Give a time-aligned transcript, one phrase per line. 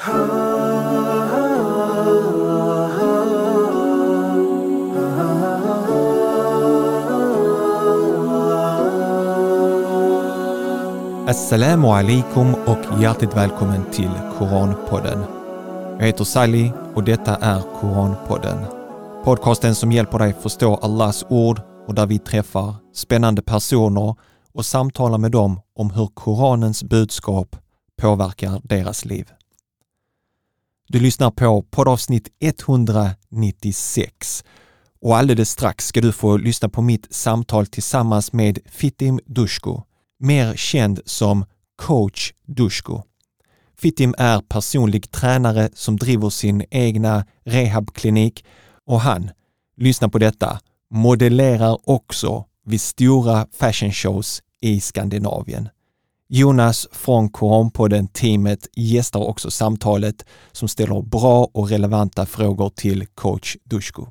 [0.00, 0.16] Assalamu
[11.88, 15.24] alaikum och hjärtligt välkommen till Koranpodden.
[15.98, 18.58] Jag heter Sally och detta är Koranpodden.
[19.24, 24.14] Podcasten som hjälper dig förstå Allahs ord och där vi träffar spännande personer
[24.52, 27.56] och samtalar med dem om hur Koranens budskap
[27.96, 29.30] påverkar deras liv.
[30.92, 34.44] Du lyssnar på poddavsnitt 196
[35.00, 39.82] och alldeles strax ska du få lyssna på mitt samtal tillsammans med Fittim Dushko
[40.20, 41.44] mer känd som
[41.76, 43.02] coach Dushko.
[43.78, 48.44] Fittim är personlig tränare som driver sin egna rehabklinik
[48.86, 49.30] och han,
[49.76, 50.60] lyssna på detta,
[50.90, 55.68] modellerar också vid stora fashion shows i Skandinavien.
[56.32, 64.06] Jonas från Koranpodden-teamet gästar också samtalet som ställer bra och relevanta frågor till coach Dusko.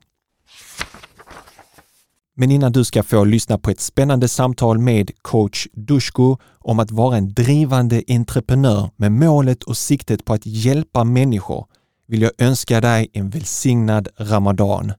[2.35, 6.91] Men innan du ska få lyssna på ett spännande samtal med coach Dusko om att
[6.91, 11.65] vara en drivande entreprenör med målet och siktet på att hjälpa människor
[12.07, 14.93] vill jag önska dig en välsignad Ramadan.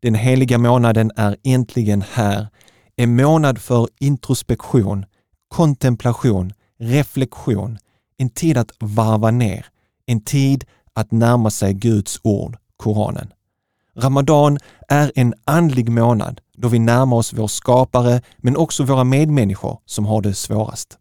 [0.00, 2.46] Den heliga månaden är äntligen här.
[2.96, 5.04] En månad för introspektion,
[5.48, 7.78] kontemplation, reflektion,
[8.16, 9.66] en tid att varva ner,
[10.06, 13.32] en tid att närma sig Guds ord, Koranen.
[13.96, 19.78] Ramadan är en andlig månad då vi närmar oss vår skapare men också våra medmänniskor
[19.86, 20.98] som har det svårast.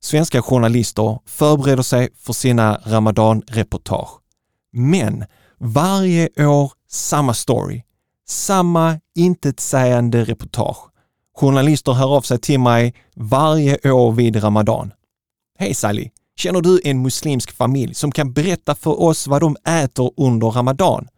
[0.00, 4.08] Svenska journalister förbereder sig för sina Ramadan-reportage.
[4.72, 5.24] Men
[5.58, 7.82] varje år samma story,
[8.28, 10.90] samma intetsägande reportage.
[11.36, 14.92] Journalister hör av sig till mig varje år vid Ramadan.
[15.60, 16.10] Hej Sally!
[16.36, 21.08] Känner du en muslimsk familj som kan berätta för oss vad de äter under Ramadan?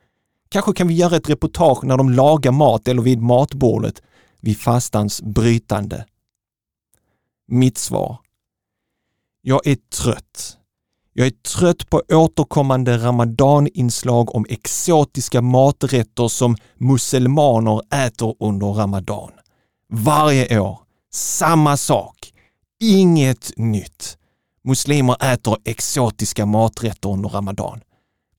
[0.49, 4.03] Kanske kan vi göra ett reportage när de lagar mat eller vid matbordet
[4.41, 6.07] vid fastans brytande.
[7.49, 8.19] Mitt svar.
[9.43, 10.57] Jag är trött.
[11.13, 19.31] Jag är trött på återkommande ramadaninslag om exotiska maträtter som muselmaner äter under ramadan.
[19.89, 20.79] Varje år,
[21.13, 22.33] samma sak.
[22.83, 24.17] Inget nytt.
[24.65, 27.81] Muslimer äter exotiska maträtter under ramadan.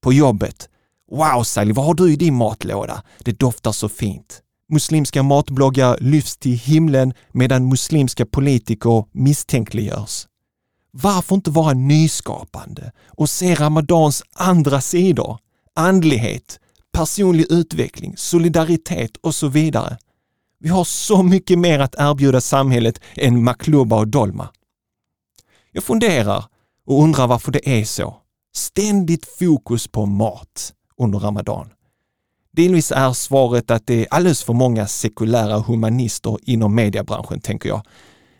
[0.01, 0.69] På jobbet,
[1.11, 3.03] Wow Sally, vad har du i din matlåda?
[3.19, 4.41] Det doftar så fint.
[4.69, 10.27] Muslimska matbloggar lyfts till himlen medan muslimska politiker misstänkliggörs.
[10.91, 15.37] Varför inte vara nyskapande och se Ramadans andra sidor?
[15.75, 16.59] Andlighet,
[16.93, 19.97] personlig utveckling, solidaritet och så vidare.
[20.59, 24.49] Vi har så mycket mer att erbjuda samhället än makluba och dolma.
[25.71, 26.45] Jag funderar
[26.85, 28.15] och undrar varför det är så.
[28.55, 31.69] Ständigt fokus på mat under Ramadan.
[32.51, 37.81] Delvis är svaret att det är alldeles för många sekulära humanister inom mediebranschen, tänker jag.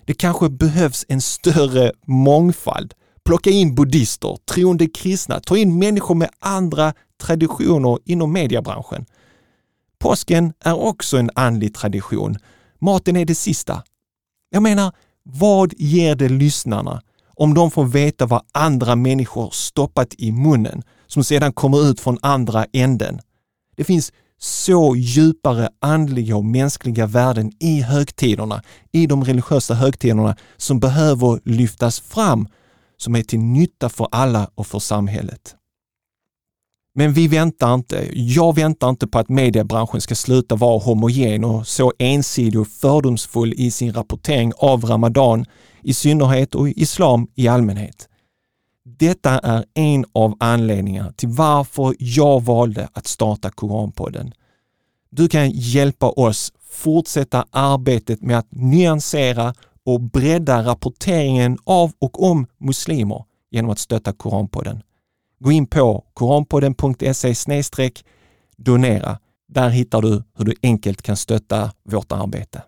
[0.06, 2.94] Det kanske behövs en större mångfald.
[3.26, 9.06] Plocka in buddhister, troende kristna, ta in människor med andra traditioner inom mediebranschen.
[10.00, 12.38] Påsken är också en andlig tradition.
[12.80, 13.84] Maten är det sista.
[14.50, 14.92] Jag menar,
[15.24, 17.02] vad ger det lyssnarna
[17.42, 22.18] om de får veta vad andra människor stoppat i munnen som sedan kommer ut från
[22.22, 23.20] andra änden.
[23.76, 30.80] Det finns så djupare andliga och mänskliga värden i högtiderna, i de religiösa högtiderna som
[30.80, 32.48] behöver lyftas fram,
[32.98, 35.56] som är till nytta för alla och för samhället.
[36.96, 38.10] Men vi väntar inte.
[38.14, 43.54] Jag väntar inte på att mediebranschen ska sluta vara homogen och så ensidig och fördomsfull
[43.54, 45.46] i sin rapportering av Ramadan
[45.84, 48.08] i synnerhet och islam i allmänhet.
[48.86, 54.34] Detta är en av anledningarna till varför jag valde att starta Koranpodden.
[55.10, 59.54] Du kan hjälpa oss fortsätta arbetet med att nyansera
[59.86, 64.82] och bredda rapporteringen av och om muslimer genom att stötta Koranpodden.
[65.40, 67.92] Gå in på koranpodden.se
[68.58, 69.20] donera.
[69.48, 72.64] Där hittar du hur du enkelt kan stötta vårt arbete.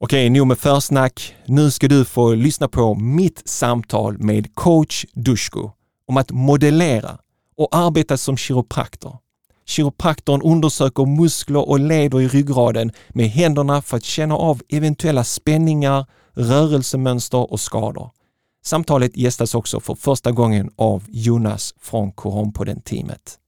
[0.00, 1.34] Okej, nog med försnack.
[1.46, 5.70] Nu ska du få lyssna på mitt samtal med coach Dushko
[6.08, 7.18] om att modellera
[7.56, 9.16] och arbeta som kiropraktor.
[9.66, 16.06] Kiropraktorn undersöker muskler och leder i ryggraden med händerna för att känna av eventuella spänningar,
[16.34, 18.10] rörelsemönster och skador.
[18.64, 23.38] Samtalet gästas också för första gången av Jonas från Koranpodden-teamet.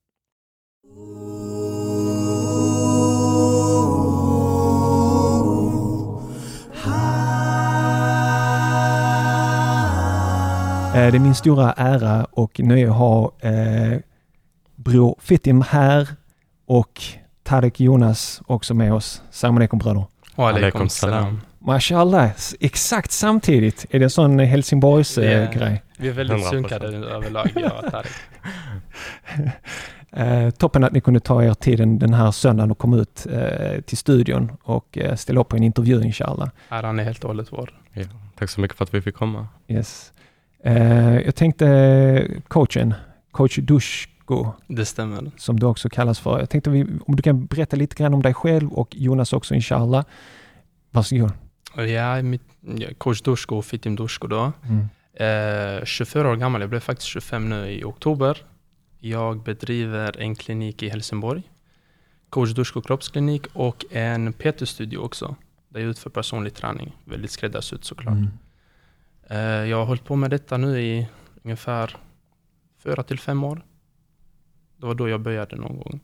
[10.93, 13.99] Det är min stora ära och nöje att ha eh,
[14.77, 16.09] bror Fitim här
[16.67, 17.03] och
[17.43, 19.23] Tarek Jonas också med oss.
[19.31, 20.05] Salam alaikum bröder.
[20.35, 21.41] Wa alaikum salam.
[21.59, 23.87] Mashallah, exakt samtidigt.
[23.91, 25.55] Är det en sån Helsingborgs eh, Yeah.
[25.55, 25.83] grej?
[25.99, 26.51] Vi är väldigt 100%.
[26.51, 28.13] synkade överlag, jag och Tarek.
[30.13, 33.81] Eh, toppen att ni kunde ta er tiden den här söndagen och komma ut eh,
[33.81, 36.49] till studion och eh, ställa upp på en intervju inshallah.
[36.69, 37.71] Äran är helt och hållet vår.
[37.93, 38.03] Ja,
[38.39, 39.49] tack så mycket för att vi fick komma.
[39.69, 40.13] Yes.
[40.63, 42.95] Eh, jag tänkte coachen,
[43.31, 45.31] coach Dushko, Det stämmer.
[45.37, 46.39] som du också kallas för.
[46.39, 49.55] Jag tänkte vi, om du kan berätta lite grann om dig själv och Jonas också
[49.55, 50.05] inshallah.
[50.91, 51.33] Varsågod.
[51.77, 54.53] Är mitt, ja, coach Dushko, Fitim Dushko då.
[54.69, 54.89] Mm.
[55.79, 58.45] Eh, 24 år gammal, jag blev faktiskt 25 nu i oktober.
[58.99, 61.43] Jag bedriver en klinik i Helsingborg.
[62.31, 65.37] Coach Dushko kroppsklinik och en PT-studio också.
[65.69, 66.97] Där jag utför personlig träning.
[67.05, 68.15] Väldigt skräddarsytt såklart.
[68.15, 68.29] Mm.
[69.31, 71.09] Eh, jag har hållit på med detta nu i
[71.43, 71.97] ungefär
[72.85, 73.63] fyra till fem år.
[74.77, 76.01] Det var då jag började någon gång.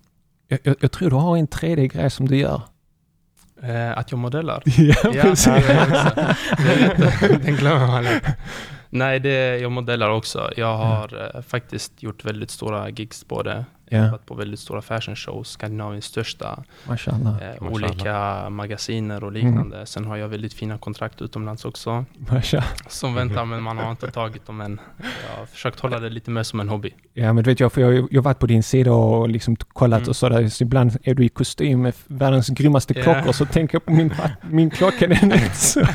[0.48, 2.62] Jag, jag, jag tror du har en tredje grej som du gör.
[3.62, 4.62] Eh, att jag modellar.
[4.78, 5.46] ja, Ja, precis.
[5.46, 8.24] lätt- Den glömmer man lätt.
[8.90, 10.50] Nej, det, jag modellar också.
[10.56, 13.64] Jag har eh, faktiskt gjort väldigt stora gigs både.
[13.88, 17.42] Jag har varit på väldigt stora fashion shows, Skandinaviens största, mashallah.
[17.42, 17.72] eh, Mashallah.
[17.72, 19.86] olika magasiner och liknande.
[19.86, 22.66] Sen har jag väldigt fina kontrakt utomlands också, mashallah.
[22.88, 24.80] som väntar men man har inte tagit dem än.
[25.32, 26.94] Jag har försökt hålla det lite mer som en hobby.
[27.14, 29.98] Ja, men du vet jag, för jag, har varit på din sida och liksom kollat
[29.98, 30.08] Mm.
[30.08, 30.48] och sådär.
[30.48, 33.02] Så ibland är du i kostym med världens grymmaste Ja.
[33.02, 34.14] klockor, så tänker jag på min,
[34.50, 35.80] min klocka, den är inte så...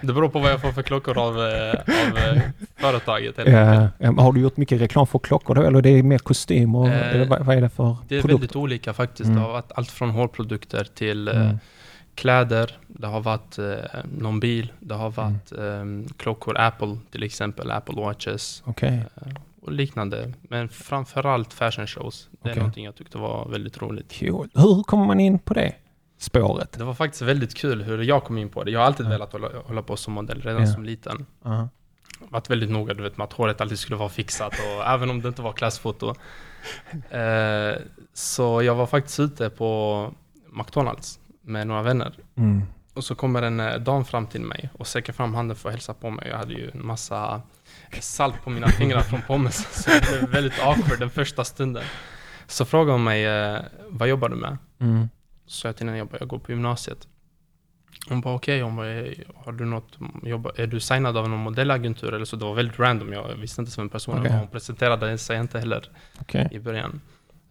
[0.00, 2.42] Det beror på vad jag får för klockor av, eh, av eh,
[2.76, 3.36] företaget.
[3.36, 3.48] helt
[3.98, 6.74] Ja, har du gjort mycket reklam för klockor då, eller det är mer kostym?
[6.74, 8.40] Och, Eh, eller vad, vad är det för Det är produkt?
[8.40, 9.24] väldigt olika faktiskt.
[9.28, 9.36] Mm.
[9.36, 11.58] Det har varit allt från hårprodukter till eh, Mm.
[12.14, 13.64] kläder, det har varit eh,
[14.18, 18.94] någon bil, det har varit eh, klockor, Apple till exempel, Apple Watches eh,
[19.62, 20.32] och liknande.
[20.42, 22.28] Men framförallt fashion shows.
[22.42, 24.18] Det är någonting jag tyckte var väldigt roligt.
[24.20, 24.48] Cool.
[24.54, 25.72] Hur kommer man in på det
[26.20, 26.72] spåret?
[26.72, 28.70] Det var faktiskt väldigt kul hur jag kom in på det.
[28.70, 29.10] Jag har alltid Ja.
[29.10, 30.72] velat hålla, hålla på som modell redan Ja.
[30.72, 31.26] som liten.
[31.44, 31.68] Ja.
[32.28, 35.22] varit väldigt noga du vet, med att håret alltid skulle vara fixat och även om
[35.22, 36.14] det inte var klassfoto.
[37.10, 37.74] Eh,
[38.14, 40.12] så jag var faktiskt ute på
[40.52, 42.12] McDonalds med några vänner.
[42.36, 42.62] Mm.
[42.94, 45.74] Och så kommer en eh, dam fram till mig och sträcker fram handen för att
[45.74, 46.28] hälsa på mig.
[46.28, 47.42] Jag hade ju en massa
[48.00, 49.66] salt på mina fingrar från pommes.
[49.84, 51.84] Så det blev väldigt awkward den första stunden.
[52.46, 53.58] Så frågade hon mig, eh,
[53.88, 54.58] vad jobbar du med?
[54.80, 55.08] Mm.
[55.50, 57.08] Så sa jag till henne, jag, bara, jag går på gymnasiet.
[58.08, 61.38] Hon bara okej, hon bara, "Eh, har du något, jobba, är du signad av någon
[61.40, 62.36] modellagentur eller så?
[62.36, 64.32] Det var väldigt random, jag visste inte vem personen Okej.
[64.32, 64.38] var.
[64.38, 65.88] Hon presenterade sig inte heller
[66.20, 66.48] Okej.
[66.52, 67.00] i början.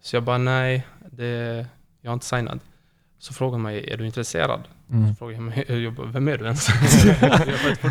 [0.00, 1.66] Så jag bara nej, det,
[2.00, 2.60] jag är inte signad.
[3.18, 4.60] Så frågade hon mig, är du intresserad?
[4.92, 5.08] Mm.
[5.08, 6.68] Så frågade jag mig, jag vem är du ens?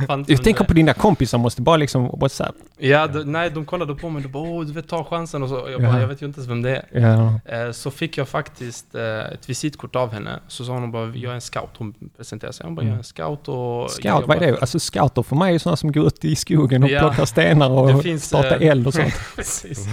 [0.07, 2.55] jag Jag tänker på dina kompisar måste bara liksom, what's up?
[2.77, 5.49] Ja, de, nej, de kollade på mig och bara, åh, du vet ta chansen och
[5.49, 5.67] så.
[5.71, 5.99] Jag bara, Ja.
[5.99, 7.01] jag vet ju inte ens vem det är.
[7.01, 7.39] Ja.
[7.65, 10.39] Eh, Så fick jag faktiskt eh, ett visitkort av henne.
[10.47, 11.69] Så sa hon bara, jag är en scout.
[11.77, 12.65] Hon presenterade sig.
[12.65, 13.91] Hon bara, jag är en scout och...
[13.91, 14.57] Scout, vad är det?
[14.61, 16.99] Alltså scouter för mig är sådana som går ut i skogen och Ja.
[16.99, 19.13] plockar stenar och finns, startar eh, eld och sånt.
[19.35, 19.85] Precis.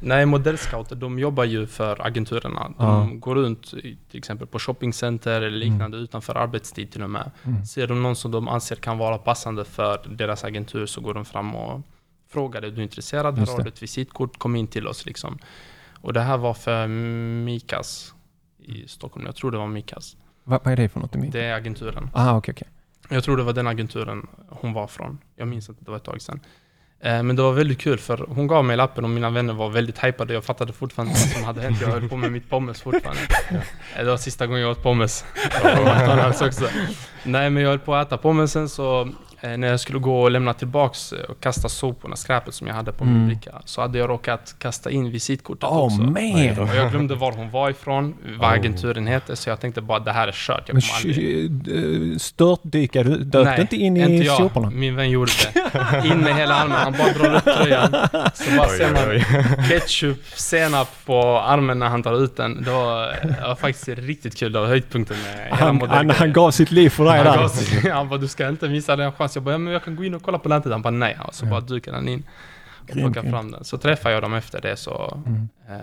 [0.00, 2.60] Nej, modellscouter, de jobbar ju för agenturerna.
[2.62, 3.08] De Ja.
[3.14, 3.70] går runt
[4.10, 7.30] till exempel på shoppingcenter eller liknande utanför arbetstid till och med.
[7.44, 7.64] Mm.
[7.64, 11.24] Ser de någon som de anser kan vara passande för deras agentur så går de
[11.24, 11.80] fram och
[12.28, 13.38] frågar är du intresserad?
[13.38, 15.38] Här har du ett visitkort, kom in till oss liksom.
[16.00, 16.88] Och det här var för
[17.44, 18.14] Mikas
[18.58, 19.26] i Stockholm.
[19.26, 20.16] Jag tror det var Mikas.
[20.44, 21.32] Vad, är det för något?
[21.32, 22.10] Det är agenturen.
[22.12, 22.68] Ah, okej, okej.
[23.08, 25.18] Jag tror det var den agenturen hon var från.
[25.36, 26.40] Jag minns inte, det var ett tag sedan.
[27.02, 29.70] Eh, Men det var väldigt kul för hon gav mig lappen och mina vänner var
[29.70, 30.34] väldigt hypade.
[30.34, 31.80] Jag fattade fortfarande inte vad som hade hänt.
[31.80, 33.20] Jag höll på med mitt pommes fortfarande.
[33.96, 35.24] Eh, Det var sista gången jag åt pommes.
[35.64, 36.64] McDonalds också.
[37.24, 39.08] Nej men jag höll på att äta pommesen så
[39.42, 42.92] när jag skulle gå och lämna tillbaks eh, och kasta soporna, skräpet som jag hade
[42.92, 43.18] på Mm.
[43.18, 43.50] min bricka.
[43.64, 45.96] Så hade jag råkat kasta in visitkortet Oh också.
[46.02, 46.58] man!
[46.68, 48.54] Och jag glömde var hon var ifrån, vad Oh.
[48.58, 49.34] agenturen heter.
[49.34, 50.62] Så jag tänkte bara det här är kört.
[50.66, 52.12] Jag Men kommer aldrig...
[52.12, 53.16] eh, störtdykar du?
[53.16, 54.36] Dök inte in i inte jag.
[54.36, 54.70] soporna?
[54.70, 56.08] Min vän gjorde det.
[56.08, 56.76] In med hela armen.
[56.76, 57.90] Han bara drar upp tröjan.
[58.34, 62.62] Så bara ser man ketchup, senap på armen när han tar ut den.
[62.62, 64.52] Det var, det var faktiskt riktigt kul.
[64.52, 67.48] Det var höjdpunkten med hela Han, han, han gav sitt liv för dig där.
[67.48, 69.29] sig- Han bara, du ska inte missa den chansen.
[69.36, 70.72] Jag bara, ja, men jag kan gå in och kolla på nätet.
[70.72, 71.18] Han bara, nej.
[71.26, 71.50] Och så Ja.
[71.50, 72.22] bara dukade han in
[72.80, 73.34] och Grymt, plockade grymt.
[73.36, 73.64] fram den.
[73.64, 75.48] Så träffade jag dem efter det så Mm.
[75.68, 75.76] eh,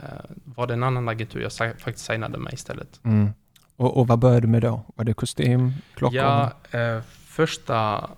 [0.46, 3.00] var det en annan agentur jag faktiskt signade med istället.
[3.04, 3.30] Mm.
[3.76, 4.82] Och, och vad började du med då?
[4.96, 6.18] Var det kostym, klockor?
[6.18, 8.10] Ja, eh, första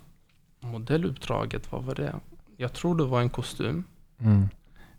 [0.59, 2.15] modelluppdraget, vad var det?
[2.57, 3.83] Jag tror det var en kostym.
[4.19, 4.49] Mm.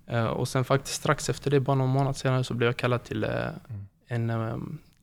[0.07, 3.05] Eh, och sen faktiskt strax efter det, bara någon månad senare, så blev jag kallad
[3.05, 3.31] till eh,
[3.69, 3.87] Mm.
[4.07, 4.57] en, eh,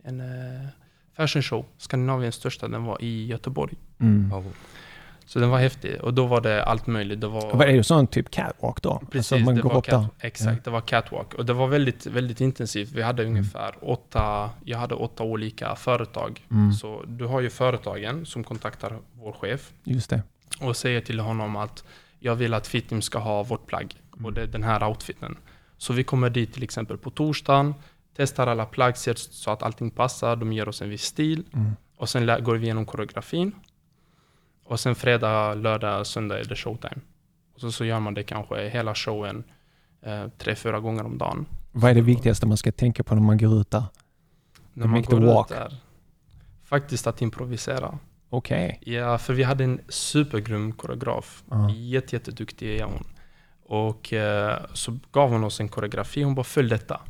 [0.04, 0.68] en eh,
[1.16, 1.66] fashion show.
[1.78, 3.74] Skandinaviens största, den var i Göteborg.
[4.00, 4.32] Mm.
[5.30, 6.02] Så den var häftig.
[6.02, 7.22] Och då var det allt möjligt.
[7.22, 9.02] Det var, Vad är det sån typ catwalk då?
[9.12, 10.64] Precis, alltså man det var cat, exakt.
[10.66, 11.34] Det var catwalk.
[11.34, 12.92] Och det var väldigt, väldigt intensivt.
[12.92, 13.36] Vi hade Mm.
[13.36, 16.46] ungefär åtta, jag hade åtta olika företag.
[16.52, 20.22] Mm, Så du har ju företagen som kontaktar vår chef just det.
[20.62, 21.84] och säger till honom att
[22.20, 25.38] jag vill att Fittim ska ha vårt plagg och det är den här outfiten.
[25.78, 27.74] Så vi kommer dit till exempel på torsdagen,
[28.18, 31.72] testar alla plagg, ser så att allting passar, de ger oss en viss stil Mm.
[31.98, 33.52] och sen går vi igenom koreografin.
[34.68, 37.02] Och sen fredag, lördag, söndag är det showtime.
[37.54, 39.44] Och så, så gör man det kanske hela showen
[40.02, 41.46] eh, tre, fyra gånger om dagen.
[41.72, 43.84] Vad är det viktigaste man ska tänka på när man går ut där?
[44.74, 45.50] När man går ut walk.
[45.50, 45.76] där,
[46.64, 48.00] faktiskt att improvisera.
[48.30, 48.80] Okej.
[48.82, 51.44] Ja, för vi hade en supergrym koreograf.
[51.50, 51.70] Ja.
[51.70, 53.04] Jätte, jätteduktig är hon.
[53.66, 57.02] Och eh, så gav hon oss en koreografi, hon bara följ detta.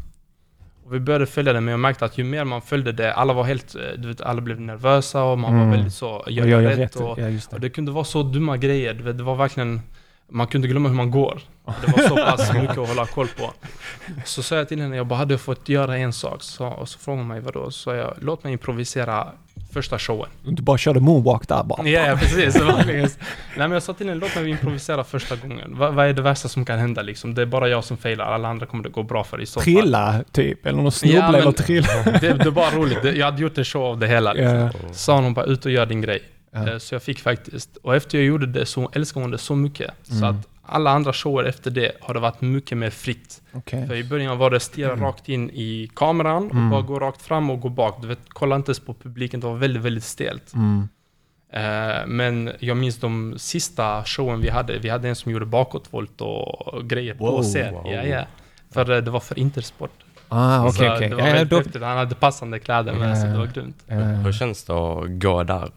[0.88, 3.34] Och vi började följa det, men jag märkte att ju mer man följde det, alla
[3.34, 5.66] var helt, eh, du vet, alla blev nervösa och man Mm.
[5.70, 6.96] var väldigt så, gör Och jag gör rätt?
[6.96, 7.68] Och, Ja, just och det.
[7.68, 9.82] det kunde vara så dumma grejer, du vet, det var verkligen,
[10.30, 11.40] man kunde glömma hur man går.
[11.66, 13.54] Det var så pass mycket att hålla koll på.
[14.26, 16.44] Så sa jag till henne, jag bara, hade jag fått göra en sak?
[16.44, 17.72] Så, och så frågade hon mig vadå?
[17.72, 19.28] Så jag, låt mig improvisera
[19.72, 20.30] första showen.
[20.44, 21.88] Du bara körde moonwalk där bara.
[21.88, 22.54] Ja, ja precis.
[22.54, 23.10] Det var verkligen- Nej
[23.58, 25.78] men jag sa till henne, låt mig improvisera första gången.
[25.78, 27.34] Va, vad är det värsta som kan hända liksom?
[27.36, 29.54] Det är bara jag som failar, alla andra kommer det gå bra för i så
[29.60, 29.64] fall.
[29.64, 31.88] Trilla typ, eller någon snubbla Ja, men- eller trilla.
[32.22, 34.34] Det, det var roligt, jag hade gjort en show av det hela.
[34.34, 34.56] Liksom.
[34.58, 34.72] Ja.
[34.92, 36.24] Sa hon bara, ut och gör din grej.
[36.56, 39.56] Eh, Så jag fick faktiskt, och efter jag gjorde det så älskade hon det så
[39.56, 39.92] mycket.
[40.04, 40.30] Så Mm.
[40.30, 43.42] att alla andra shower efter det har det varit mycket mer fritt.
[43.54, 43.88] Okej.
[43.88, 46.70] För i början var det stirra rakt in i kameran och Mm.
[46.70, 48.02] bara gå rakt fram och gå bak.
[48.02, 50.54] Du vet, kolla inte ens på publiken, det var väldigt, väldigt stelt.
[50.54, 50.88] Mm.
[51.54, 54.78] Eh, men jag minns de sista showen vi hade.
[54.80, 57.74] Vi hade en som gjorde bakåtvolt och grejer på Wow, scen.
[57.74, 57.88] wow.
[57.94, 58.22] Ja, ja.
[58.72, 59.92] För eh, det var för Intersport.
[60.30, 61.10] Ah, Så okej, okej.
[61.10, 61.82] Det var Ja, då- häftigt.
[61.82, 63.30] Han hade passande kläder med Ja, sig.
[63.30, 63.78] Det var grymt.
[63.88, 63.96] Ja.
[63.96, 65.72] Hur känns det att gå där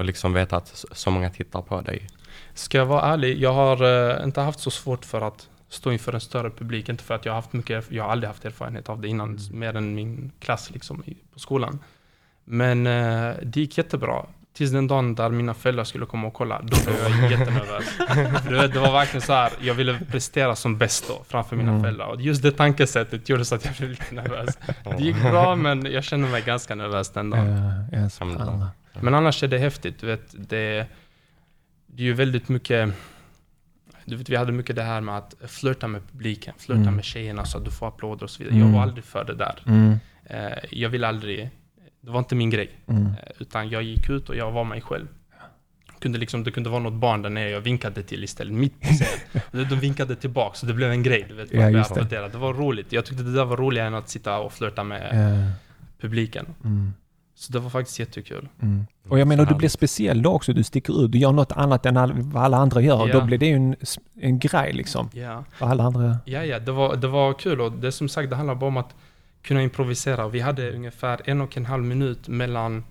[0.00, 2.06] och liksom veta att så- många tittar på dig?
[2.54, 3.82] Ska jag vara ärlig, jag har
[4.18, 6.88] eh, inte haft så svårt för att stå inför en större publik.
[6.88, 9.28] Inte för att jag har haft mycket, jag har aldrig haft erfarenhet av det innan,
[9.36, 9.58] Mm.
[9.58, 11.78] mer än min klass liksom i, på skolan.
[12.44, 14.26] Men eh, det gick jättebra.
[14.52, 17.84] Tills den dagen där mina föräldrar skulle komma och kolla, då blev jag jättenervös.
[18.48, 21.70] du vet, det var verkligen så här, jag ville prestera som bäst då, framför mina
[21.70, 21.82] Mm.
[21.82, 22.06] föräldrar.
[22.06, 24.58] Och just det tankesättet gjorde så att jag blev lite nervös.
[24.98, 27.46] Det gick bra, men jag kände mig ganska nervös den dagen.
[27.92, 28.66] Ja, ja, spännande.
[29.00, 30.48] Men annars är det häftigt, du vet.
[30.48, 30.86] Det,
[31.86, 32.92] det är ju väldigt mycket...
[34.04, 36.94] Du vet, vi hade mycket det här med att flirta med publiken, flirta Mm.
[36.94, 38.56] med tjejerna så att du får applåder och så vidare.
[38.56, 38.66] Mm.
[38.68, 39.62] Jag var aldrig för det där.
[39.66, 39.94] Mm.
[40.24, 41.50] Eh, jag ville aldrig...
[42.00, 42.70] Det var inte min grej.
[42.86, 43.06] Mm.
[43.06, 45.06] Eh, utan jag gick ut och jag var mig själv.
[45.98, 48.88] Kunde liksom, det kunde vara något barn där nere jag vinkade till istället, mitt på
[49.50, 51.24] De vinkade tillbaka, så det blev en grej.
[51.28, 51.60] Du vet, Ja,
[51.94, 52.28] det.
[52.28, 52.92] det var roligt.
[52.92, 55.52] Jag tyckte det där var roligare än att sitta och flirta med Ja.
[56.00, 56.46] publiken.
[57.40, 58.48] Så det var faktiskt jättekul.
[58.62, 58.86] Mm.
[59.08, 60.52] Och jag menar, du blir speciell då också.
[60.52, 61.12] Du sticker ut.
[61.12, 63.08] Du gör något annat än all, vad alla andra gör.
[63.08, 63.12] Ja.
[63.20, 63.76] då blir det ju en,
[64.20, 65.10] en grej liksom.
[65.60, 66.18] Vad alla andra...
[66.24, 68.76] Ja, ja, det var, det var kul och det som sagt, det handlar bara om
[68.76, 68.94] att
[69.42, 70.28] kunna improvisera.
[70.28, 72.84] Vi hade ungefär en och en halv minut mellan,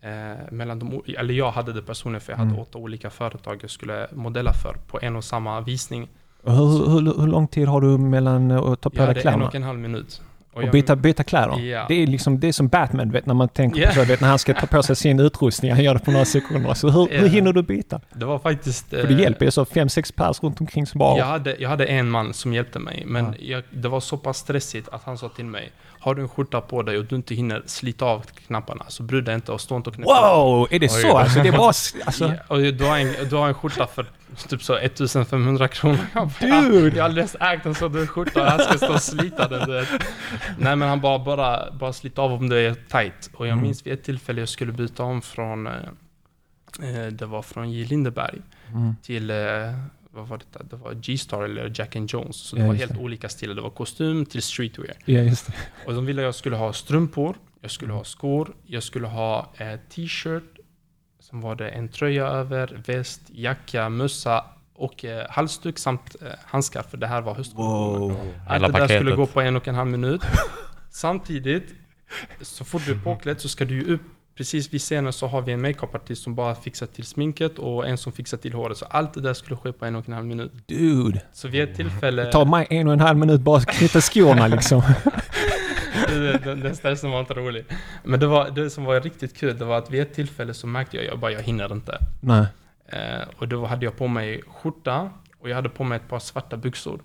[0.00, 2.62] eh, mellan de, eller jag hade det personligen för jag hade Mm.
[2.62, 6.08] åtta olika företag jag skulle modella för på en och samma visning.
[6.42, 9.42] Hur, hur, hur lång tid har du mellan att ta på Jag dig hade en
[9.42, 10.22] och en halv minut.
[10.56, 11.58] Och jag- byta, byta kläder?
[11.58, 11.84] Ja.
[11.88, 13.88] Det är liksom, det är som Batman, vet, när man tänker Ja.
[13.88, 16.10] på så, vet, när han ska ta på sig sin utrustning, han gör det på
[16.10, 16.74] några sekunder.
[16.74, 17.26] Så hur, hur Ja.
[17.26, 18.00] hinner du byta?
[18.12, 18.90] Det var faktiskt...
[18.90, 21.18] För det eh, hjälper ju så fem, sex pers runt omkring som bara...
[21.18, 23.32] Jag hade, jag hade en man som hjälpte mig, men Ja.
[23.38, 25.70] jag, det var så pass stressigt att han sa till mig
[26.06, 29.20] Har du en skjorta på dig och du inte hinner slita av knapparna, så bry
[29.20, 30.66] dig inte och stå inte och knäppa Wow!
[30.70, 31.02] Är det Oj.
[31.02, 31.18] så?
[31.18, 34.06] Alltså det s- Alltså, Ja, och du har, en, du har en skjorta för
[34.48, 35.98] typ så 1500 kronor.
[36.14, 36.96] Jag bara, Dude!
[36.96, 39.68] Jag har aldrig ens ägt en sån skjorta och han ska stå och slita den.
[39.68, 39.88] Du vet.
[40.58, 43.30] Nej men han bara, bara, bara slita av om det är tight.
[43.34, 43.62] Och jag Mm.
[43.64, 45.72] minns vid ett tillfälle jag skulle byta om från, eh,
[46.82, 47.84] eh, det var från J.
[47.84, 48.38] Lindeberg
[48.72, 48.96] mm.
[49.02, 49.36] till, eh,
[50.16, 50.64] vad var det?
[50.70, 52.36] Det var G-Star eller Jack and Jones.
[52.36, 52.98] Så det Ja, var helt det.
[53.00, 53.54] olika stilar.
[53.54, 54.96] Det var kostym till streetwear.
[55.04, 55.52] Ja, just det.
[55.86, 59.52] Och de ville att jag skulle ha strumpor, jag skulle ha skor, jag skulle ha
[59.56, 60.58] eh, t-shirt,
[61.20, 64.44] sen var det en tröja över, väst, jacka, mössa
[64.74, 68.16] och eh, halsduk samt eh, handskar, för det här var höstkollektionen.
[68.46, 68.96] Allt Hela det där paketet.
[68.96, 70.22] skulle gå på en och en halv minut.
[70.90, 71.74] Samtidigt,
[72.40, 74.00] så fort du är påklädd så ska du ju upp
[74.36, 77.98] Precis vid scenen så har vi en makeupartist som bara fixar till sminket och en
[77.98, 78.78] som fixar till håret.
[78.78, 80.52] Så allt det där skulle ske på en och en halv minut.
[80.66, 81.22] Dude!
[81.32, 82.24] Så vid ett tillfälle...
[82.24, 84.82] Det tar mig en och en halv minut bara att knyta skorna liksom.
[86.44, 87.64] den, stressen var inte rolig.
[88.04, 90.66] Men det, var, det som var riktigt kul, det var att vid ett tillfälle så
[90.66, 91.98] märkte jag, jag bara, jag hinner inte.
[92.20, 92.46] Nej.
[92.86, 96.18] Eh, och då hade jag på mig skjorta och jag hade på mig ett par
[96.18, 97.00] svarta byxor.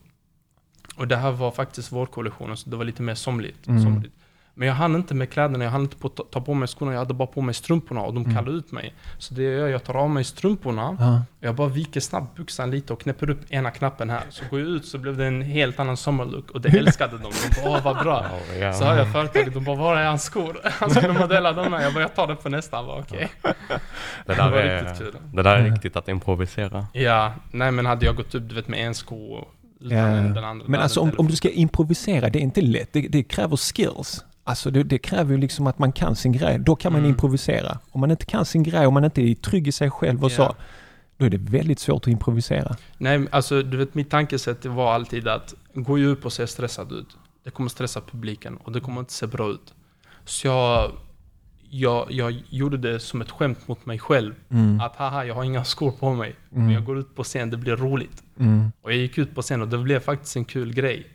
[0.96, 3.68] Och det här var faktiskt vårkollektionen, så det var lite mer somligt.
[3.68, 3.84] Mm.
[3.84, 4.14] somligt.
[4.54, 7.00] Men jag hann inte med kläderna, jag hann inte på, ta, på mig skorna, jag
[7.00, 8.36] hade bara på mig strumporna och de Mm.
[8.36, 8.94] kallade ut mig.
[9.18, 11.22] Så det jag gör, jag tar av mig strumporna, Ja.
[11.40, 14.22] jag bara viker snabbt byxan lite och knäpper upp ena knappen här.
[14.30, 17.24] Så går jag ut så blev det en helt annan sommarlook och det älskade de.
[17.24, 18.26] De bara åh vad bra.
[18.50, 18.74] Ja, ja.
[18.74, 20.58] Så har jag företaget, de bara var är hans skor?
[20.64, 21.82] Han skulle modella de här.
[21.82, 22.78] Jag bara jag tar det på nästa.
[22.78, 23.30] Han bara okej.
[23.42, 23.54] det,
[24.26, 25.16] Det där var är, riktigt kul.
[25.34, 26.86] det där är riktigt att improvisera.
[26.94, 29.46] Ja, nej men hade jag gått upp du vet med en sko
[29.84, 29.98] Ja.
[30.06, 30.66] den andra.
[30.68, 32.94] Men alltså om, det om du ska improvisera, det är inte lätt.
[32.94, 34.26] Det, det kräver skills.
[34.44, 36.60] Alltså det, det kräver ju liksom att man kan sin grej.
[36.60, 37.12] Då kan man Mm.
[37.12, 37.80] improvisera.
[37.92, 40.32] Om man inte kan sin grej, om man inte är trygg i sig själv och
[40.32, 40.36] Ja.
[40.36, 40.56] så,
[41.18, 42.76] då är det väldigt svårt att improvisera.
[42.98, 47.18] Nej, alltså du vet mitt tankesätt var alltid att gå upp och se stressad ut.
[47.44, 49.74] Det kommer stressa publiken och det kommer inte se bra ut.
[50.26, 50.92] Så jag,
[51.70, 54.34] jag, jag gjorde det som ett skämt mot mig själv.
[54.50, 54.80] Mm.
[54.82, 56.36] Att haha, jag har inga skor på mig.
[56.50, 58.24] Men jag går ut på scen, det blir roligt.
[58.40, 58.72] Mm.
[58.82, 61.08] Och jag gick ut på scen och det blev faktiskt en kul grej.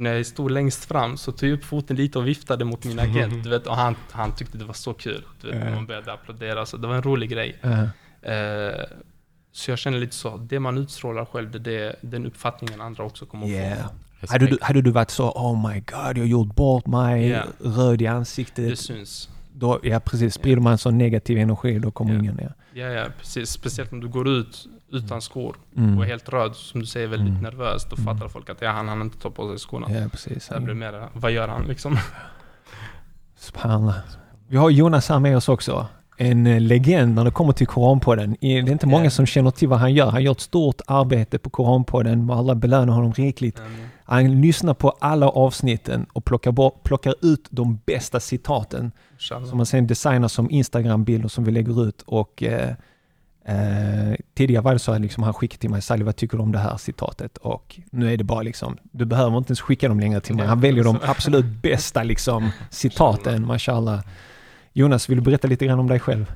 [0.00, 2.98] När jag stod längst fram så tog jag upp foten lite och viftade mot min
[2.98, 3.44] agent.
[3.44, 5.24] Du vet, och han, han tyckte det var så kul.
[5.40, 6.66] Du vet, när man började applådera.
[6.66, 7.58] Så det var en rolig grej.
[7.62, 7.84] Eh,
[8.22, 8.84] Eh,
[9.52, 13.04] så jag känner lite så, det man utstrålar själv, det är det, den uppfattningen andra
[13.04, 13.78] också kommer att yeah.
[14.12, 14.32] Respekt.
[14.32, 17.42] Hade, du, hade du varit så Oh my God, jag har gjort bort mig, Ja.
[17.60, 17.94] röd i få.
[17.96, 18.78] Det ansiktet.
[18.78, 19.28] syns.
[19.52, 22.18] Då, ja precis, sprider man sån negativ energi då kommer Ja.
[22.20, 22.54] ingen ner.
[22.78, 23.50] Ja, ja, precis.
[23.50, 25.98] Speciellt om du går ut utan skor Mm.
[25.98, 27.42] och är helt röd, som du säger, väldigt Mm.
[27.42, 27.84] nervös.
[27.90, 28.04] Då Mm.
[28.14, 29.86] fattar folk att ja, han hann inte ta på sig skorna.
[29.90, 30.44] Ja precis.
[30.44, 31.98] Så det blir mer, vad gör han liksom?
[33.38, 33.96] Subhanallah.
[34.48, 35.86] Vi har Jonas här med oss också.
[36.16, 38.36] En eh, legend när det kommer till Koranpodden.
[38.40, 40.10] Det är inte många som känner till vad han gör.
[40.10, 43.58] Han gör ett stort arbete på Koranpodden och alla belönar honom rikligt.
[43.58, 43.87] Mm.
[44.10, 49.48] Han lyssnar på alla avsnitten och plockar, bort, plockar ut de bästa citaten Inshallah.
[49.48, 52.02] som man sen designar som Instagram-bilder som vi lägger ut.
[52.02, 52.70] Och eh,
[53.44, 56.42] eh, tidigare var det så att liksom han skickade till mig, Sally vad tycker du
[56.42, 57.36] om det här citatet?
[57.36, 60.46] Och nu är det bara liksom, du behöver inte ens skicka dem längre till mig.
[60.46, 64.00] Han väljer de absolut bästa liksom citaten, mashallah.
[64.72, 66.32] Jonas, vill du berätta lite grann om dig själv?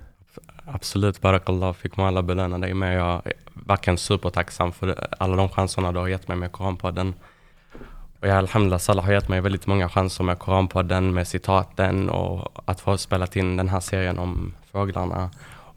[0.65, 2.97] Absolut, Barakallah fick man alla belöna dig med.
[2.97, 3.33] Jag är
[3.67, 7.15] verkligen supertacksam för alla de chanserna du har gett mig med Koranpodden.
[8.23, 12.63] Och jag alhamdulillah, Salah har gett mig väldigt många chanser med Koranpodden, med citaten och
[12.65, 15.31] att få spela in den här serien om fåglarna.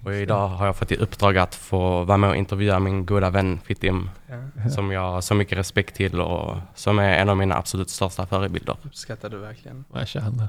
[0.04, 3.30] Och idag har jag fått i uppdrag att få vara med och intervjua min goda
[3.30, 7.38] vän Fitim, Ja, som jag har så mycket respekt till och som är en av
[7.38, 8.78] mina absolut största förebilder.
[8.84, 9.86] uppskattar du verkligen.
[9.94, 10.48] Mashallah.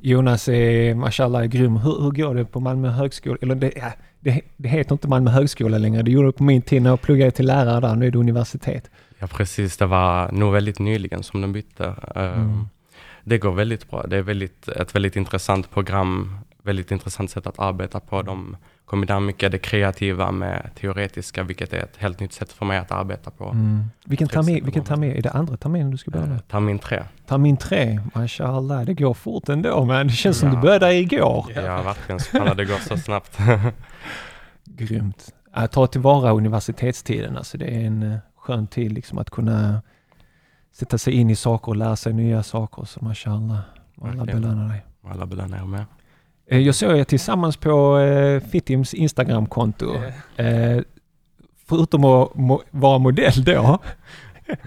[0.00, 1.76] Jonas är mashallah är grym.
[1.76, 3.36] Hur, hur går det på Malmö högskola?
[3.42, 6.02] Eller det, ja, det, det heter inte Malmö högskola längre.
[6.02, 7.96] Det gjorde det på min tid när jag pluggade till lärare där.
[7.96, 8.90] Nu är det universitet.
[9.18, 11.94] Ja precis, det var nog väldigt nyligen som de bytte.
[12.14, 12.68] Ehm, Mm.
[13.28, 14.06] Det går väldigt bra.
[14.06, 18.22] Det är väldigt, ett väldigt intressant program, väldigt intressant sätt att arbeta på.
[18.22, 22.78] De kombinerar mycket det kreativa med teoretiska, vilket är ett helt nytt sätt för mig
[22.78, 23.44] att arbeta på.
[23.44, 23.84] Mm.
[24.04, 25.12] Vilken termin, vilken med termin?
[25.16, 26.38] Är det andra terminen du ska börja Eh, nu?
[26.50, 27.02] Termin tre.
[27.28, 28.84] Termin tre, mashallah.
[28.84, 30.54] Det går fort ändå men det känns som Ja.
[30.54, 31.46] du började igår.
[31.54, 31.60] Ja.
[31.62, 32.20] Ja, verkligen.
[32.20, 33.38] Spännande, det går så snabbt.
[34.64, 35.32] Grymt.
[35.52, 39.82] Att ta tillvara universitetstiden, alltså det är en skön tid liksom att kunna
[40.72, 42.84] sätta sig in i saker och lära sig nya saker.
[42.84, 43.58] Så mashallah,
[44.02, 44.84] alla belönar dig.
[45.04, 45.84] Alla belönar jag med.
[46.50, 49.94] Eh, Jag såg er tillsammans på eh, Fittims Instagramkonto.
[50.36, 50.80] Eh,
[51.66, 53.78] förutom att mo- vara modell då,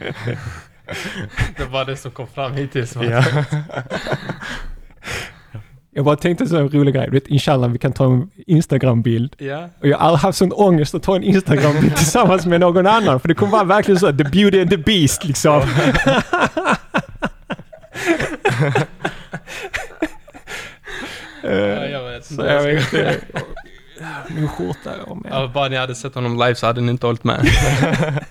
[1.58, 2.96] Det var det som kom fram hittills.
[2.96, 3.24] Ja.
[6.00, 7.06] jag bara tänkte så en rolig grej.
[7.06, 9.36] Du vet, inshallah vi kan ta en Instagram-bild.
[9.38, 9.70] ja.
[9.82, 13.20] Och jag har aldrig haft sån ångest att ta en Instagram-bild tillsammans med någon annan.
[13.20, 15.62] För det kommer vara verkligen så, the beauty and the beast liksom.
[21.44, 22.26] Ja, jag vet.
[22.26, 23.16] så jag vet inte.
[24.36, 25.32] Min skjorta jag med.
[25.32, 27.46] Ja, bara ni hade sett honom live så hade ni inte hållit med.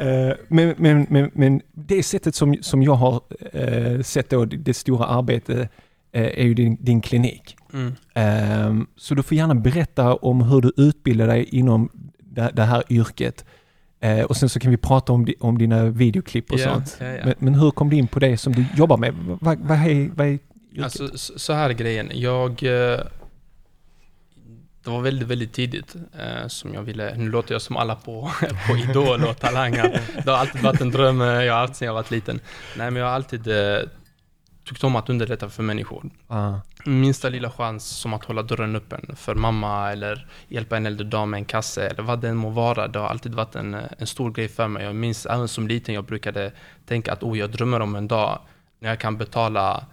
[0.00, 3.20] Eh, men, men, men, men det sättet som, som jag har
[3.52, 5.70] eh, sett då, det, stora arbetet,
[6.12, 7.56] är ju din, din klinik.
[7.72, 7.92] Mm.
[8.14, 11.88] Ehm, så du får gärna berätta om hur du utbildar dig inom
[12.52, 13.44] det, här yrket.
[14.00, 16.96] Eh, och sen så kan vi prata om, om dina videoklipp och Ja, sånt.
[17.00, 17.24] ja, ja.
[17.24, 19.14] Men, men hur kom du in på det som du jobbar med?
[19.40, 20.30] Vad, vad är, vad är
[20.72, 20.84] yrket?
[20.84, 22.10] Alltså, så här är grejen.
[22.14, 22.50] Jag...
[22.62, 23.00] eh,
[24.84, 27.14] Det var väldigt, väldigt tidigt eh, som jag ville...
[27.16, 28.30] Nu låter jag som alla på,
[28.68, 30.00] på Idol och Talangar.
[30.24, 32.40] Det har alltid varit en dröm eh, jag har haft sedan jag var liten.
[32.76, 33.48] Nej, men jag har alltid
[34.68, 36.10] eh, tyckt om att underlätta för människor.
[36.28, 36.54] ah,
[36.84, 41.30] Minsta lilla chans som att hålla dörren öppen för mamma eller hjälpa en äldre dam
[41.30, 42.88] med en kasse eller vad det än må vara.
[42.88, 44.84] Det har alltid varit en, eh, en stor grej för mig.
[44.84, 46.52] Jag minns även som liten jag brukade
[46.86, 48.38] tänka att oh, jag drömmer om en dag
[48.80, 49.86] när jag kan betala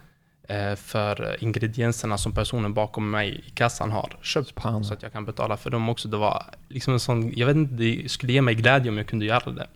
[0.47, 4.47] eh, för ingredienserna som personen bakom mig i kassan har köpt.
[4.47, 4.83] Subhanallah.
[4.83, 6.07] Så att jag kan betala för dem också.
[6.07, 9.07] Det var liksom en sån, jag vet inte, det skulle ge mig glädje om jag
[9.07, 9.67] kunde göra det.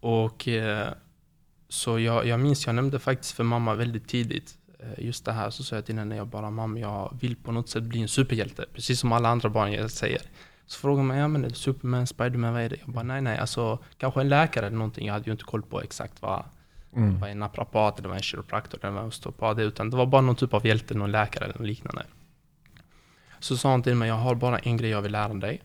[0.00, 0.88] Och eh,
[1.74, 5.50] Så jag, jag minns, jag nämnde faktiskt för mamma väldigt tidigt eh, just det här.
[5.50, 8.08] Så sa jag till henne, jag bara mamma, jag vill på något sätt bli en
[8.08, 8.64] superhjälte.
[8.74, 10.22] Precis som alla andra barn jag säger.
[10.66, 12.76] Så frågar man, ja men är det Superman, Spiderman, vad är det?
[12.84, 15.06] Jag bara, nej nej, alltså kanske en läkare eller någonting.
[15.06, 16.44] Jag hade ju inte koll på exakt vad,
[16.96, 17.20] Mm.
[17.20, 19.62] vad en naprapat, eller vad en kiropraktor eller vad en osteopat är.
[19.62, 22.06] Utan det var bara någon typ av hjälte, någon läkare eller något liknande.
[23.40, 25.62] Så sa hon till mig, jag har bara en grej jag vill lära dig.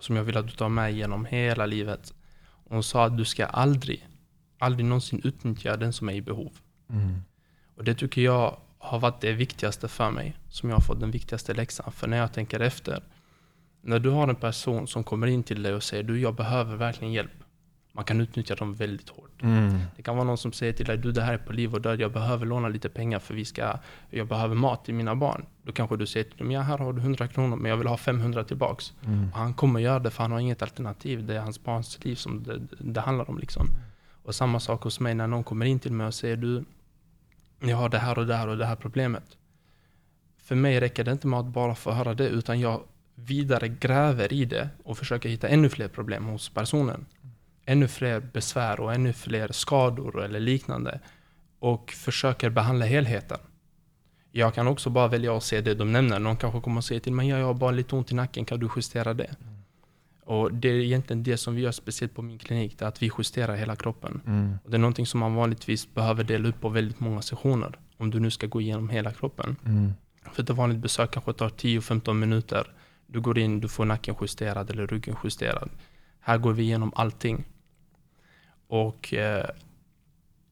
[0.00, 2.14] Som jag vill att du tar med genom hela livet.
[2.68, 4.08] Hon sa att du ska aldrig,
[4.62, 6.52] aldrig någonsin utnyttja den som är i behov.
[6.90, 7.22] Mm.
[7.76, 10.36] Och det tycker jag har varit det viktigaste för mig.
[10.48, 11.92] Som jag har fått den viktigaste läxan.
[11.92, 13.02] För när jag tänker efter.
[13.80, 16.76] När du har en person som kommer in till dig och säger du jag behöver
[16.76, 17.32] verkligen hjälp.
[17.92, 19.42] Man kan utnyttja dem väldigt hårt.
[19.42, 19.78] Mm.
[19.96, 21.80] Det kan vara någon som säger till dig du det här är på liv och
[21.80, 22.00] död.
[22.00, 23.78] Jag behöver låna lite pengar för vi ska,
[24.10, 25.46] jag behöver mat till mina barn.
[25.62, 27.86] Då kanske du säger till dem ja här har du 100 kronor men jag vill
[27.86, 28.92] ha 500 tillbaks.
[29.04, 29.32] Mm.
[29.32, 31.26] Han kommer göra det för han har inget alternativ.
[31.26, 33.38] Det är hans barns liv som det, det handlar om.
[33.38, 33.66] Liksom.
[34.22, 36.64] Och samma sak hos mig när någon kommer in till mig och säger du,
[37.60, 39.36] jag har det här och det här och det här problemet.
[40.38, 42.82] För mig räcker det inte med att bara få höra det utan jag
[43.14, 47.06] vidare gräver i det och försöker hitta ännu fler problem hos personen.
[47.64, 51.00] Ännu fler besvär och ännu fler skador eller liknande.
[51.58, 53.38] Och försöker behandla helheten.
[54.30, 56.18] Jag kan också bara välja att se det de nämner.
[56.18, 58.44] Någon kanske kommer och säger till mig, ja, jag har bara lite ont i nacken,
[58.44, 59.36] kan du justera det?
[60.24, 63.02] Och det är egentligen det som vi gör speciellt på min klinik, det är att
[63.02, 64.20] vi justerar hela kroppen.
[64.26, 64.58] Mm.
[64.64, 67.78] Och det är någonting som man vanligtvis behöver dela upp på väldigt många sessioner.
[67.96, 69.56] Om du nu ska gå igenom hela kroppen.
[69.64, 69.92] Mm.
[70.32, 72.72] För ett vanligt besök kanske tar 10-15 minuter.
[73.06, 75.70] Du går in, du får nacken justerad eller ryggen justerad.
[76.20, 77.44] Här går vi igenom allting.
[78.66, 79.46] Och eh,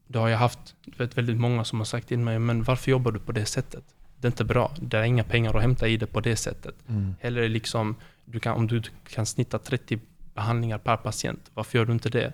[0.06, 3.12] då har jag haft vet, väldigt många som har sagt till mig, men varför jobbar
[3.12, 3.84] du på det sättet?
[4.20, 4.72] Det är inte bra.
[4.80, 6.74] Det är inga pengar att hämta i det på det sättet.
[6.88, 7.14] Mm.
[7.20, 9.98] Eller liksom, du kan, om du kan snitta 30
[10.34, 12.32] behandlingar per patient, varför gör du inte det?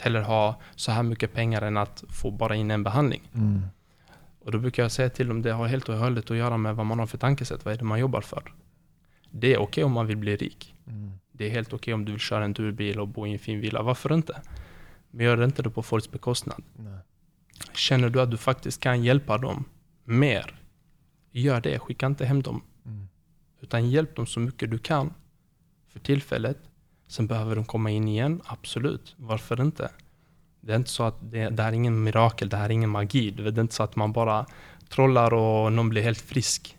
[0.00, 3.30] Hellre ha så här mycket pengar än att få bara in en behandling.
[3.34, 3.62] Mm.
[4.44, 6.76] Och då brukar jag säga till dem, det har helt och hållet att göra med
[6.76, 8.54] vad man har för tankesätt, vad är det man jobbar för?
[9.30, 10.74] Det är okej om man vill bli rik.
[10.86, 11.12] Mm.
[11.32, 13.60] Det är helt okej om du vill köra en turbil och bo i en fin
[13.60, 14.40] villa, varför inte?
[15.10, 16.62] Men gör inte det på folks bekostnad.
[16.76, 16.98] Nej.
[17.74, 19.64] Känner du att du faktiskt kan hjälpa dem
[20.04, 20.54] mer,
[21.40, 21.78] gör det.
[21.78, 22.62] Skicka inte hem dem.
[22.86, 23.08] Mm.
[23.60, 25.14] Utan hjälp dem så mycket du kan
[25.88, 26.58] för tillfället.
[27.06, 29.14] Sen behöver de komma in igen, absolut.
[29.16, 29.90] Varför inte?
[30.60, 32.90] Det är inte så att det, det här är ingen mirakel, det här är ingen
[32.90, 33.30] magi.
[33.30, 34.46] Det är inte så att man bara
[34.88, 36.76] trollar och någon blir helt frisk.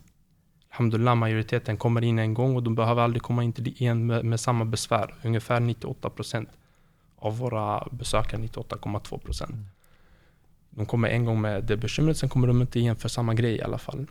[0.70, 4.39] Alhamdulillah, majoriteten kommer in en gång och de behöver aldrig komma in igen med, med
[4.39, 5.16] samma besvär.
[5.24, 6.48] Ungefär 98%
[7.16, 9.50] av våra besökare, 98,2%.
[9.50, 9.66] Mm.
[10.70, 13.56] De kommer en gång med det bekymret, sen kommer de inte igen för samma grej
[13.56, 14.08] i alla fall.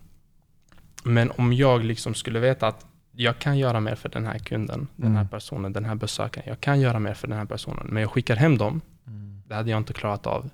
[1.03, 4.87] Men om jag liksom skulle veta att jag kan göra mer för den här kunden,
[4.95, 5.27] den här Mm.
[5.29, 6.49] personen, den här besökaren.
[6.49, 8.81] Jag kan göra mer för den här personen, men jag skickar hem dem.
[9.07, 9.41] Mm.
[9.47, 10.49] Det hade jag inte klarat av.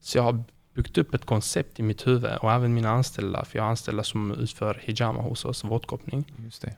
[0.00, 3.58] Så jag har byggt upp ett koncept i mitt huvud och även mina anställda, för
[3.58, 6.32] jag har anställda som utför hijama hos oss, våtkoppning.
[6.44, 6.76] Just det.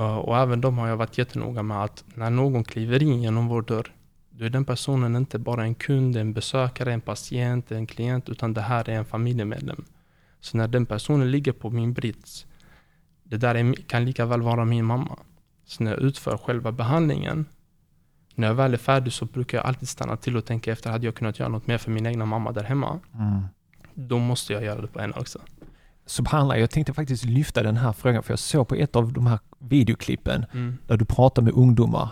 [0.00, 3.48] Uh, Och även de har jag varit jättenoga med att när någon kliver in genom
[3.48, 3.92] vår dörr,
[4.30, 8.54] då är den personen inte bara en kund, en besökare, en patient, en klient, utan
[8.54, 9.84] det här är en familjemedlem.
[10.40, 12.46] Så när den personen ligger på min brits,
[13.24, 15.18] det där är, kan lika väl vara min mamma.
[15.64, 17.46] Så när jag utför själva behandlingen,
[18.34, 21.06] när jag väl är färdig så brukar jag alltid stanna till och tänka efter, hade
[21.06, 23.00] jag kunnat göra något mer för min egna mamma där hemma?
[23.14, 23.42] Mm.
[23.94, 25.38] Då måste jag göra det på henne också.
[26.06, 29.26] Subhanallah, jag tänkte faktiskt lyfta den här frågan för jag såg på ett av de
[29.26, 30.78] här videoklippen Mm.
[30.86, 32.08] där du pratar med ungdomar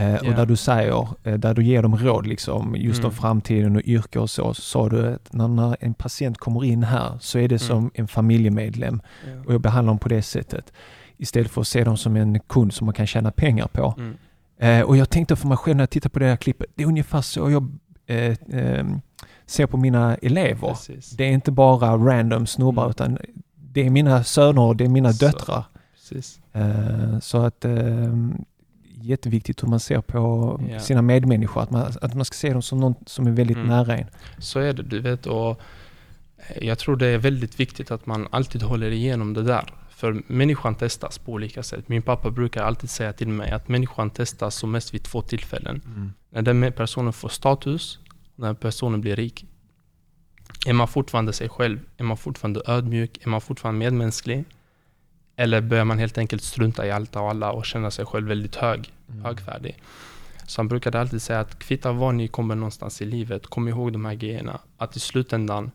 [0.00, 3.16] eh, och där du säger, eh, där du ger dem råd liksom just om Mm.
[3.16, 7.18] framtiden och yrke och så, så sa du att när, en patient kommer in här
[7.20, 7.90] så är det som Mm.
[7.94, 9.42] en familjemedlem Ja.
[9.46, 10.72] och jag behandlar dem på det sättet.
[11.16, 13.94] Istället för att se dem som en kund som man kan tjäna pengar på.
[13.98, 14.16] Mm.
[14.58, 16.82] Eh, och jag tänkte för mig själv när jag tittar på det här klippet, det
[16.82, 17.68] är ungefär så jag
[18.06, 18.86] eh, eh,
[19.46, 20.68] ser på mina elever.
[20.68, 21.10] Precis.
[21.10, 22.90] Det är inte bara random snubbar Mm.
[22.90, 23.18] utan
[23.72, 25.26] det är mina söner och det är mina Så.
[25.26, 25.64] döttrar.
[25.94, 26.40] Precis.
[26.52, 27.72] Eh, Så att eh,
[29.02, 30.80] jätteviktigt hur man ser på Ja.
[30.80, 33.68] sina medmänniskor, att man, att man ska se dem som någon som är väldigt Mm.
[33.68, 34.06] nära en.
[34.38, 35.26] Så är det, du vet.
[35.26, 35.60] Och
[36.60, 39.74] jag tror det är väldigt viktigt att man alltid håller igenom det där.
[39.90, 41.88] För människan testas på olika sätt.
[41.88, 45.82] Min pappa brukar alltid säga till mig att människan testas som mest vid två tillfällen.
[46.30, 47.98] När den personen får status
[48.36, 49.44] när personen blir rik.
[50.66, 51.80] Är man fortfarande sig själv?
[51.96, 53.18] Är man fortfarande ödmjuk?
[53.22, 54.44] Är man fortfarande medmänsklig?
[55.40, 58.56] Eller börjar man helt enkelt strunta i allt och alla och känna sig själv väldigt
[58.56, 59.24] hög, Mm.
[59.24, 59.78] högfärdig?
[60.46, 63.92] Så han brukade alltid säga att kvitta var ni kommer någonstans i livet, kom ihåg
[63.92, 64.60] de här grejerna.
[64.76, 65.70] Att i slutändan,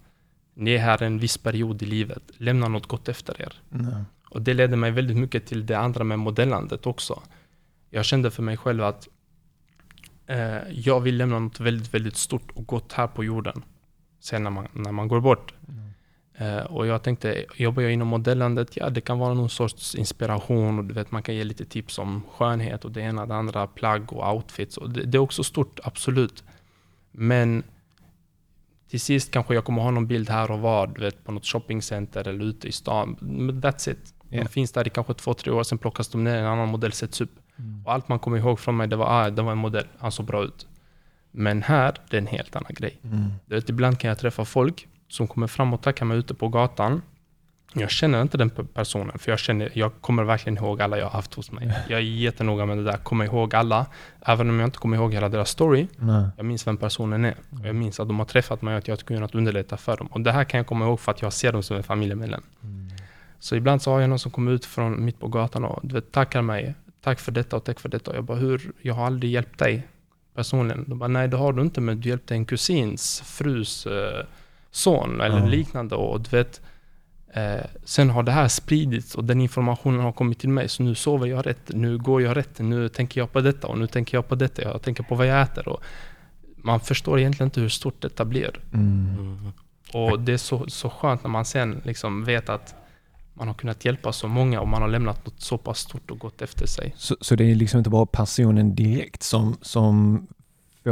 [0.53, 3.53] ni är här en viss period i livet, lämna något gott efter er.
[3.69, 4.03] Nej.
[4.29, 7.21] Och det ledde mig väldigt mycket till det andra med modellandet också.
[7.89, 9.07] Jag kände för mig själv att
[10.27, 13.63] eh, jag vill lämna något väldigt, väldigt stort och gott här på jorden.
[14.19, 15.53] sen när man, när man går bort.
[15.67, 15.75] Eh,
[16.69, 20.85] och jag tänkte, jobbar jag inom modellandet, ja det kan vara någon sorts inspiration och
[20.85, 24.13] du vet man kan ge lite tips om skönhet och det ena det andra, plagg
[24.13, 24.77] och outfits.
[24.77, 26.43] Och det, det är också stort, absolut.
[27.11, 27.63] Men
[28.89, 31.45] till sist kanske jag kommer ha någon bild här och var, du vet på något
[31.45, 33.15] shoppingcenter eller ute i stan.
[33.63, 34.13] That's it.
[34.29, 34.45] De Ja.
[34.45, 37.21] finns där i kanske två, tre år, sen plockas de ner, en annan modell sätts
[37.21, 37.31] upp.
[37.59, 37.85] Mm.
[37.85, 40.11] Och allt man kommer ihåg från mig, det var ah, det var en modell, han
[40.11, 40.67] såg bra ut.
[41.31, 42.99] Men här, det är en helt annan grej.
[43.03, 43.31] Mm.
[43.45, 46.47] Du vet, ibland kan jag träffa folk som kommer fram och tackar mig ute på
[46.47, 47.01] gatan.
[47.77, 51.05] Jag känner inte den pe- personen, för jag, känner, jag kommer verkligen ihåg alla jag
[51.05, 51.71] har haft hos mig.
[51.89, 53.85] Jag är jättenoga med det där, kommer ihåg alla.
[54.21, 56.27] Även om jag inte kommer ihåg hela deras story, Nej.
[56.37, 57.35] jag minns vem personen är.
[57.63, 60.07] Jag minns att de har träffat mig och att jag har kunnat underlätta för dem.
[60.07, 62.41] Och det här kan jag komma ihåg för att jag ser dem som en familjemedlem.
[62.63, 62.89] Mm.
[63.39, 66.11] Så ibland så har jag någon som kommer ut från mitt på gatan och vet,
[66.11, 66.75] tackar mig.
[67.01, 68.11] Tack för detta och tack för detta.
[68.11, 68.71] Och jag bara, hur?
[68.81, 69.87] Jag har aldrig hjälpt dig
[70.35, 70.85] personligen.
[70.87, 74.25] De bara, nej det har du inte, men du hjälpte en kusins frus eh,
[74.75, 75.45] son eller Ja.
[75.45, 75.95] liknande.
[75.95, 76.61] Och du vet,
[77.33, 80.69] eh, sen har det här spridits och den informationen har kommit till mig.
[80.69, 83.77] Så nu sover jag rätt, nu går jag rätt, nu tänker jag på detta och
[83.77, 84.61] nu tänker jag på detta.
[84.61, 85.67] Jag tänker på vad jag äter.
[85.67, 85.83] Och
[86.57, 88.59] man förstår egentligen inte hur stort detta blir.
[88.73, 89.15] Mm.
[89.19, 89.51] Mm.
[89.93, 92.75] Och det är så, så skönt när man sen liksom vet att
[93.33, 96.19] man har kunnat hjälpa så många och man har lämnat något så pass stort och
[96.19, 96.93] gott efter sig.
[96.97, 100.27] Så, så det är liksom inte bara personen direkt som, som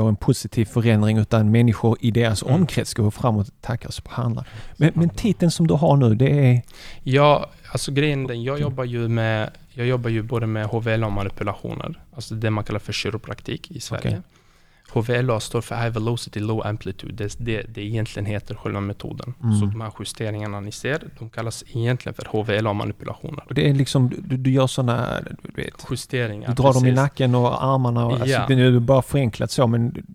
[0.01, 2.55] får en positiv förändring utan människor i deras Mm.
[2.55, 4.47] omkrets går fram och tackar och behandlar.
[4.77, 6.61] Men, men titeln som du har nu, det är...
[7.03, 11.05] Ja, alltså grejen är den, jag jobbar ju med, jag jobbar ju både med HVLA
[11.05, 12.03] och manipulationer.
[12.15, 14.07] Alltså det man kallar för kiropraktik i Sverige.
[14.07, 14.21] Okej.
[14.93, 17.13] HVLA står för High Velocity Low Amplitude.
[17.13, 19.33] Det är det det egentligen heter, själva metoden.
[19.43, 19.55] Mm.
[19.59, 23.43] Så de här justeringarna ni ser, de kallas egentligen för HVLA-manipulationer.
[23.49, 26.47] Det är liksom, du, du gör sådana, du vet, Justeringar.
[26.47, 26.95] du drar dem i precis.
[26.95, 28.05] nacken och armarna.
[28.05, 28.21] Och, Ja.
[28.21, 30.05] alltså, det är bara förenklat så, men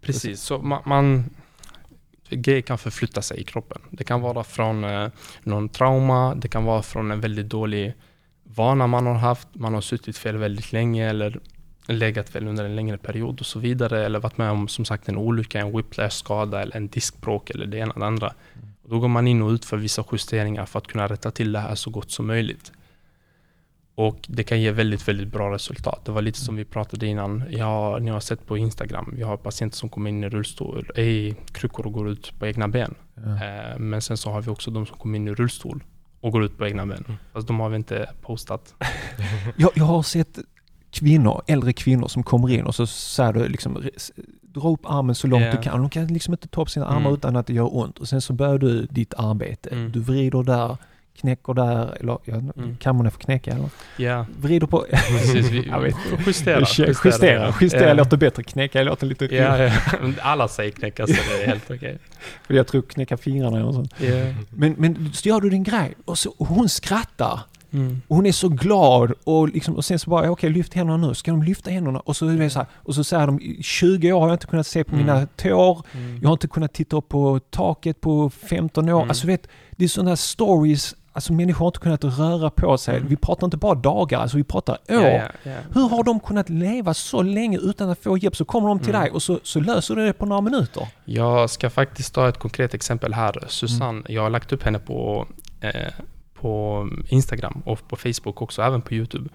[0.00, 1.24] Precis, så man, man
[2.30, 3.82] grejer kan förflytta sig i kroppen.
[3.90, 5.08] Det kan vara från eh,
[5.42, 7.94] någon trauma, det kan vara från en väldigt dålig
[8.44, 11.40] vana man har haft, man har suttit fel väldigt länge eller
[11.86, 14.04] legat fel under en längre period och så vidare.
[14.04, 17.78] Eller varit med om som sagt en olycka, en whiplash-skada eller en diskbråck eller det
[17.78, 18.32] ena och det andra.
[18.82, 21.58] Och då går man in och utför vissa justeringar för att kunna rätta till det
[21.58, 22.72] här så gott som möjligt.
[23.96, 26.04] Och det kan ge väldigt, väldigt bra resultat.
[26.04, 27.44] Det var lite som vi pratade innan.
[27.50, 29.14] Ja, ni har sett på Instagram.
[29.16, 32.68] Vi har patienter som kommer in i rullstol, i kryckor och går ut på egna
[32.68, 32.94] ben.
[33.14, 33.22] ja.
[33.44, 35.84] Eh, Men sen så har vi också de som kommer in i rullstol
[36.20, 37.04] och går ut på egna ben.
[37.08, 37.18] Mm.
[37.32, 38.74] Fast de har vi inte postat.
[39.56, 40.38] Jag, jag har sett
[40.94, 43.82] kvinnor, äldre kvinnor som kommer in och så säger du liksom
[44.42, 45.50] dra upp armen så långt Ja.
[45.52, 45.80] du kan.
[45.80, 47.14] De kan liksom inte ta upp sina armar Mm.
[47.14, 47.98] utan att det gör ont.
[47.98, 49.68] Och sen så börjar du ditt arbete.
[49.70, 49.92] Mm.
[49.92, 50.76] Du vrider där,
[51.20, 52.76] knäcker där, eller ja, Mm.
[52.76, 53.68] kan man få knäcka eller?
[53.96, 54.84] Ja, Vrider på...
[54.90, 55.50] precis.
[55.50, 55.94] Vi, Jag vet.
[56.26, 56.60] justera.
[56.60, 57.94] Justera, justera, justera Ja.
[57.94, 58.42] låter bättre.
[58.42, 59.24] Knäcka låter lite...
[59.34, 59.72] Ja, ja.
[60.22, 61.98] Alla säger knäcka så det är helt okej.
[62.46, 63.94] För jag tror knäcka fingrarna eller sånt.
[64.00, 64.14] Ja.
[64.50, 67.40] Men, men så gör du din grej och, så, och hon skrattar.
[67.74, 68.02] Mm.
[68.08, 71.14] Och hon är så glad och, liksom, och sen så bara, okej lyft händerna nu.
[71.14, 72.00] Ska de lyfta händerna?
[72.00, 74.34] Och så, är det så här, och så säger de, i 20 år har jag
[74.34, 75.06] inte kunnat se på Mm.
[75.06, 75.82] mina tår.
[75.92, 76.18] Mm.
[76.22, 78.98] Jag har inte kunnat titta upp på taket på 15 år.
[78.98, 79.08] Mm.
[79.08, 82.96] Alltså vet, det är sådana här stories, alltså människor har inte kunnat röra på sig.
[82.96, 83.08] Mm.
[83.08, 84.78] Vi pratar inte bara dagar, alltså vi pratar år.
[84.88, 85.52] Ja, ja, ja.
[85.74, 88.36] Hur har de kunnat leva så länge utan att få hjälp?
[88.36, 89.00] Så kommer de till Mm.
[89.02, 90.88] dig och så, så löser du det på några minuter.
[91.04, 93.44] Jag ska faktiskt ta ett konkret exempel här.
[93.48, 95.26] Susanne, jag har lagt upp henne på,
[95.60, 95.70] eh,
[96.44, 99.28] på Instagram och på Facebook också, även på Youtube.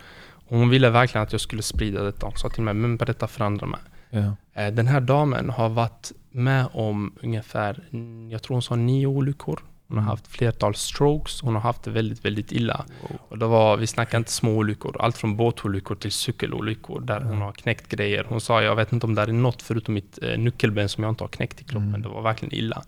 [0.47, 2.25] Och hon ville verkligen att jag skulle sprida detta.
[2.25, 3.79] Hon sa till mig, men berätta för andra med.
[4.09, 4.35] Ja.
[4.61, 9.07] Eh, Den här damen har varit med om ungefär, mm, jag tror hon sa nio
[9.07, 9.59] olyckor.
[9.87, 10.09] Hon har Mm.
[10.09, 12.85] haft flertal strokes, hon har haft det väldigt, väldigt illa.
[13.29, 17.41] Och det var, vi snackar inte små olyckor, allt från båtolyckor till cykelolyckor där hon
[17.41, 18.25] har knäckt grejer.
[18.29, 21.11] Hon sa, jag vet inte om det är något förutom mitt eh, nyckelben som jag
[21.11, 21.89] inte har knäckt i kroppen.
[21.89, 22.01] Mm.
[22.01, 22.83] Det var verkligen illa.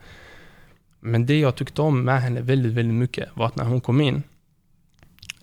[1.04, 4.02] Men det jag tyckte om med henne väldigt, väldigt mycket var att när hon kom
[4.02, 4.24] in,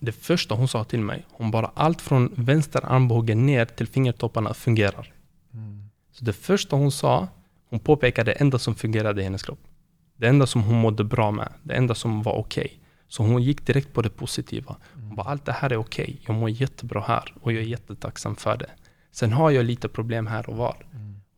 [0.01, 4.55] det första hon sa till mig, hon bara allt från vänster armbåge ner till fingertopparna
[4.55, 5.13] fungerar.
[5.55, 5.89] Mm.
[6.13, 7.29] Så det första hon sa,
[7.71, 9.61] hon påpekade det enda som fungerade i hennes kropp.
[10.17, 12.81] Det enda som hon mådde bra med, det enda som var okej.
[13.09, 14.77] Så hon gick direkt på det positiva.
[14.95, 18.37] Hon bara, allt det här är okej, jag mår jättebra här och jag är jättetacksam
[18.37, 18.71] för det.
[19.13, 20.87] Sen har jag lite problem här och var.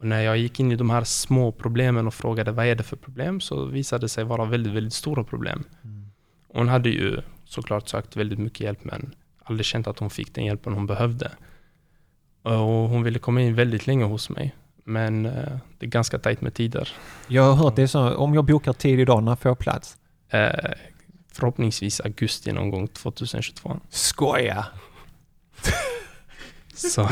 [0.00, 2.82] Och när jag gick in i de här små problemen och frågade vad är det
[2.82, 5.64] för problem så visade det sig vara väldigt, väldigt stora problem.
[6.48, 10.44] Hon hade ju såklart sökt väldigt mycket hjälp men aldrig känt att hon fick den
[10.44, 11.30] hjälpen hon behövde.
[12.42, 14.54] Och hon ville komma in väldigt länge hos mig.
[14.84, 16.88] Men eh, det är ganska tajt med tider.
[17.28, 19.96] Jag har hört det så, om jag bokar tid idag, när får jag plats?
[20.28, 20.70] Eh,
[21.32, 23.80] förhoppningsvis augusti någon gång 2022.
[23.88, 24.66] Skoja!
[26.88, 27.08] Så,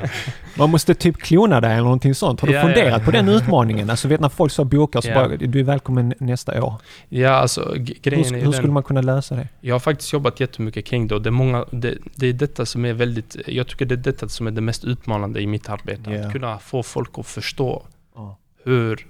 [0.58, 2.40] Man måste typ klona dig eller någonting sånt.
[2.40, 3.04] Har du Ja, funderat ja.
[3.04, 3.90] på den utmaningen?
[3.90, 6.74] Alltså vet när folk så bokar så bara, du är välkommen nästa år.
[7.08, 9.48] ja, alltså grejen Hur, är hur skulle den, man kunna lösa det?
[9.60, 12.66] Jag har faktiskt jobbat jättemycket kring det och det är, många, det, det är detta
[12.66, 15.68] som är väldigt, jag tycker det är detta som är det mest utmanande i mitt
[15.68, 16.10] arbete.
[16.10, 16.26] Ja.
[16.26, 17.82] Att kunna få folk att förstå
[18.14, 18.38] Ja.
[18.64, 19.06] hur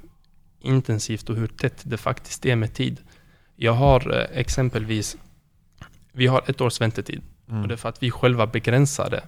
[0.61, 2.99] intensivt och hur tätt det faktiskt är med tid.
[3.57, 5.17] Jag har eh, exempelvis,
[6.13, 7.63] vi har ett års väntetid Mm.
[7.63, 9.23] och det är för att vi själva begränsar det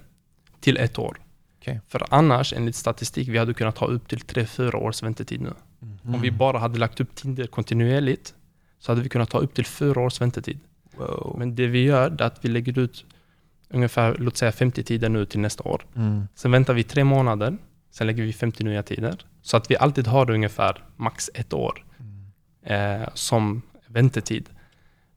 [0.60, 1.18] till ett år.
[1.58, 1.80] Okej.
[1.88, 5.52] För annars, enligt statistik, vi hade kunnat ha upp till 3-4 års väntetid nu.
[5.82, 6.14] Mm.
[6.14, 8.34] Om vi bara hade lagt upp tider kontinuerligt
[8.78, 10.58] så hade vi kunnat ta upp till 4 års väntetid.
[10.96, 11.34] Wow.
[11.38, 13.04] Men det vi gör är att vi lägger ut
[13.68, 15.86] ungefär, låt säga 50 tider nu till nästa år.
[15.96, 16.28] Mm.
[16.34, 17.56] Sen väntar vi tre månader,
[17.90, 19.24] sen lägger vi 50 nya tider.
[19.42, 21.84] Så att vi alltid har ungefär max ett år
[22.62, 24.48] eh, som väntetid.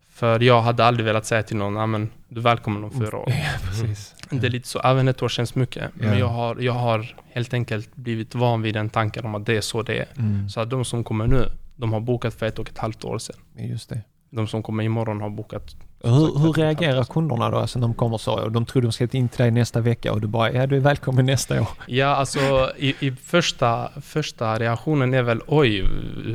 [0.10, 3.18] För jag hade aldrig velat säga till någon, "Ja, men du är välkommen om fyra
[3.18, 3.26] år.
[3.44, 4.16] Ja, precis.
[4.30, 5.84] Det är lite så, även ett år känns mycket.
[5.84, 6.06] Ja.
[6.08, 9.58] Men jag har, jag har helt enkelt blivit van vid den tanken om att det
[9.58, 10.06] är så det är.
[10.18, 10.50] Mm.
[10.50, 13.18] Så att de som kommer nu, de har bokat för ett och ett halvt år
[13.18, 13.36] sedan.
[13.58, 14.02] Just det.
[14.30, 17.58] De som kommer imorgon har bokat Hur, hur reagerar kunderna då?
[17.58, 20.22] Alltså de kommer så och de tror de ska in till dig nästa vecka och
[20.22, 21.68] du bara, ja du är välkommen nästa år.
[21.88, 25.82] Ja, alltså i, i första, första reaktionen är väl oj,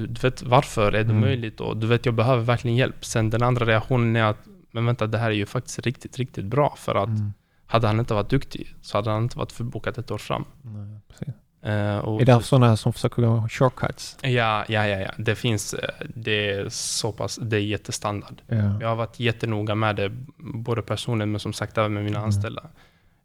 [0.08, 1.20] du vet varför är det Mm.
[1.20, 1.60] möjligt?
[1.60, 3.04] Och du vet jag behöver verkligen hjälp.
[3.04, 4.38] Sen den andra reaktionen är att
[4.74, 6.74] men vänta, det här är ju faktiskt riktigt, riktigt bra.
[6.78, 7.32] För att Mm.
[7.66, 10.44] hade han inte varit duktig så hade han inte varit förbokat ett år fram.
[10.62, 11.34] Nej, precis.
[11.62, 14.16] Eh, och Är det sådana som försöker gå shortcuts?
[14.22, 14.28] Ja,
[14.68, 15.10] ja, ja, ja.
[15.18, 18.42] Det finns, eh, det är så pass, det är jättestandard.
[18.46, 18.56] Ja.
[18.80, 22.26] Jag har varit jättenoga med det, både personligen men som sagt även med mina Mm.
[22.26, 22.62] anställda.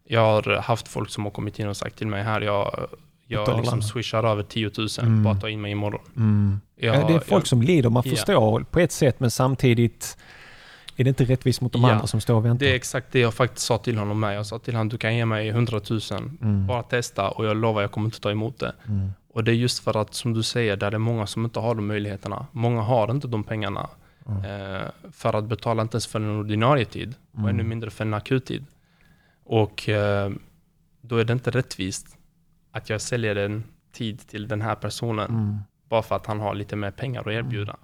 [0.08, 2.88] Jag har haft folk som har kommit in och sagt till mig här, jag,
[3.26, 5.22] jag liksom swishar över 10 000, Mm.
[5.22, 6.00] bara ta in mig imorgon.
[6.16, 6.60] Mm.
[6.76, 10.18] Jag, ja, det är folk jag, som lider, man förstår på ett sätt men samtidigt
[11.00, 12.66] är det inte rättvist mot de Ja, andra som står och väntar.
[12.66, 14.36] Det är exakt det jag faktiskt sa till honom med.
[14.36, 16.00] Jag sa till honom, du kan ge mig 100 000,
[16.42, 16.66] Mm.
[16.66, 18.74] bara testa och jag lovar jag kommer inte ta emot det.
[18.88, 19.10] Mm.
[19.32, 21.60] Och det är just för att, som du säger, där det är många som inte
[21.60, 22.46] har de möjligheterna.
[22.52, 23.88] Många har inte de pengarna
[24.28, 24.44] Mm.
[24.74, 24.82] eh,
[25.12, 27.50] för att betala inte ens för en ordinarie tid och Mm.
[27.50, 28.64] ännu mindre för en akut tid.
[29.44, 30.30] Och eh,
[31.00, 32.16] då är det inte rättvist
[32.72, 35.58] att jag säljer en tid till den här personen Mm.
[35.88, 37.76] bara för att han har lite mer pengar att erbjuda.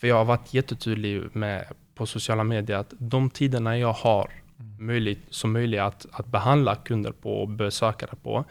[0.00, 4.30] För jag har varit jättetydlig med på sociala medier att de tiderna jag har
[4.78, 8.44] möjligt, som möjligt att, att behandla kunder på och besökare på,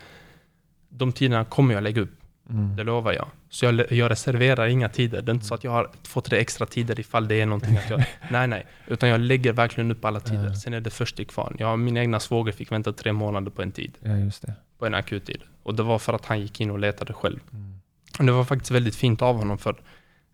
[0.89, 2.19] de tiderna kommer jag lägga upp.
[2.49, 2.75] Mm.
[2.75, 3.27] Det lovar jag.
[3.49, 5.21] Så jag, jag reserverar inga tider.
[5.21, 7.77] Det är inte så att jag har två, tre extra tider ifall det är någonting
[7.77, 8.05] att jag...
[8.31, 8.65] nej, nej.
[8.87, 10.47] Utan jag lägger verkligen upp alla tider.
[10.47, 10.55] Ja.
[10.55, 11.55] Sen är det först till kvarn.
[11.59, 13.97] Jag, min egna svåger fick vänta tre månader på en tid.
[13.99, 14.53] Ja, just det.
[14.79, 15.41] På en akut tid.
[15.63, 17.39] Och det var för att han gick in och letade själv.
[17.51, 17.79] Mm.
[18.19, 19.75] Och det var faktiskt väldigt fint av honom för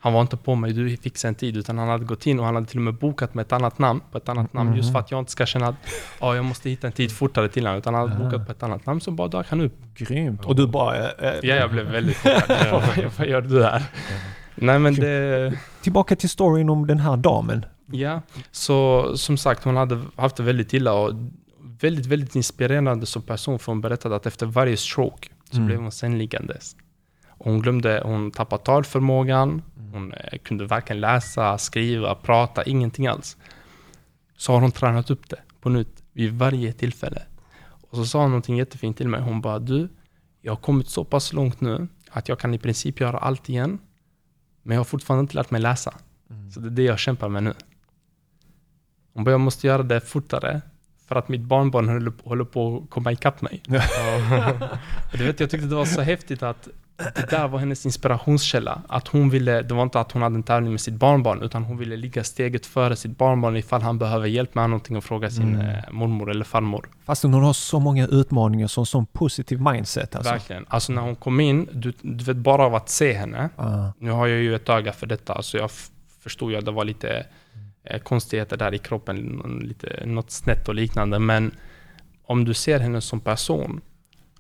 [0.02, 2.46] han var inte på mig, du fixar en tid, utan han hade gått in och
[2.46, 4.86] han hade till och med bokat med ett annat namn, på ett annat namn, just
[4.88, 4.94] Mhm.
[4.94, 5.76] för att jag inte ska känna att
[6.20, 8.64] ja, jag måste hitta en tid fortare till honom, utan han hade bokat på ett
[8.64, 9.76] annat namn, så bara dök han upp.
[9.96, 10.46] Grymt.
[10.46, 10.98] Och du bara...
[10.98, 13.12] eh, Ja, jag blev väldigt chockad.
[13.18, 13.84] vad, gör du här?
[14.56, 15.54] Nej men det...
[15.82, 17.66] Tillbaka till storyn om den här damen.
[17.92, 21.12] Ja, så som sagt hon hade haft det väldigt illa och
[21.82, 25.68] väldigt, väldigt inspirerande som person för hon berättade att efter varje stroke så Mm.
[25.68, 26.76] blev hon sänliggandes.
[27.40, 33.38] Hon glömde, hon tappade talförmågan, hon eh, kunde varken läsa, skriva, prata, ingenting alls.
[34.38, 37.22] Så har hon tränat upp det på nytt vid varje tillfälle.
[37.90, 39.22] Och så sa hon någonting jättefint till mig.
[39.22, 39.90] Hon bara, du,
[40.42, 43.80] jag har kommit så pass långt nu att jag kan i princip göra allt igen.
[44.64, 45.94] Men jag har fortfarande inte lärt mig läsa.
[46.54, 47.54] Så det är det jag kämpar med nu.
[49.14, 50.62] Hon bara, jag måste göra det fortare
[51.10, 53.62] för att mitt barnbarn håller, håller på att komma ikapp mig.
[55.12, 56.68] Och du vet, jag tyckte det var så häftigt att
[57.16, 58.82] det där var hennes inspirationskälla.
[58.90, 61.64] Att hon ville, det var inte att hon hade en tävling med sitt barnbarn, utan
[61.64, 65.30] hon ville ligga steget före sitt barnbarn ifall han behöver hjälp med någonting och fråga
[65.30, 65.62] sin Mm.
[65.70, 66.90] eh, mormor eller farmor.
[67.06, 70.32] Fast hon har så många utmaningar, så en sån positiv mindset alltså.
[70.32, 70.66] Verkligen.
[70.68, 74.12] Alltså när hon kom in, du, du vet bara av att se henne, Ah, Nu
[74.12, 75.90] har jag ju ett öga för detta, så jag f-
[76.24, 77.26] förstod ju att det var lite
[78.04, 81.20] konstigheter där i kroppen, lite, något snett och liknande.
[81.20, 81.52] Men
[82.24, 83.82] om du ser henne som person,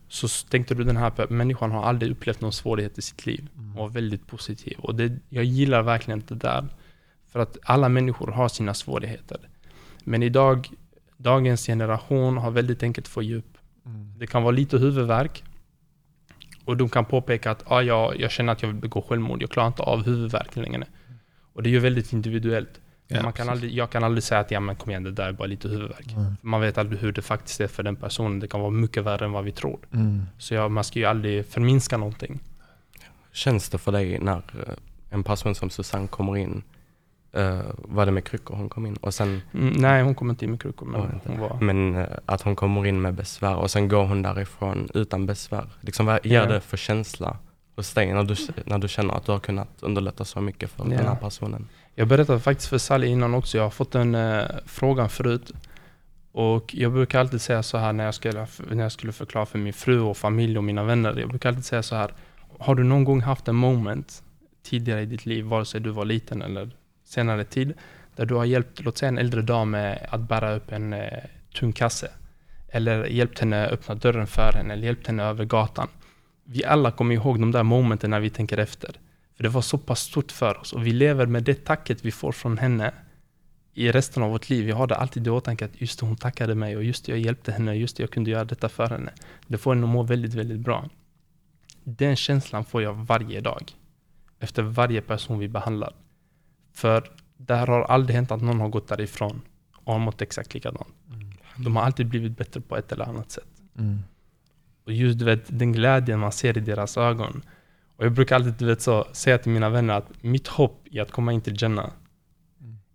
[0.07, 3.47] så tänkte du den här människan har aldrig upplevt någon svårighet i sitt liv.
[3.57, 3.71] Mm.
[3.71, 4.79] Och var väldigt positiv.
[4.79, 6.67] Och det, jag gillar verkligen det där.
[7.31, 9.37] För att alla människor har sina svårigheter.
[10.03, 10.69] Men idag,
[11.17, 13.57] dagens generation har väldigt enkelt ge upp.
[13.85, 14.19] Mm.
[14.19, 15.43] Det kan vara lite huvudvärk.
[16.65, 19.41] Och de kan påpeka att ah, jag, jag känner att jag vill begå självmord.
[19.41, 20.85] Jag klarar inte av huvudvärk längre.
[21.53, 22.81] Och det är ju väldigt individuellt.
[23.11, 25.27] Ja, man kan aldrig, jag kan aldrig säga att ja, men kom igen, det där
[25.27, 26.11] är bara lite huvudvärk.
[26.17, 26.33] Mm.
[26.41, 28.39] Man vet aldrig hur det faktiskt är för den personen.
[28.39, 29.79] Det kan vara mycket värre än vad vi tror.
[29.93, 30.21] Mm.
[30.37, 32.39] Så jag, man ska ju aldrig förminska någonting.
[33.31, 34.73] Känns det för dig när eh,
[35.09, 36.63] en person som Susanne kommer in
[37.31, 38.95] eh, var det med kryckor hon kom in?
[38.95, 41.29] Och sen, Mm, nej, hon kom inte in med kryckor, men inte?
[41.29, 41.57] hon var...
[41.61, 45.65] men eh, att hon kommer in med besvär och sen går hon därifrån utan besvär.
[45.81, 46.45] Liksom, vad ger Ja.
[46.45, 47.37] det för känsla
[47.75, 48.35] hos dig när du,
[48.65, 50.89] när du känner att du har kunnat underlätta så mycket för Ja.
[50.97, 51.67] den här personen?
[51.99, 55.51] Jag berättade faktiskt för Sally innan också, jag har fått den eh, frågan förut.
[56.31, 59.59] Och jag brukar alltid säga så här när jag, skulle, när jag skulle förklara för
[59.59, 61.15] min fru och familj och mina vänner.
[61.19, 62.13] Jag brukar alltid säga så här.
[62.59, 64.23] Har du någon gång haft en moment
[64.63, 66.71] tidigare i ditt liv, vare sig du var liten eller
[67.05, 67.73] senare tid,
[68.15, 71.23] där du har hjälpt, låt säga en äldre dam med att bära upp en eh,
[71.59, 72.11] tung kasse.
[72.69, 75.87] Eller hjälpt henne öppna dörren för henne, eller hjälpt henne över gatan.
[76.43, 78.95] Vi alla kommer ihåg de där momenten när vi tänker efter.
[79.39, 82.11] För det var så pass stort för oss och vi lever med det tacket vi
[82.11, 82.93] får från henne
[83.73, 84.65] i resten av vårt liv.
[84.65, 87.11] Vi har det alltid i åtanke att just det, hon tackade mig och just det,
[87.11, 89.11] jag hjälpte henne, just det, jag kunde göra detta för henne.
[89.47, 90.89] Det får en att må väldigt, väldigt bra.
[91.83, 93.71] Den känslan får jag varje dag.
[94.39, 95.93] Efter varje person vi behandlar.
[96.73, 99.41] För där har aldrig hänt att någon har gått därifrån
[99.75, 100.93] och har mått exakt likadant.
[101.57, 103.61] De har alltid blivit bättre på ett eller annat sätt.
[103.77, 103.99] Mm.
[104.85, 107.41] Och just du vet, den glädjen man ser i deras ögon.
[107.99, 110.99] Och jag brukar alltid du vet, så, säga till mina vänner att mitt hopp i
[110.99, 111.89] att komma in till Jannah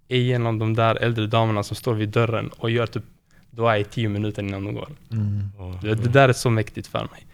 [0.08, 3.04] är genom de där äldre damerna som står vid dörren och gör typ
[3.50, 4.88] dua i tio minuter innan de går.
[5.12, 5.50] Mm.
[5.82, 7.26] Det, det där är så mäktigt för mig.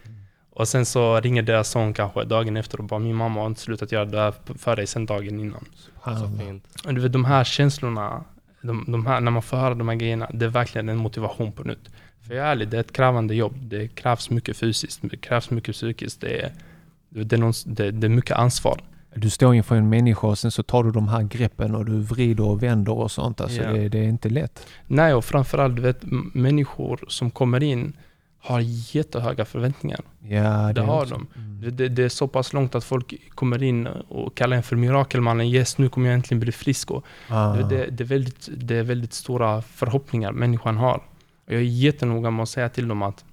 [0.49, 3.61] Och sen så ringer deras son kanske dagen efter och bara min mamma har inte
[3.61, 5.65] slutat göra det här för dig sen dagen innan.
[6.03, 6.65] så fint.
[6.85, 8.23] Och du vet de här känslorna,
[8.61, 11.51] de, de här, när man får höra de här grejerna, det är verkligen en motivation
[11.51, 11.89] på nytt.
[12.27, 13.55] För jag är ärlig, det är ett krävande jobb.
[13.57, 16.21] Det krävs mycket fysiskt, det krävs mycket psykiskt.
[16.21, 16.51] Det är,
[17.11, 18.81] det är, någon, det, det är mycket ansvar.
[19.15, 21.99] Du står inför en människa och sen så tar du de här greppen och du
[21.99, 23.41] vrider och vänder och sånt.
[23.41, 23.71] Alltså Ja.
[23.71, 24.67] det, det är inte lätt.
[24.87, 25.99] Nej, och framförallt, du vet,
[26.33, 27.93] människor som kommer in
[28.39, 28.59] har
[28.95, 29.99] jättehöga förväntningar.
[30.19, 31.13] Ja, Det har också.
[31.13, 31.27] de.
[31.35, 31.61] Mm.
[31.61, 34.75] Det, det, det är så pass långt att folk kommer in och kallar en för
[34.75, 35.47] mirakelmannen.
[35.47, 36.91] Yes, nu kommer jag äntligen bli frisk.
[36.91, 37.53] Och Ah.
[37.55, 40.95] det, det, det, är väldigt, det är väldigt stora förhoppningar människan har.
[41.47, 43.25] Och jag är jättenoga med att säga till dem att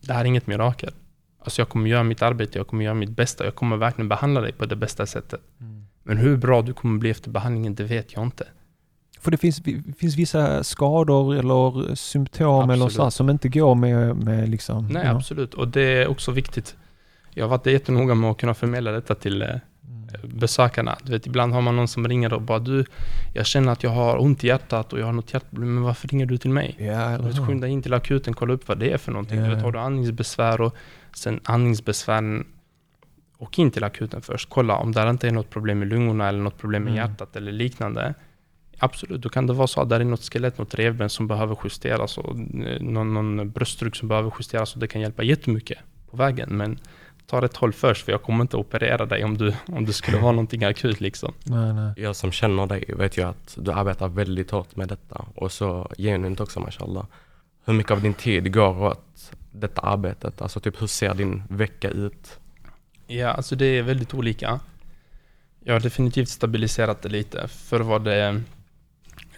[0.00, 0.92] det här är inget mirakel.
[1.40, 3.44] Alltså jag kommer göra mitt arbete, jag kommer göra mitt bästa.
[3.44, 5.40] Jag kommer verkligen behandla dig på det bästa sättet.
[5.60, 5.86] Mm.
[6.02, 8.44] Men hur bra du kommer bli efter behandlingen, det vet jag inte.
[9.20, 9.62] För det finns,
[9.98, 14.86] finns vissa skador eller symptom eller så som inte går med, med liksom...
[14.86, 15.16] Nej, ja.
[15.16, 15.54] absolut.
[15.54, 16.76] Och det är också viktigt.
[17.34, 19.48] Jag har varit jättenoga med att kunna förmedla detta till eh,
[20.08, 20.38] Mm.
[20.38, 20.96] besökarna.
[21.02, 22.84] Du vet, ibland har man någon som ringer och bara du,
[23.34, 26.08] jag känner att jag har ont i hjärtat och jag har något hjärtproblem, men varför
[26.08, 26.76] ringer du till mig?
[26.78, 29.38] Ja, eller vet, skynda in till akuten, kolla upp vad det är för någonting.
[29.38, 30.74] Ja, Du vet, har du andningsbesvär och
[31.12, 32.46] sen andningsbesvären,
[33.38, 34.48] åk in till akuten först.
[34.48, 37.04] Kolla om det inte är något problem med lungorna eller något problem med Mm.
[37.10, 38.14] hjärtat eller liknande.
[38.78, 41.56] Absolut, då kan det vara så att det är något skelett, något revben som behöver
[41.64, 45.78] justeras och eh, någon, någon bröstrygg som behöver justeras och det kan hjälpa jättemycket
[46.10, 46.48] på vägen.
[46.56, 46.78] Men
[47.26, 50.18] ta rätt håll först för jag kommer inte operera dig om du, om det skulle
[50.18, 51.32] vara någonting akut liksom.
[51.44, 51.92] Nej, nej.
[51.96, 55.90] Jag som känner dig vet ju att du arbetar väldigt hårt med detta och så
[55.98, 57.04] genuint också mashallah.
[57.68, 60.42] Hur mycket av din tid går åt detta arbetet?
[60.42, 62.40] Alltså typ hur ser din vecka ut?
[63.06, 64.60] Ja, alltså det är väldigt olika.
[65.64, 67.48] Jag har definitivt stabiliserat det lite.
[67.48, 68.42] Förr var det, jag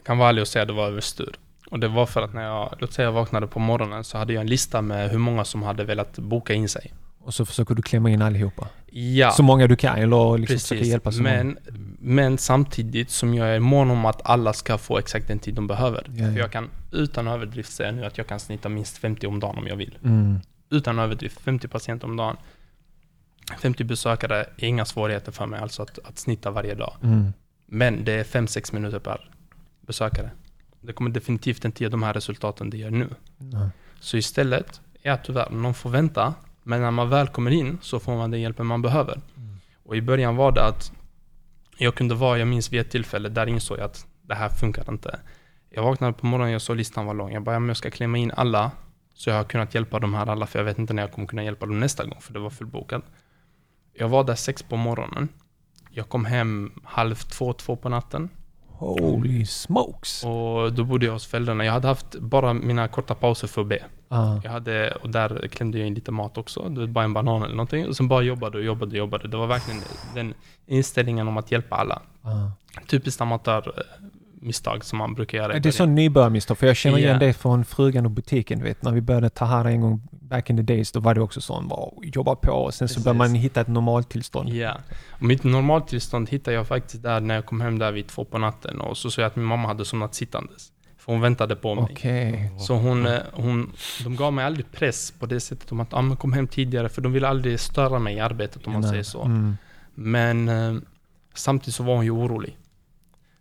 [0.04, 1.34] kan vara ärlig och säga det var överstyr.
[1.70, 4.32] Och det var för att när jag, låt säga jag vaknade på morgonen så hade
[4.32, 6.92] jag en lista med hur många som hade velat boka in sig.
[7.22, 8.68] Och så försöker du klämma in allihopa.
[8.92, 10.90] Ja, Så många du kan eller liksom försöka precis.
[10.90, 11.34] hjälpa så många.
[11.44, 11.58] Men,
[11.98, 15.66] men samtidigt som jag är mån om att alla ska få exakt den tid de
[15.66, 16.06] behöver.
[16.14, 16.32] Ja, ja.
[16.32, 19.58] För jag kan utan överdrift säga nu att jag kan snitta minst 50 om dagen
[19.58, 19.98] om jag vill.
[20.04, 20.40] Mm.
[20.70, 22.36] utan överdrift, 50 patienter om dagen.
[23.62, 26.96] 50 besökare är inga svårigheter för mig alltså att, att snitta varje dag.
[27.02, 27.32] Mm.
[27.66, 29.30] Men det är 5-6 minuter per
[29.80, 30.30] besökare.
[30.80, 33.08] Det kommer definitivt inte ge de här resultaten det gör nu.
[33.38, 33.68] Nej.
[34.00, 38.00] Så istället är att tyvärr, någon får vänta, men när man väl kommer in så
[38.00, 39.20] får man den hjälpen man behöver.
[39.84, 40.92] Och i början var det att
[41.78, 44.90] jag kunde vara, jag minns vid ett tillfälle, där insåg jag att det här funkar
[44.90, 45.20] inte.
[45.70, 47.32] Jag vaknade på morgonen, jag såg listan var lång.
[47.32, 48.70] Jag bara, jag ska klämma in alla,
[49.14, 51.28] så jag har kunnat hjälpa de här alla, för jag vet inte när jag kommer
[51.28, 53.04] kunna hjälpa dem nästa gång, för det var fullbokat.
[53.92, 55.28] Jag var där sex på morgonen.
[55.90, 58.28] Jag kom hem halv två, två på natten.
[58.80, 60.24] Holy smokes!
[60.24, 61.64] Och då bodde jag hos föräldrarna.
[61.64, 63.84] Jag hade haft bara mina korta pauser för att be.
[64.08, 64.40] Ah.
[64.44, 66.68] Jag hade, och där klämde jag in lite mat också.
[66.68, 67.86] Du vet, bara en banan eller någonting.
[67.88, 69.28] Och sen bara jobbade och jobbade och jobbade.
[69.28, 69.80] Det var verkligen
[70.14, 70.34] den
[70.66, 72.02] inställningen om att hjälpa alla.
[72.22, 72.50] Ah.
[72.86, 75.58] Typiskt amatörmisstag som man brukar göra.
[75.58, 77.26] Det är sån nybörjarmisstag, för jag känner igen Ja.
[77.26, 78.58] det från frugan och butiken.
[78.58, 81.20] Du vet, när vi började Tahara en gång back in the days, då var det
[81.20, 83.04] också sån, bara jobba på och sen så Precis.
[83.04, 84.48] börjar man hitta ett normaltillstånd.
[84.48, 84.76] Ja.
[85.10, 88.38] Och mitt normaltillstånd hittade jag faktiskt där när jag kom hem där vid två på
[88.38, 88.80] natten.
[88.80, 90.72] Och så såg jag att min mamma hade somnat sittandes.
[90.98, 91.84] För hon väntade på mig.
[91.90, 92.50] Okej.
[92.58, 93.72] Så hon, eh, hon,
[94.04, 96.88] de gav mig aldrig press på det sättet om att ah, men kom hem tidigare.
[96.88, 98.90] För de ville aldrig störa mig i arbetet om man Nej.
[98.90, 99.22] säger så.
[99.22, 99.56] Mm.
[99.94, 100.74] Men eh,
[101.34, 102.56] samtidigt så var hon ju orolig.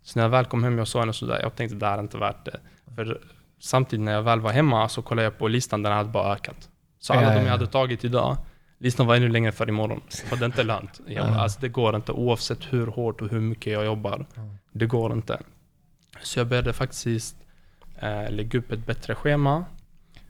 [0.04, 2.02] Så när jag väl kom hem, jag såg henne sådär, jag tänkte det här är
[2.02, 2.60] inte värt det.
[2.96, 3.22] För
[3.60, 6.69] samtidigt när jag väl var hemma så kollade jag på listan, den hade bara ökat.
[7.00, 7.52] Så alla de jag ja.
[7.52, 8.38] hade tagit idag,
[8.78, 10.02] listan var ännu längre för imorgon.
[10.32, 11.02] Och det är inte lönt.
[11.08, 11.22] Ja.
[11.22, 14.26] Alltså det går inte oavsett hur hårt och hur mycket jag jobbar.
[14.72, 15.42] Det går inte.
[16.24, 17.36] Så jag började faktiskt
[18.00, 19.66] eh, lägga upp ett bättre schema.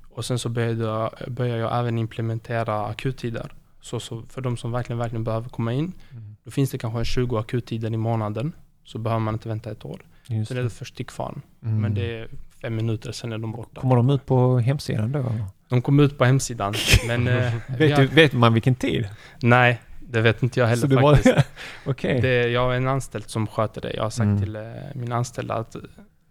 [0.09, 3.53] Och sen så började jag, började jag även implementera akuttider.
[3.81, 5.93] Så, så för de som verkligen, verkligen behöver komma in.
[6.11, 6.35] Mm.
[6.43, 8.53] Då finns det kanske 20 akuttider i månaden.
[8.83, 10.01] Så behöver man inte vänta ett år.
[10.27, 11.41] Just Sen är det för stickfarm.
[11.63, 11.81] Mm.
[11.81, 12.27] Men det är
[12.61, 13.81] fem minuter, sen är de borta.
[13.81, 15.25] Kommer de ut på hemsidan då?
[15.69, 15.77] Eller?
[15.77, 16.73] De kom ut på hemsidan.
[17.07, 19.09] Men eh, Vet, har- du, vet man vilken tid?
[19.41, 21.47] nej, det vet inte jag heller Så du var- faktiskt.
[21.85, 22.21] Okej.
[22.21, 23.93] Det, jag har en anställd som sköter det.
[23.93, 24.41] Jag har sagt Mm.
[24.41, 24.61] till eh,
[24.95, 25.75] min anställda att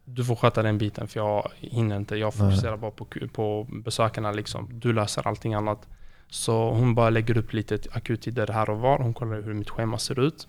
[0.05, 2.17] du får sköta den biten för jag hinner inte.
[2.17, 4.69] Jag fokuserar bara på, på besökarna liksom.
[4.73, 5.87] Du löser allting annat.
[6.31, 8.99] Så hon bara lägger upp lite akuttider här och var.
[8.99, 10.49] Hon kollar hur mitt schema ser ut.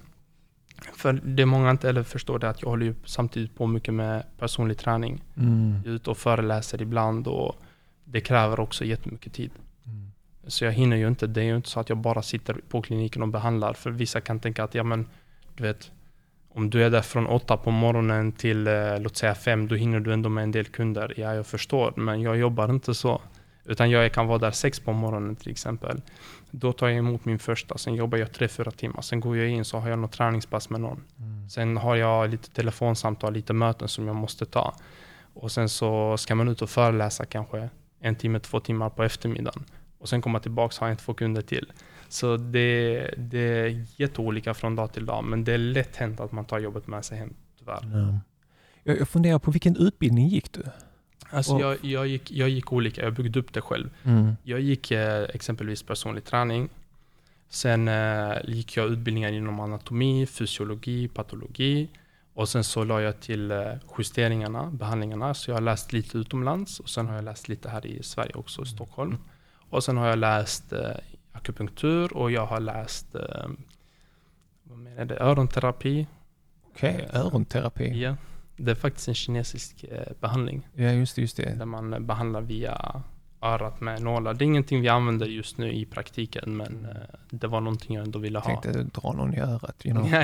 [0.95, 4.23] För det många inte heller förstår det att jag håller ju samtidigt på mycket med
[4.39, 5.23] personlig träning.
[5.37, 5.75] Mm.
[5.85, 7.55] Jag är ute och föreläser ibland och
[8.12, 9.51] det kräver också jättemycket tid.
[9.86, 10.12] Mm.
[10.47, 11.28] Så jag hinner ju inte.
[11.28, 13.74] Det är ju inte så att jag bara sitter på kliniken och behandlar.
[13.74, 15.07] För vissa kan tänka att, ja men,
[15.55, 15.91] du vet,
[16.49, 19.99] om du är där från åtta på morgonen till, eh, låt säga fem, då hinner
[19.99, 21.14] du ändå med en del kunder.
[21.18, 23.22] Ja, jag förstår, men jag jobbar inte så.
[23.66, 26.01] Utan jag kan vara där sex på morgonen till exempel.
[26.51, 29.01] Då tar jag emot min första, sen jobbar jag tre, fyra timmar.
[29.01, 31.03] Sen går jag in så har jag något träningspass med någon.
[31.20, 31.49] Mm.
[31.49, 34.76] Sen har jag lite telefonsamtal, lite möten som jag måste ta.
[35.34, 39.65] Och sen så ska man ut och föreläsa kanske en timme, två timmar på eftermiddagen.
[39.97, 41.71] Och sen komma tillbaka och ha en, två kunder till.
[42.09, 45.23] Så det, det är jätteolika från dag till dag.
[45.23, 47.79] Men det är lätt hänt att man tar jobbet med sig hem, tyvärr.
[47.93, 48.19] Ja.
[48.83, 50.63] Jag, jag funderar på vilken utbildning gick du?
[51.29, 53.89] Alltså jag, jag, gick, jag gick olika, jag byggde upp det själv.
[54.03, 54.35] Mm.
[54.43, 56.69] Jag gick eh, exempelvis personlig träning.
[57.49, 61.89] Sen eh, gick jag utbildningar inom anatomi, fysiologi, patologi.
[62.39, 65.33] Och sen så la jag till eh, justeringarna, behandlingarna.
[65.33, 68.33] Så jag har läst lite utomlands och sen har jag läst lite här i Sverige
[68.33, 69.17] också, i Stockholm.
[69.69, 70.91] Och sen har jag läst eh,
[71.31, 73.47] akupunktur och jag har läst eh,
[74.63, 75.17] vad mer är det?
[75.19, 76.07] öronterapi.
[76.67, 78.01] Okej, öronterapi.
[78.01, 78.15] Ja.
[78.57, 80.67] Det är faktiskt en kinesisk eh, behandling.
[80.75, 81.21] Ja, just det.
[81.21, 81.55] Just det.
[81.57, 83.03] Där man eh, behandlar via
[83.41, 84.33] örat med nålar.
[84.33, 86.91] Det är ingenting vi använder just nu i praktiken men eh,
[87.29, 88.61] det var någonting jag ändå ville Jag ha.
[88.61, 89.85] tänkte dra någon i örat.
[89.85, 90.09] You know.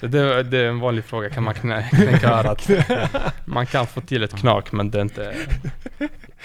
[0.10, 2.70] det, det är en vanlig fråga, kan man knä, knäcka örat?
[3.44, 5.34] Man kan få till ett knak men det är inte...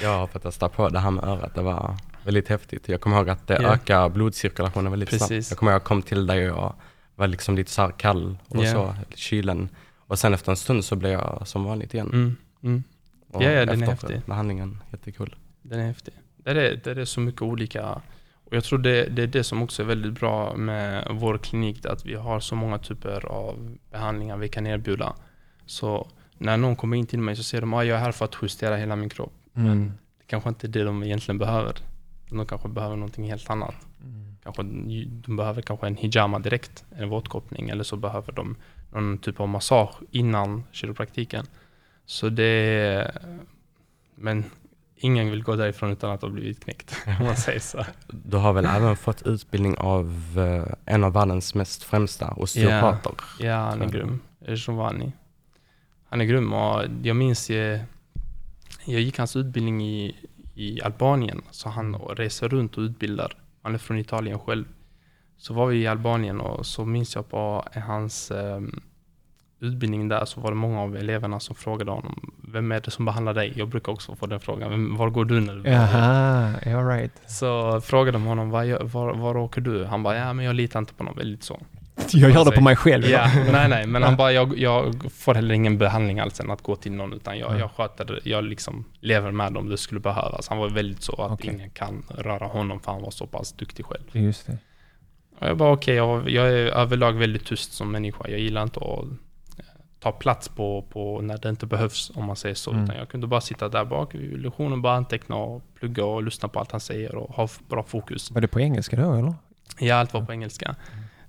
[0.01, 1.55] Jag har fått testa på det här med örat.
[1.55, 2.89] Det var väldigt häftigt.
[2.89, 3.73] Jag kommer ihåg att det Ja.
[3.73, 5.27] ökar blodcirkulationen väldigt Precis.
[5.27, 5.49] snabbt.
[5.51, 6.73] Jag kommer ihåg att jag kom till dig och jag
[7.15, 8.71] var liksom lite så här kall och Ja.
[8.73, 9.69] så, kylen.
[9.97, 12.09] Och sen efter en stund så blev jag som vanligt igen.
[12.13, 12.83] Mm, mm,
[13.31, 14.21] Och Ja, ja, den är häftig.
[14.25, 15.35] behandlingen, jättekul.
[15.69, 16.13] Den är häftig.
[16.37, 18.01] Det är, det är så mycket olika.
[18.43, 21.85] Och jag tror det, det är det som också är väldigt bra med vår klinik.
[21.85, 25.15] Att vi har så många typer av behandlingar vi kan erbjuda.
[25.65, 26.07] Så
[26.37, 28.35] när någon kommer in till mig så säger de att jag är här för att
[28.41, 29.33] justera hela min kropp.
[29.55, 29.91] Mm.
[30.17, 31.75] Det kanske inte är det de egentligen behöver.
[32.29, 33.75] De kanske behöver någonting helt annat.
[34.03, 34.37] Mm.
[34.43, 34.63] Kanske,
[35.09, 37.69] de behöver kanske en hijama direkt, en våtkoppling.
[37.69, 38.55] Eller så behöver de
[38.91, 41.45] någon typ av massage innan kiropraktiken.
[42.05, 43.21] Så det är...
[44.15, 44.43] Men
[44.97, 47.85] ingen vill gå därifrån utan att ha blivit knäckt, om man säger så.
[48.07, 53.13] Du har väl även fått utbildning av eh, en av världens mest främsta osteopater?
[53.39, 54.19] Ja, han är grym.
[54.47, 55.11] Giovanni.
[56.09, 57.79] Han är grym och jag minns ju,
[58.85, 60.15] jag gick hans utbildning i,
[60.55, 63.37] i Albanien, så han reser runt och utbildar.
[63.61, 64.65] Han är från Italien själv.
[65.37, 68.81] Så var vi i Albanien och så minns jag på hans ehm,
[69.59, 73.05] utbildning där så var det många av eleverna som frågade honom Vem är det som
[73.05, 73.53] behandlar dig?
[73.55, 74.69] Jag brukar också få den frågan.
[74.69, 77.11] Vem, var går du när du Jaha, all right.
[77.27, 79.85] Så frågade de honom var, var, var åker du?
[79.85, 81.15] Han bara ja men jag litar inte på någon.
[81.17, 81.59] Väldigt så.
[82.11, 83.05] Jag gör det på mig själv.
[83.05, 86.61] Ja, nej nej, men han bara, jag, jag får heller ingen behandling alls än att
[86.61, 87.59] gå till någon, utan jag, Mm.
[87.59, 90.47] jag sköter, jag liksom lever med om det skulle behövas.
[90.47, 91.53] Han var väldigt så att Okej.
[91.53, 94.03] ingen kan röra honom för han var så pass duktig själv.
[94.11, 94.57] Just det.
[95.39, 98.27] Och jag bara okej, jag, jag är överlag väldigt tyst som människa.
[98.29, 99.05] Jag gillar inte att
[100.07, 102.71] ta plats på, på när det inte behövs, om man säger så.
[102.71, 102.83] Mm.
[102.83, 106.49] Utan jag kunde bara sitta där bak vid lektionen, bara anteckna och plugga och lyssna
[106.49, 108.31] på allt han säger och ha bra fokus.
[108.31, 109.33] Var det på engelska då eller?
[109.79, 110.75] Ja, allt var på engelska.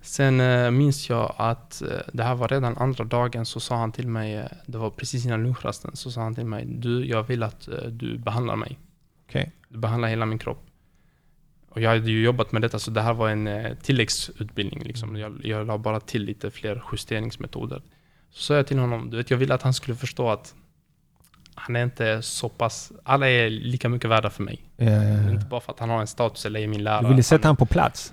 [0.01, 3.93] Sen eh, minns jag att eh, det här var redan andra dagen så sa han
[3.93, 7.22] till mig, eh, det var precis innan lunchrasten, så sa han till mig, du, jag
[7.22, 8.79] vill att du behandlar mig.
[9.29, 9.53] Okej.
[9.68, 10.64] Du behandlar hela min kropp.
[11.70, 14.83] Och jag hade ju jobbat med detta, så det här var en tilläggsutbildning.
[14.83, 15.16] Liksom.
[15.16, 17.83] Jag, jag la bara till lite fler justeringsmetoder.
[18.39, 20.55] Så sa jag till honom, du vet, jag ville att han skulle förstå att
[21.55, 24.62] han är inte så pass, alla är lika mycket värda för mig.
[24.76, 25.49] Ja, ja, Inte ja.
[25.51, 27.03] bara för att han har en status eller är min lärare.
[27.03, 28.12] Du ville sätta han på plats?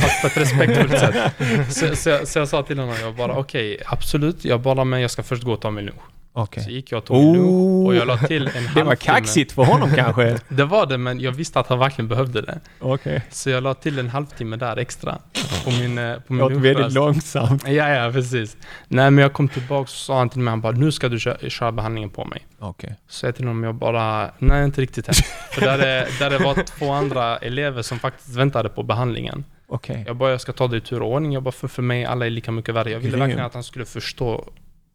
[0.00, 1.32] fast på ett respektfullt sätt.
[1.74, 4.84] Så, så, jag, så jag sa till honom, jag bara okej, okay, absolut, jag bara
[4.84, 6.02] men jag ska först gå och ta min lunch.
[6.36, 6.64] Okay.
[6.64, 8.74] Så gick jag och tog min lunch och jag la till en halvtimme.
[8.74, 10.38] Det var kaxigt för honom kanske?
[10.48, 12.60] det var det, men jag visste att han verkligen behövde det.
[12.80, 13.20] Okay.
[13.30, 15.18] Så jag la till en halvtimme där extra
[15.64, 17.62] på min, eh, på min Låter väldigt långsamt.
[17.66, 18.56] Ja, ja, precis.
[18.88, 21.18] Nej, men jag kom tillbaka och sa han till mig, han bara, nu ska du
[21.18, 22.46] köra, köra behandlingen på mig.
[22.58, 22.90] Okay.
[23.08, 25.14] Så jag till honom, jag bara, nej inte riktigt än.
[25.50, 29.44] för där, är, där det var två andra elever som faktiskt väntade på behandlingen.
[29.68, 30.04] Okay.
[30.06, 31.32] Jag bara, jag ska ta det i tur och ordning.
[31.32, 32.90] Jag bara, för, för mig alla är lika mycket värre.
[32.90, 34.44] Jag ville verkligen att han skulle förstå.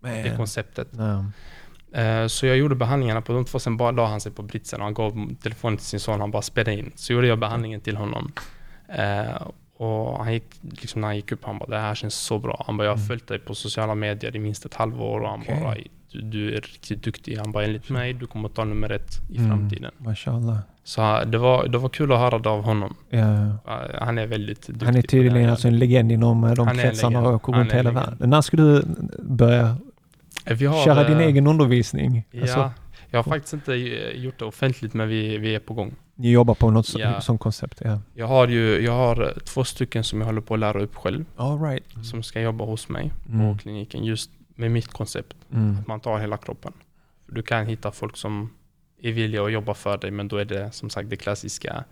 [0.02, 0.93] Det konceptet.
[0.93, 1.26] No.
[1.97, 4.80] Uh, så jag gjorde behandlingarna på de två, sen bara la han sig på britsen
[4.80, 6.91] och han gav telefonen till sin son, han bara spelade in.
[6.95, 8.32] Så gjorde jag behandlingen till honom.
[8.89, 9.47] Uh,
[9.78, 12.64] och han gick, liksom när han gick upp, han bara det här känns så bra.
[12.68, 13.08] Han bara jag har mm.
[13.08, 15.62] följt dig på sociala medier i minst ett halvår och han okay.
[15.62, 15.76] bara
[16.12, 17.38] du, du, är riktigt duktig.
[17.38, 19.49] Han bara enligt mig, du kommer ta nummer ett i mm.
[19.49, 19.91] framtiden.
[19.97, 20.58] Mashallah.
[20.84, 22.95] Så det var, det var kul att höra det av honom.
[23.10, 23.20] Ja.
[23.99, 24.86] Han är väldigt duktig.
[24.86, 27.91] Han är tydligen alltså en legend inom eh, de han kretsarna och åker runt hela
[27.91, 28.30] världen.
[28.30, 28.84] När ska du
[29.20, 29.78] börja
[30.46, 32.28] vi har, köra din äh, egen undervisning?
[32.32, 32.72] Ja, alltså.
[33.10, 33.74] jag har faktiskt inte
[34.16, 35.96] gjort det offentligt men vi, vi är på gång.
[36.16, 37.22] Ni jobbar på något ja.
[37.22, 37.82] sånt koncept?
[37.84, 38.02] Ja.
[38.14, 41.26] Jag har ju jag har två stycken som jag håller på att lära upp själv.
[41.36, 41.84] All right.
[42.04, 43.54] Som ska jobba hos mig mm.
[43.54, 45.38] på kliniken just med mitt koncept.
[45.54, 45.78] Mm.
[45.80, 46.74] Att man tar hela kroppen.
[47.28, 48.50] Du kan hitta folk som
[49.02, 51.84] är villiga att jobba för dig men då är det som sagt det klassiska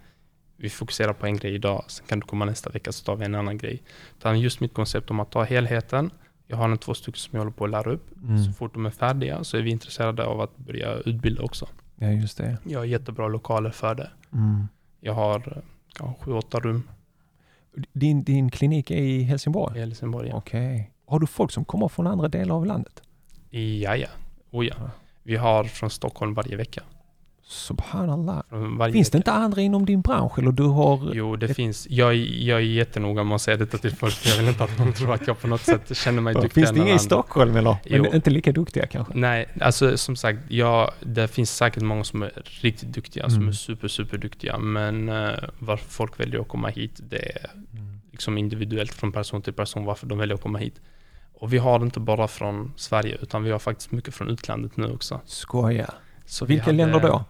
[0.61, 3.25] vi fokuserar på en grej idag, sen kan du komma nästa vecka så tar vi
[3.25, 3.83] en annan grej.
[4.17, 6.11] Utan just mitt koncept om att ta helheten.
[6.51, 8.07] Jag har en två stycken som jag håller på att lära upp.
[8.23, 8.43] Mm.
[8.43, 11.67] Så fort de är färdiga så är vi intresserade av att börja utbilda också.
[11.95, 12.57] Ja, just det.
[12.63, 14.09] Jag har jättebra lokaler för det.
[14.33, 14.67] Mm.
[14.99, 15.61] Jag har
[15.93, 16.83] kanske sju, åtta rum.
[17.93, 19.77] Din, din klinik är i Helsingborg?
[19.77, 20.35] I Helsingborg, ja.
[20.35, 20.73] Okej.
[20.75, 20.85] Okay.
[21.05, 23.01] Har du folk som kommer från andra delar av landet?
[23.49, 24.07] Ja, ja.
[24.51, 24.75] Oh, ja.
[25.23, 26.83] Vi har från Stockholm varje vecka.
[27.51, 28.41] Subhanallah.
[28.91, 30.39] Finns det inte andra inom din bransch?
[30.39, 31.11] Eller du har...
[31.13, 31.55] Jo, det ett...
[31.55, 31.87] finns.
[31.89, 34.25] Jag, jag är jättenoga med att säga detta till folk.
[34.25, 36.51] Jag vill inte att någon tror att jag på något sätt känner mig duktig.
[36.51, 37.77] Finns det inga i Stockholm eller?
[37.89, 38.13] Men jo.
[38.13, 39.13] inte lika duktiga kanske?
[39.15, 42.31] Nej, alltså som sagt, ja, det finns säkert många som är
[42.61, 43.35] riktigt duktiga, mm.
[43.35, 44.57] som är super, super duktiga.
[44.57, 45.29] Men uh,
[45.59, 48.01] varför folk väljer att komma hit, det är mm.
[48.11, 50.81] liksom individuellt från person till person varför de väljer att komma hit.
[51.33, 54.77] Och vi har det inte bara från Sverige, utan vi har faktiskt mycket från utlandet
[54.77, 55.21] nu också.
[55.25, 55.93] Skoja.
[56.25, 57.25] Så Vilka hade, länder då?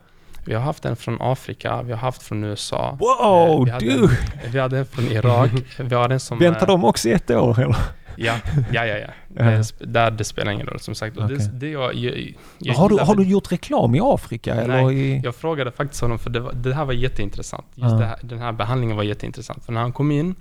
[0.50, 2.98] Vi har haft en från Afrika, vi har haft från USA.
[3.00, 4.04] Wow, vi du!
[4.04, 5.52] En, vi hade en från Irak.
[5.80, 6.40] Vi har en som...
[6.40, 7.76] Väntar de också i ett år eller?
[8.16, 8.36] Ja,
[8.72, 8.98] ja, ja.
[8.98, 9.10] ja.
[9.36, 11.18] Det, där det spelar ingen roll som sagt.
[11.18, 11.36] Okay.
[11.36, 14.56] Det, det jag, jag, jag har, du, har du gjort reklam i Afrika?
[14.56, 15.22] Nej, eller i...
[15.24, 17.68] jag frågade faktiskt honom för det, var, det här var jätteintressant.
[17.76, 18.00] Just uh.
[18.00, 19.66] här, den här behandlingen var jätteintressant.
[19.66, 20.36] För när han kom in,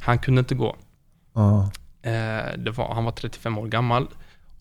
[0.00, 0.76] han kunde inte gå.
[1.36, 1.68] Uh.
[2.02, 4.06] Eh, var, han var 35 år gammal.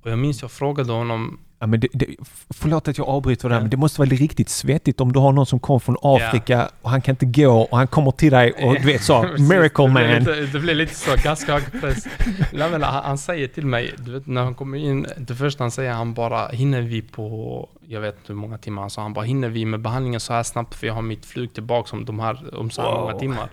[0.02, 2.06] Och jag minns jag frågade honom Ja, men det, det,
[2.50, 5.32] förlåt att jag avbryter det här, men det måste vara riktigt svettigt om du har
[5.32, 6.70] någon som kommer från Afrika yeah.
[6.82, 9.88] och han kan inte gå och han kommer till dig och du vet så, miracle
[9.88, 10.04] man.
[10.04, 12.08] Det blir, lite, det blir lite så, ganska hög press.
[12.54, 15.72] Nej, men han, säger till mig, du vet när han kommer in, det första han
[15.72, 19.14] säger, han bara, hinner vi på, jag vet inte hur många timmar han sa, han
[19.14, 22.06] bara, hinner vi med behandlingen så här snabbt för jag har mitt flyg tillbaka om,
[22.06, 23.02] de här, om så här wow.
[23.02, 23.50] många timmar.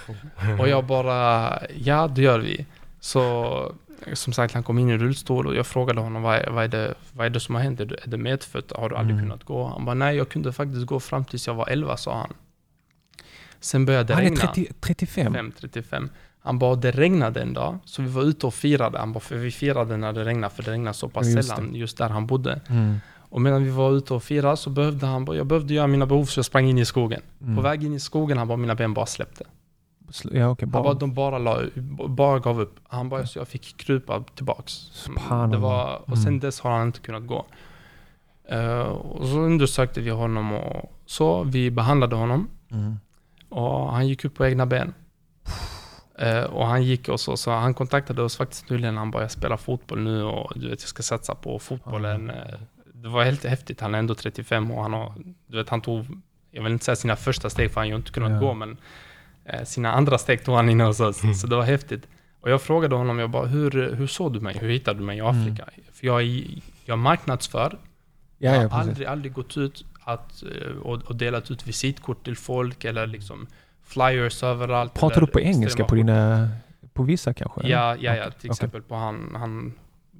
[0.60, 2.66] och jag bara, ja det gör vi.
[3.00, 3.72] Så
[4.12, 6.94] som sagt, han kom in i rullstol och jag frågade honom vad vad är, det,
[7.12, 7.80] vad är det som har hänt?
[7.80, 8.72] Är det, det medfött?
[8.76, 9.24] Har du aldrig mm.
[9.24, 9.66] kunnat gå?
[9.66, 12.32] Han bara, nej jag kunde faktiskt gå fram tills jag var 11, sa han.
[13.60, 14.40] Sen började det regna.
[14.40, 15.32] Han är 30, 35?
[15.32, 16.10] 5, 35.
[16.40, 18.98] Han bara, det regnade en dag, så vi var ute och firade.
[18.98, 21.74] Han bara, för vi firade när det regnade, för det regnade så pass just sällan
[21.74, 22.60] just där han bodde.
[22.68, 23.00] Mm.
[23.32, 26.24] Och medan vi var ute och firade så behövde han, jag behövde göra mina behov
[26.24, 27.20] så jag sprang in i skogen.
[27.42, 27.56] Mm.
[27.56, 29.44] På väg in i skogen, han bara, mina ben bara släppte.
[30.32, 30.78] Ja, okay, bara.
[30.78, 31.62] Han bara, de bara, la,
[32.08, 32.80] bara gav upp.
[32.88, 34.90] Han bara, så jag fick krypa tillbaks.
[35.50, 36.40] Det var, och sen mm.
[36.40, 37.46] dess har han inte kunnat gå.
[38.52, 41.42] Uh, och så undersökte vi honom och så.
[41.42, 42.48] Vi behandlade honom.
[42.70, 42.96] Mm.
[43.48, 44.94] Och han gick upp på egna ben.
[46.22, 48.96] Uh, och han gick och så, så han kontaktade oss faktiskt nyligen.
[48.96, 52.30] Han bara, jag spelar fotboll nu och du vet, jag ska satsa på fotbollen.
[52.30, 52.58] Mm.
[52.94, 53.80] Det var helt häftigt.
[53.80, 55.14] Han är ändå 35 och han har,
[55.46, 56.06] du vet, han tog,
[56.50, 58.38] jag vill inte säga sina första steg för han har ju inte kunnat ja.
[58.38, 58.76] gå, men
[59.64, 61.22] sina andra steg tog han inne hos oss.
[61.22, 61.34] Mm.
[61.34, 62.08] Så det var häftigt.
[62.40, 64.58] Och jag frågade honom, jag bara, hur, hur såg du mig?
[64.58, 65.30] Hur hittade du mig i mm.
[65.30, 65.62] Afrika?
[65.62, 65.84] Mm.
[65.92, 66.22] För jag,
[66.84, 67.78] jag marknadsför.
[68.38, 72.36] Ja, jag har aldrig, aldrig gått ut att, eh, och, och delat ut visitkort till
[72.36, 73.46] folk eller liksom
[73.82, 74.94] flyers överallt.
[74.94, 76.48] Pratar du på engelska på dina,
[76.92, 77.68] på vissa kanske?
[77.68, 78.24] Ja, ja, ja.
[78.24, 78.50] Till okay.
[78.50, 79.72] exempel på han, han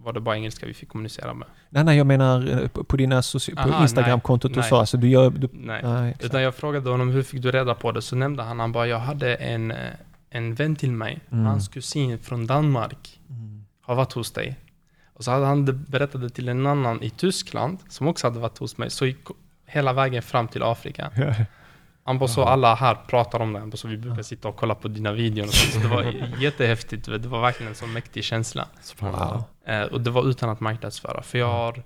[0.02, 1.48] var det bara engelska vi fick kommunicera med.
[1.70, 3.22] Nej, nej, jag menar eh, på, dina
[3.56, 5.30] på Instagram-kontot du sa, alltså du gör...
[5.30, 8.02] Du, nej, nej utan jag frågade honom hur fick du reda på det?
[8.02, 9.76] Så nämnde han, han bara, jag hade en, eh,
[10.30, 11.44] en vän till mig, mm.
[11.44, 13.64] hans kusin från Danmark, mm.
[13.80, 14.56] har varit hos dig.
[15.14, 18.58] Och så hade han berättat det till en annan i Tyskland, som också hade varit
[18.58, 19.26] hos mig, så gick
[19.66, 21.10] hela vägen fram till Afrika.
[22.04, 22.48] Han bara så Ja.
[22.48, 25.54] alla här pratar om det, så vi brukar sitta och kolla på dina videor och
[25.54, 25.72] sånt.
[25.72, 26.02] Så det var
[26.40, 28.68] jättehäftigt, det var verkligen en sån mäktig känsla.
[29.00, 29.44] Wow.
[29.64, 31.22] Eh, och det var utan att marknadsföra.
[31.22, 31.82] För jag, har,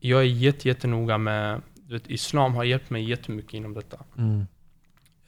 [0.00, 3.98] jag är jätte, jättenoga med, du vet, islam har hjälpt mig jättemycket inom detta.
[4.18, 4.46] Mm.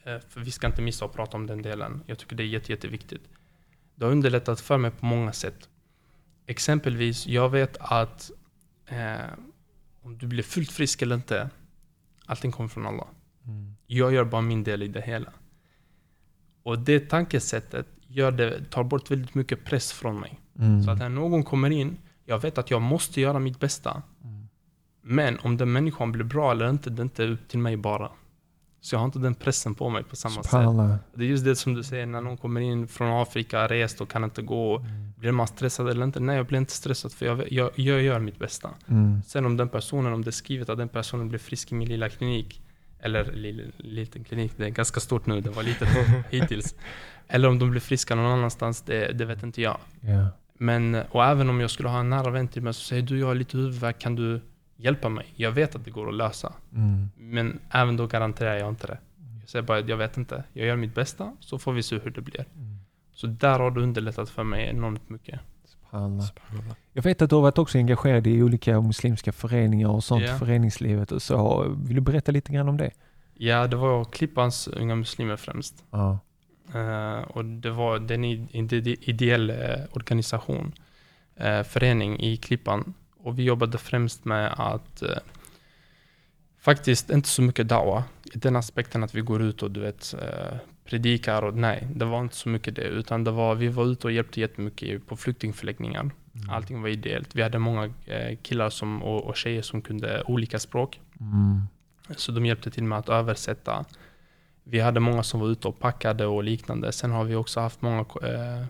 [0.03, 2.03] Eh, för vi ska inte missa att prata om den delen.
[2.05, 3.21] Jag tycker det är jätte, jätteviktigt.
[3.95, 5.69] Det har underlättat för mig på många sätt.
[6.45, 8.31] Exempelvis, jag vet att
[8.85, 9.15] eh,
[10.01, 11.49] om du blir fullt frisk eller inte,
[12.25, 13.07] allting kommer från Allah.
[13.45, 13.75] Mm.
[13.87, 15.33] Jag gör bara min del i det hela.
[16.63, 20.39] Och det tankesättet gör det, tar bort väldigt mycket press från mig.
[20.59, 20.83] Mm.
[20.83, 24.01] Så att när någon kommer in, jag vet att jag måste göra mitt bästa.
[24.23, 24.47] Mm.
[25.01, 28.11] Men om den människan blir bra eller inte, det är inte upp till mig bara.
[28.81, 30.45] Så jag har inte den pressen på mig på samma sätt.
[30.45, 30.95] Subhanallah.
[31.13, 34.09] Det är just det som du säger, när någon kommer in från Afrika, rest och
[34.09, 34.85] kan inte gå.
[35.17, 36.19] Blir man stressad eller inte?
[36.19, 38.69] Nej, jag blir inte stressad för jag, jag, jag gör mitt bästa.
[38.87, 39.21] Mm.
[39.23, 41.87] Sen om den personen, om det är skrivet att den personen blir frisk i min
[41.87, 42.61] lilla klinik,
[42.99, 45.89] eller li, liten klinik, det är ganska stort nu, det var litet
[46.29, 46.75] hittills.
[47.27, 49.77] Eller om de blir friska någon annanstans, det, det vet inte jag.
[50.01, 50.27] Ja.
[50.53, 53.19] Men, och även om jag skulle ha en nära vän till mig som säger du,
[53.19, 54.41] jag har lite huvudvärk, kan du
[54.75, 55.25] hjälpa mig?
[55.35, 56.53] Jag vet att det går att lösa.
[56.73, 57.09] Mm.
[57.17, 58.97] Men även då garanterar jag inte det.
[59.39, 60.43] Jag säger bara jag vet inte.
[60.53, 62.45] Jag gör mitt bästa, så får vi se hur det blir.
[62.55, 62.77] Mm.
[63.13, 65.39] Så där har det underlättat för mig enormt mycket.
[65.91, 66.25] Subhanallah.
[66.27, 66.75] Subhanallah.
[66.93, 70.37] Jag vet att du har varit också engagerad i olika muslimska föreningar och sånt, Ja.
[70.37, 71.65] föreningslivet och så.
[71.85, 72.91] Vill du berätta lite grann om det?
[73.33, 75.83] Ja, det var Klippans Unga Muslimer främst.
[75.91, 76.19] Ja.
[76.73, 79.55] Eh, och det var en ide- ide- ideell eh,
[79.91, 80.73] organisation,
[81.35, 82.93] eh, förening i Klippan.
[83.23, 85.09] Och vi jobbade främst med att eh,
[86.59, 90.15] faktiskt inte så mycket dawa, i den aspekten att vi går ut och du vet
[90.21, 90.57] eh,
[90.87, 94.07] predikar och nej, det var inte så mycket det, utan det var, vi var ute
[94.07, 96.01] och hjälpte jättemycket på flyktingförläggningar.
[96.01, 96.49] Mm.
[96.49, 97.35] Allting var ideellt.
[97.35, 100.99] Vi hade många eh, killar som, och, och tjejer som kunde olika språk.
[101.19, 101.61] Mm.
[102.15, 103.85] Så de hjälpte till med att översätta.
[104.63, 106.91] Vi hade många som var ute och packade och liknande.
[106.91, 108.65] Sen har vi också haft många eh,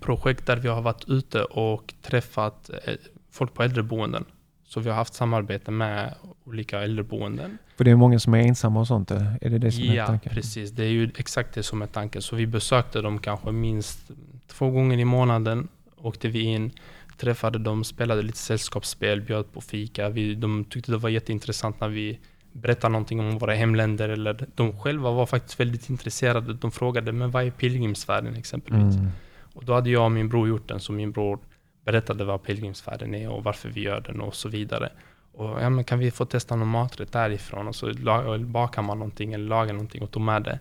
[0.00, 2.94] projekt där vi har varit ute och träffat eh,
[3.30, 4.24] folk på äldreboenden.
[4.72, 6.14] Så vi har haft samarbete med
[6.44, 7.58] olika äldreboenden.
[7.76, 9.38] För det är många som är ensamma och sånt, eller?
[9.40, 10.32] är det det som är Ja, tanken?
[10.34, 10.70] precis.
[10.70, 12.22] Det är ju exakt det som är tanken.
[12.22, 14.10] Så vi besökte dem kanske minst
[14.46, 15.68] två gånger i månaden.
[15.96, 16.70] Åkte vi in,
[17.18, 20.08] träffade dem, spelade lite sällskapsspel, bjöd på fika.
[20.08, 22.18] Vi, de tyckte det var jätteintressant när vi
[22.52, 24.08] berättade någonting om våra hemländer.
[24.08, 26.54] Eller de själva var faktiskt väldigt intresserade.
[26.54, 28.94] De frågade, men vad är pilgrimsfärden exempelvis?
[28.96, 29.08] Mm.
[29.54, 31.38] Och då hade jag och min bror gjort den, så min bror
[31.84, 34.92] berättade vad pilgrimsfärden är och varför vi gör den och så vidare.
[35.32, 37.68] Och ja, men kan vi få testa någon maträtt därifrån?
[37.68, 37.92] Och så
[38.38, 40.58] bakar man någonting eller lagar någonting och tog med det.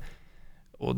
[0.78, 0.96] Och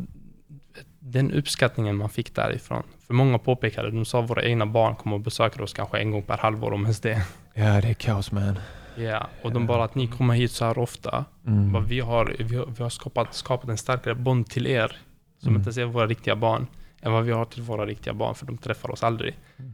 [1.00, 2.84] den uppskattningen man fick därifrån.
[3.08, 6.24] För många påpekade, de sa våra egna barn kommer och besöker oss kanske en gång
[6.24, 7.26] per halvår om ens det.
[7.54, 8.60] Ja, det är kaos man.
[8.96, 11.26] Ja, och de bara att ni kommer hit så här ofta.
[11.48, 11.86] Mm.
[11.86, 14.98] Vi har, vi har, vi har skapat, skapat en starkare bond till er,
[15.40, 15.62] som Mm.
[15.62, 16.68] inte ser våra riktiga barn,
[17.02, 19.36] än vad vi har till våra riktiga barn, för de träffar oss aldrig.
[19.58, 19.74] Mm.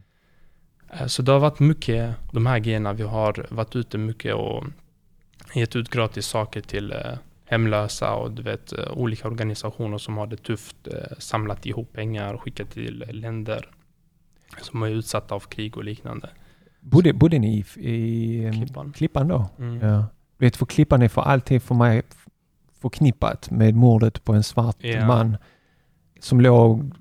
[0.94, 4.64] Eh, Så det har varit mycket, de här grejerna, vi har varit ute mycket och
[5.56, 6.98] gett ut gratis saker till eh,
[7.46, 10.88] hemlösa och du vet eh, olika organisationer som har det tufft,
[11.18, 13.70] samlat ihop pengar och skickat till länder
[14.62, 16.30] som är utsatta av krig och liknande.
[16.80, 18.92] Bodde, bodde ni i, i em, Klippan.
[18.94, 19.50] Klippan då?
[19.60, 19.88] Mm.
[19.90, 20.06] Ja.
[20.38, 22.02] Du vet, för Klippan är för alltid för mig
[22.82, 25.06] förknippat med mordet på en svart Ja.
[25.08, 25.38] man
[26.20, 26.92] som låg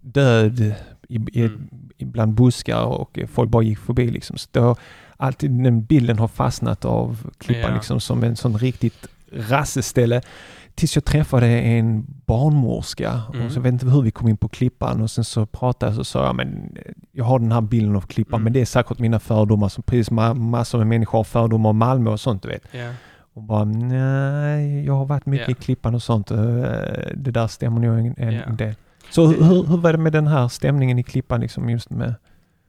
[0.00, 0.60] död
[1.08, 1.68] i, i, Mm.
[2.04, 4.36] Bland buskar och folk bara gick förbi liksom.
[4.38, 4.76] Så då,
[5.16, 7.74] alltid den bilden har fastnat av Klippan Ja.
[7.76, 10.20] liksom som en sån riktigt rasseställe.
[10.74, 13.46] Tills jag träffade en barnmorska Mm.
[13.46, 15.96] och så vet inte hur vi kom in på Klippan och sen så pratade jag
[15.96, 18.44] så sa jag men eh, jag har den här bilden av Klippan Mm.
[18.44, 21.76] men det är säkert mina fördomar som precis ma- massor med människor har fördomar om
[21.76, 22.62] Malmö och sånt du vet.
[22.72, 22.92] Ja.
[23.34, 25.52] Och bara nej, jag har varit mycket Ja.
[25.52, 26.30] i Klippan och sånt.
[26.30, 26.36] eh,
[27.14, 28.46] Det där stämmer nog en, en Ja.
[28.50, 28.74] del.
[29.12, 32.14] Så hur, hur, var det med den här stämningen i Klippan liksom just med?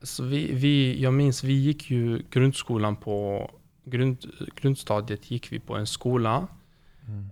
[0.01, 3.49] Så vi, vi, jag minns, vi gick ju grundskolan på,
[3.83, 4.17] grund,
[4.55, 6.47] grundstadiet gick vi på en skola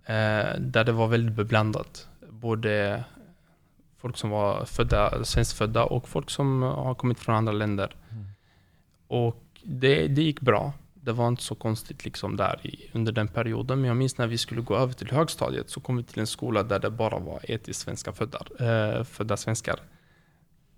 [0.05, 2.07] eh, där det var väldigt beblandat.
[2.29, 3.03] Både
[3.97, 7.95] folk som var födda, svenskfödda och folk som har kommit från andra länder.
[8.11, 8.25] Mm.
[9.07, 10.73] Och det, det gick bra.
[11.03, 13.81] Det var inte så konstigt liksom där i, under den perioden.
[13.81, 16.27] Men jag minns när vi skulle gå över till högstadiet så kom vi till en
[16.27, 19.79] skola där det bara var etiskt svenska födda, eh, födda svenskar.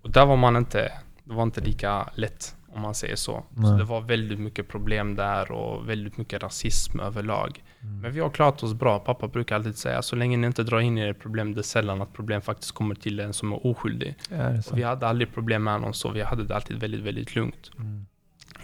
[0.02, 0.92] Och där var man inte,
[1.24, 3.44] det var inte lika lätt om man säger så.
[3.54, 7.62] Så det var väldigt mycket problem där och väldigt mycket rasism överlag.
[7.80, 8.00] Mm.
[8.00, 8.98] Men vi har klarat oss bra.
[8.98, 11.62] Pappa brukar alltid säga så länge ni inte drar in er i problem, det är
[11.62, 14.14] sällan att problem faktiskt kommer till en som är oskyldig.
[14.30, 17.34] Ja, är vi hade aldrig problem med någon så, vi hade det alltid väldigt, väldigt
[17.34, 17.70] lugnt.
[17.78, 18.06] Mm.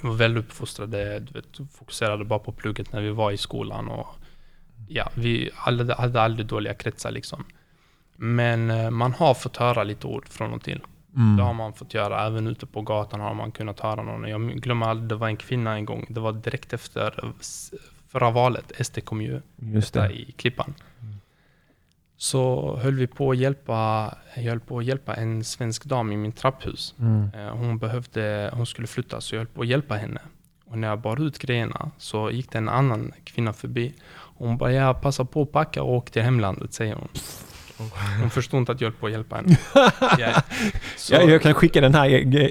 [0.03, 3.89] Vi var väl uppfostrade, du vet, fokuserade bara på plugget när vi var i skolan
[3.89, 4.07] och
[4.89, 7.45] ja, vi hade, hade aldrig dåliga kretsar liksom.
[8.17, 10.81] Men eh, man har fått höra lite ord från och till.
[11.17, 11.37] Mm.
[11.37, 12.27] Det har man fått göra.
[12.27, 14.29] Även ute på gatan har man kunnat höra någon.
[14.29, 16.07] Jag glömmer aldrig, det var en kvinna en gång.
[16.09, 17.33] Det var direkt efter
[18.09, 18.73] förra valet.
[18.87, 20.13] SD kom ju Just det.
[20.13, 20.75] i Klippan.
[22.23, 26.17] Så höll vi på att hjälpa, jag höll på att hjälpa en svensk dam i
[26.17, 26.95] min trapphus.
[26.99, 27.31] Mm.
[27.35, 30.21] Eh, Hon, behövde, hon skulle flytta så jag höll på att hjälpa henne.
[30.67, 33.95] Och när jag bar ut grejerna så gick det en annan kvinna förbi.
[34.13, 37.09] Hon bara, jag passar på att packa och åka till hemlandet, säger hon.
[38.21, 39.57] Hon förstod inte att jag höll på att hjälpa henne.
[41.17, 42.09] så- Ja, jag kan skicka den här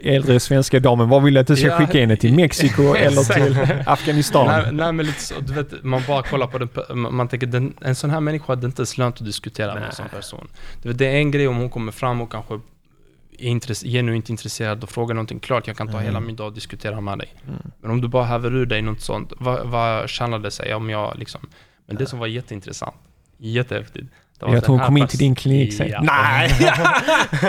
[0.08, 1.10] äldre svenska damen.
[1.10, 1.78] Var vill du att jag ska Ja.
[1.78, 2.16] skicka henne?
[2.18, 4.48] Till Mexiko eller till Afghanistan?
[4.48, 7.74] Nej, nej men lite så, du vet, man bara kollar på den, man tänker den,
[7.82, 10.48] en sån här människa hade inte ens lönt att diskutera med en sån person.
[10.82, 14.30] Du vet, det är en grej om hon kommer fram och kanske är intresse, genuint
[14.30, 15.40] intresserad och frågar någonting.
[15.40, 16.06] Klart, jag kan ta Mm.
[16.06, 17.34] hela min dag och diskutera med dig.
[17.48, 17.60] Mm.
[17.82, 20.90] Men om du bara häver ur dig något sånt, vad, vad tjänar det sig om
[20.90, 21.42] jag liksom...
[21.88, 22.96] Men det som var jätteintressant,
[23.38, 24.08] jättehäftigt.
[24.46, 25.88] Var Jag att tror hon kom in till din klinik sen.
[25.92, 26.02] Ja.
[26.02, 26.50] Nej!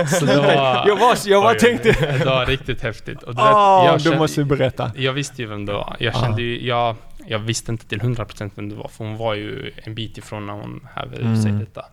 [0.06, 0.52] Så det var,
[0.88, 1.92] jag var, jag Oj, tänkte...
[2.18, 3.22] Det var riktigt häftigt.
[3.22, 4.90] Och du vet, Åh, jag du kände- måste berätta.
[4.96, 5.96] jag visste ju vem det var.
[5.98, 6.20] Jag Ah.
[6.20, 9.72] kände ju, jag, jag visste inte till 100% vem det var, för hon var ju
[9.84, 11.58] en bit ifrån när hon hävde ur sig Mm.
[11.60, 11.84] detta.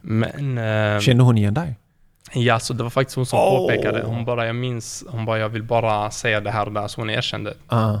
[0.00, 0.58] Men...
[0.94, 1.76] Eh, Kände hon igen dig?
[2.32, 3.56] ja, så det var faktiskt hon som Åh.
[3.58, 4.02] påpekade.
[4.06, 7.00] Hon bara, jag minns, hon bara, jag vill bara säga det här och där, så
[7.00, 7.54] hon erkände.
[7.66, 7.94] Ah,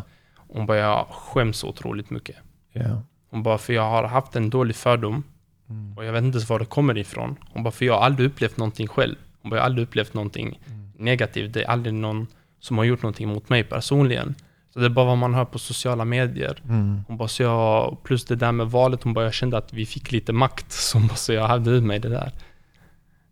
[0.50, 2.36] Hon bara, jag skäms otroligt mycket.
[2.72, 3.02] ja.
[3.30, 5.22] Hon bara, för jag har haft en dålig fördom
[5.70, 5.96] Mm.
[5.98, 7.36] och jag vet inte var det kommer ifrån.
[7.52, 9.16] Hon bara, för jag har aldrig upplevt någonting själv.
[9.42, 10.90] Hon bara, jag har aldrig upplevt någonting Mm.
[10.96, 11.52] negativt.
[11.52, 12.26] Det är aldrig någon
[12.60, 14.34] som har gjort någonting mot mig personligen.
[14.72, 16.62] Så det är bara vad man hör på sociala medier.
[16.68, 17.00] Mm.
[17.08, 19.86] Hon bara, så jag, plus det där med valet, hon bara, jag kände att vi
[19.86, 20.72] fick lite makt.
[20.72, 22.32] Så, bara, så jag hade ur mig det där.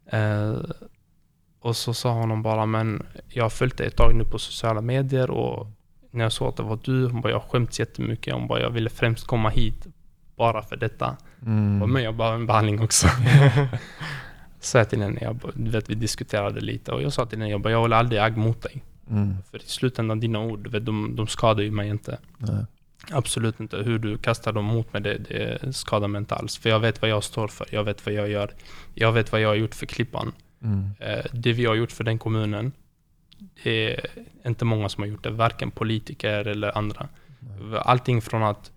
[0.07, 0.61] Eh,
[1.61, 4.80] och så sa hon bara, men jag har följt dig ett tag nu på sociala
[4.80, 5.66] medier och
[6.11, 8.34] när jag såg att det var du, hon bara, jag skämts jättemycket.
[8.34, 9.87] Hon bara, jag ville främst komma hit
[10.37, 11.16] bara för detta.
[11.47, 11.92] Mm.
[11.92, 13.09] Men jag behöver en behandling också.
[14.61, 17.61] sa jag till henne, jag, vet vi diskuterade lite och jag sa till henne, jag
[17.61, 18.82] bara, jag håller aldrig agg mot dig.
[19.11, 19.36] Mm.
[19.51, 22.18] För i slutändan, dina ord, vet, de, de skadar ju mig inte.
[22.38, 22.64] Nej.
[23.11, 23.76] Absolut inte.
[23.76, 26.57] Hur du kastar dem mot mig, det, det skadar mig inte alls.
[26.57, 27.66] För jag vet vad jag står för.
[27.70, 28.51] Jag vet vad jag gör.
[28.94, 30.32] Jag vet vad jag har gjort för Klippan.
[30.62, 30.90] Mm.
[31.01, 32.72] Eh, det vi har gjort för den kommunen,
[33.62, 34.07] det är
[34.47, 35.30] inte många som har gjort det.
[35.30, 37.09] Varken politiker eller andra.
[37.82, 38.70] Allting från att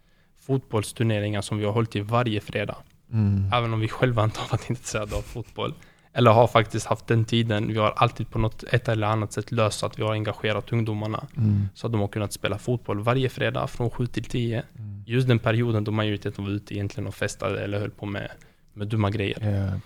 [0.50, 2.76] fotbollsturneringar som vi har hållit i varje fredag.
[3.12, 3.52] Mm.
[3.54, 5.74] Även om vi själva inte har varit intresserade av fotboll.
[6.14, 7.68] Eller har faktiskt haft den tiden.
[7.68, 11.24] Vi har alltid på något ett eller annat sätt löst att vi har engagerat ungdomarna.
[11.38, 11.70] Mm.
[11.74, 14.64] Så att de har kunnat spela fotboll varje fredag från 7 till 10.
[14.78, 15.04] Mm.
[15.08, 18.32] Just den perioden då majoriteten var ute egentligen och festade eller höll på med,
[18.74, 19.38] med dumma grejer.
[19.42, 19.80] Ja.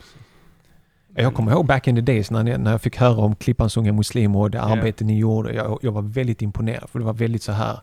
[1.24, 3.78] Jag kommer ihåg back in the days när, ni, när jag fick höra om Klippans
[3.78, 5.54] unga muslimer och det arbete ni gjorde.
[5.54, 7.80] Jag, jag var väldigt imponerad för det var väldigt så här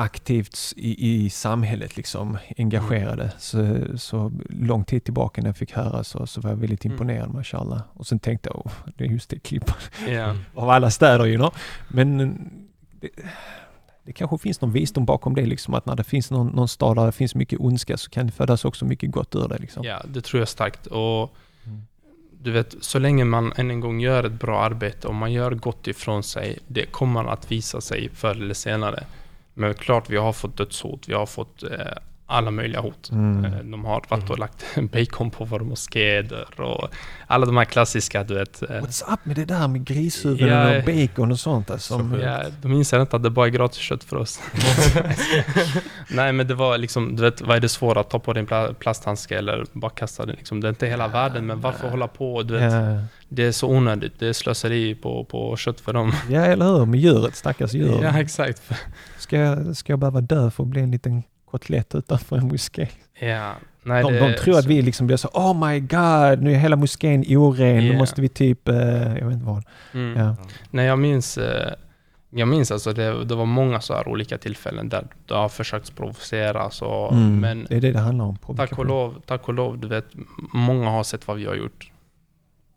[0.00, 3.30] aktivt i, i samhället liksom engagerade.
[3.38, 6.94] Så, så lång tid tillbaka när jag fick höra så, så var jag väldigt Mm.
[6.94, 7.80] imponerad mashallah.
[7.94, 9.76] Och sen tänkte jag, oh, det är just det Klippan
[10.08, 10.34] Ja.
[10.54, 11.54] av alla städer you know.
[11.88, 12.28] Men eh,
[13.00, 13.08] det,
[14.04, 16.96] det kanske finns någon visdom bakom det liksom att när det finns någon, någon stad
[16.96, 19.84] där det finns mycket ondska så kan det födas också mycket gott ur det liksom.
[19.84, 20.86] ja, det tror jag starkt.
[20.86, 21.34] Och
[21.66, 21.82] Mm.
[22.42, 25.50] du vet, så länge man än en gång gör ett bra arbete och man gör
[25.50, 29.04] gott ifrån sig, det kommer att visa sig förr eller senare.
[29.58, 31.96] Men klart, vi har fått dödshot, vi har fått eh,
[32.30, 33.10] alla möjliga hot.
[33.12, 33.44] Mm.
[33.44, 36.88] Eh, De har varit och lagt bacon på vår moskédörr och
[37.26, 38.62] alla de här klassiska, du vet.
[38.62, 40.78] eh, What's up med det där med grishuvuden Ja.
[40.78, 41.70] och bacon och sånt?
[41.70, 42.18] Alltså, Så.
[42.22, 44.40] Ja, de inser inte att det bara är gratis kött för oss.
[46.10, 48.00] Nej men det var liksom, du vet vad är det svåra?
[48.00, 50.60] Att ta på din pla- plasthandske eller bara kasta den liksom.
[50.60, 52.42] Det är inte hela världen men varför hålla på?
[52.42, 53.00] Du vet, ja.
[53.28, 56.12] Det är så onödigt, det är slöseri på, på kött för dem.
[56.30, 56.86] ja, eller hur?
[56.86, 58.00] Med djuret, stackars djur.
[58.02, 58.62] Ja exakt.
[59.18, 62.88] Ska, jag, ska jag behöva dö för att bli en liten kotlett utanför en moské?
[63.20, 66.52] Ja, nej, De, de tror att så- vi liksom blir så Oh my god, nu
[66.52, 67.98] är hela moskén oren, nu Ja.
[67.98, 68.76] måste vi typ, eh,
[69.18, 69.64] jag vet inte vad.
[69.94, 70.20] Mm.
[70.20, 70.36] Ja.
[70.70, 71.72] Nej jag minns, eh,
[72.30, 75.96] jag minns alltså det, det var många så här olika tillfällen där det har försökt
[75.96, 78.36] provoceras och, Mm, men det är det det handlar om.
[78.56, 80.06] Tack och lov, tack och lov, du vet,
[80.52, 81.90] många har sett vad vi har gjort.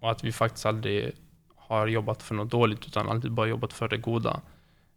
[0.01, 1.11] Och att vi faktiskt aldrig
[1.55, 4.39] har jobbat för något dåligt, utan alltid bara jobbat för det goda.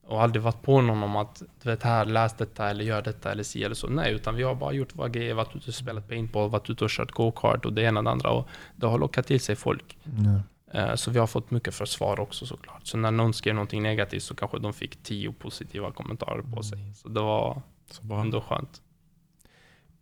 [0.06, 3.32] Och aldrig varit på någon om att, du vet, här, läs detta eller gör detta
[3.32, 3.86] eller si eller så.
[3.86, 6.84] Nej, utan vi har bara gjort våra grejer, varit ute och spelat paintball, varit ute
[6.84, 8.30] och kört go-kart och det ena och det andra.
[8.30, 9.98] Och det har lockat till sig folk.
[10.72, 12.86] Eh, Så vi har fått mycket försvar också såklart.
[12.86, 16.78] Så när någon skrev någonting negativt så kanske de fick tio positiva kommentarer på sig.
[16.94, 18.20] Så det var Så bra.
[18.20, 18.80] ändå skönt.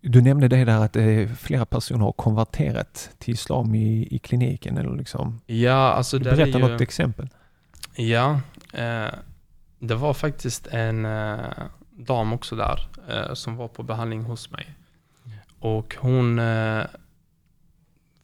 [0.00, 4.78] Du nämnde det där att eh, flera personer har konverterat till islam i, i kliniken
[4.78, 5.40] eller liksom.
[5.46, 6.68] Ja, alltså Berätta ju...
[6.68, 7.28] något exempel.
[7.96, 8.40] Ja,
[8.72, 9.08] eh,
[9.82, 11.38] det var faktiskt en eh,
[11.90, 14.74] dam också där eh, som var på behandling hos mig.
[15.58, 16.82] Och hon eh,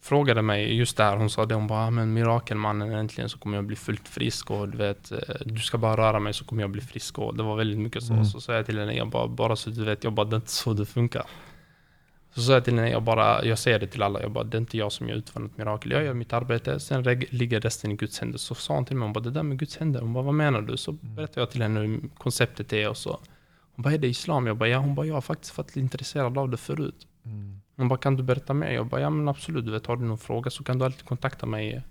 [0.02, 3.56] frågade mig just där, hon sa det, hon bara, "Ah, men mirakelmannen äntligen så kommer
[3.56, 5.12] jag bli fullt frisk och du vet,
[5.44, 8.02] du ska bara röra mig så kommer jag bli frisk och det var väldigt mycket
[8.02, 8.12] så.
[8.12, 8.24] Mm.
[8.24, 10.38] Så sa jag till henne, jag bara, bara så du vet, jag bara, det är
[10.38, 11.24] inte så det funkar.
[12.38, 14.56] Så sa jag till henne, jag bara, jag säger det till alla, jag bara, det
[14.56, 15.90] är inte jag som gör utför något mirakel.
[15.90, 18.38] Jag gör mitt arbete, sen ligger resten i Guds händer.
[18.38, 20.34] Så sa hon till mig, hon bara, det där med Guds händer, hon bara, vad
[20.34, 20.76] menar du?
[20.76, 23.20] Så berättade jag till henne hur konceptet är och så.
[23.74, 24.46] Hon bara, är det islam?
[24.46, 24.78] Jag bara, ja.
[24.78, 27.06] Hon bara, jag har faktiskt varit intresserad av det förut.
[27.24, 27.60] Mm.
[27.76, 28.70] Hon bara, kan du berätta mer?
[28.70, 31.04] Jag bara, ja men absolut, du vet, har du någon fråga så kan du alltid
[31.04, 31.82] kontakta mig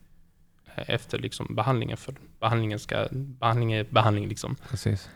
[0.75, 4.55] eh, efter liksom behandlingen, för behandlingen ska, behandling är behandling liksom.
[4.69, 5.09] Precis.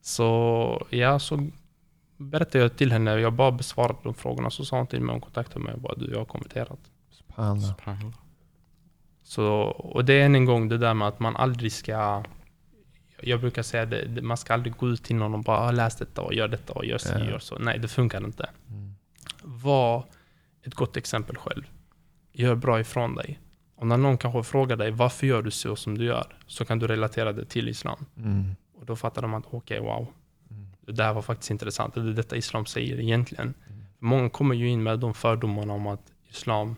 [0.00, 1.50] Så ja, så
[2.18, 5.20] berättade jag till henne, jag bara besvarade de frågorna, så sa hon till mig, hon
[5.20, 6.78] kontaktade mig och bara, du jag har konverterat.
[7.10, 8.12] Subhanallah.
[9.22, 12.22] Så, och det är än en gång det där med att man aldrig ska
[13.22, 15.96] jag brukar säga det, man ska aldrig gå ut till någon och bara "Ah, läs
[15.96, 17.24] detta och gör detta och gör så, Ja.
[17.24, 17.58] gör så.
[17.58, 18.50] Nej, det funkar inte.
[18.70, 18.94] Mm.
[19.42, 20.04] Var
[20.62, 21.62] ett gott exempel själv.
[22.32, 23.38] Gör bra ifrån dig.
[23.76, 26.78] Och när någon kanske frågar dig varför gör du så som du gör, så kan
[26.78, 28.06] du relatera det till islam.
[28.16, 28.50] Mm.
[28.74, 30.12] Och då fattar de att okej, wow, Mm.
[30.88, 31.94] Det där var faktiskt intressant.
[31.94, 33.54] Det är detta islam säger egentligen.
[33.98, 36.76] Många kommer ju in med de fördomarna om att islam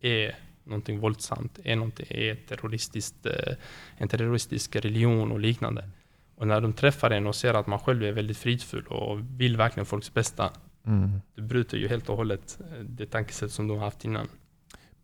[0.00, 0.34] är
[0.64, 3.54] någonting våldsamt, är, någonting, är terroristiskt, eh,
[3.96, 5.90] en terroristisk religion och liknande.
[6.36, 9.56] Och när de träffar en och ser att man själv är väldigt fridfull och vill
[9.56, 10.50] verkligen folks bästa,
[10.86, 11.20] Mm.
[11.34, 14.28] det bryter ju helt och hållet eh, det tankesätt som de har haft innan.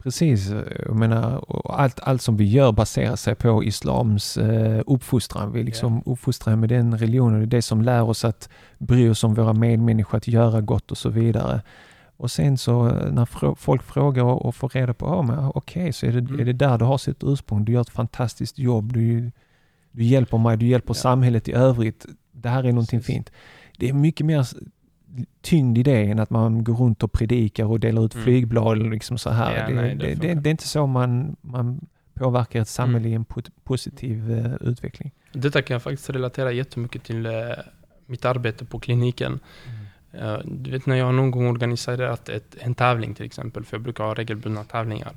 [0.03, 0.51] Precis,
[0.87, 5.53] jag menar, allt, allt som vi gör baserar sig på islams eh, uppfostran.
[5.53, 8.49] Vi liksom uppfostrar med den religionen, det är det som lär oss att
[8.79, 11.63] bry oss om våra medmänniskor, att göra gott och så vidare.
[12.17, 16.07] Och sen så eh, när folk frågar och, får reda på, oh, men okej, så
[16.07, 16.41] är det, Mm.
[16.41, 19.31] är det där du har sitt ursprung, du gör ett fantastiskt jobb, du,
[19.93, 20.95] du hjälper mig, du hjälper Ja.
[20.95, 22.07] samhället i övrigt.
[22.33, 23.15] Det här är någonting Precis.
[23.15, 23.31] fint.
[23.79, 24.47] Det är mycket mer
[25.41, 28.25] tyngd i det än att man går runt och predikar och delar ut Mm.
[28.25, 29.57] flygblad liksom så här.
[29.57, 31.81] Ja, det, nej, det det, det, är inte så man, man
[32.15, 33.13] påverkar ett samhälle Mm.
[33.13, 35.11] i en po- positiv eh, utveckling.
[35.33, 37.33] Detta kan jag faktiskt relatera jättemycket till eh,
[38.07, 39.41] mitt arbete på kliniken.
[40.13, 43.83] Eh, Du vet när jag någon gång organiserat ett, en tävling till exempel, för jag
[43.83, 45.13] brukar ha regelbundna tävlingar.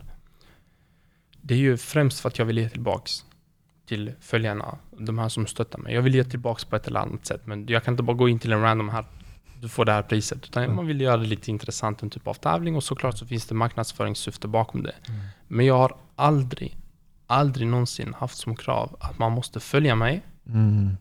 [1.42, 3.26] Det är ju främst för att jag vill ge tillbaks
[3.88, 5.94] till följarna, de här som stöttar mig.
[5.94, 8.30] Jag vill ge tillbaks på ett eller annat sätt, men jag kan inte bara gå
[8.30, 9.06] in till en random här,
[9.62, 10.44] du får det här priset.
[10.46, 10.76] Utan Mm.
[10.76, 13.56] man vill göra det lite intressant, en typ av tävling och såklart så finns det
[13.56, 14.94] marknadsföringssyfte bakom det.
[15.10, 15.20] Mm.
[15.48, 16.78] Men jag har aldrig,
[17.28, 20.98] aldrig någonsin haft som krav att man måste följa mig, Mm.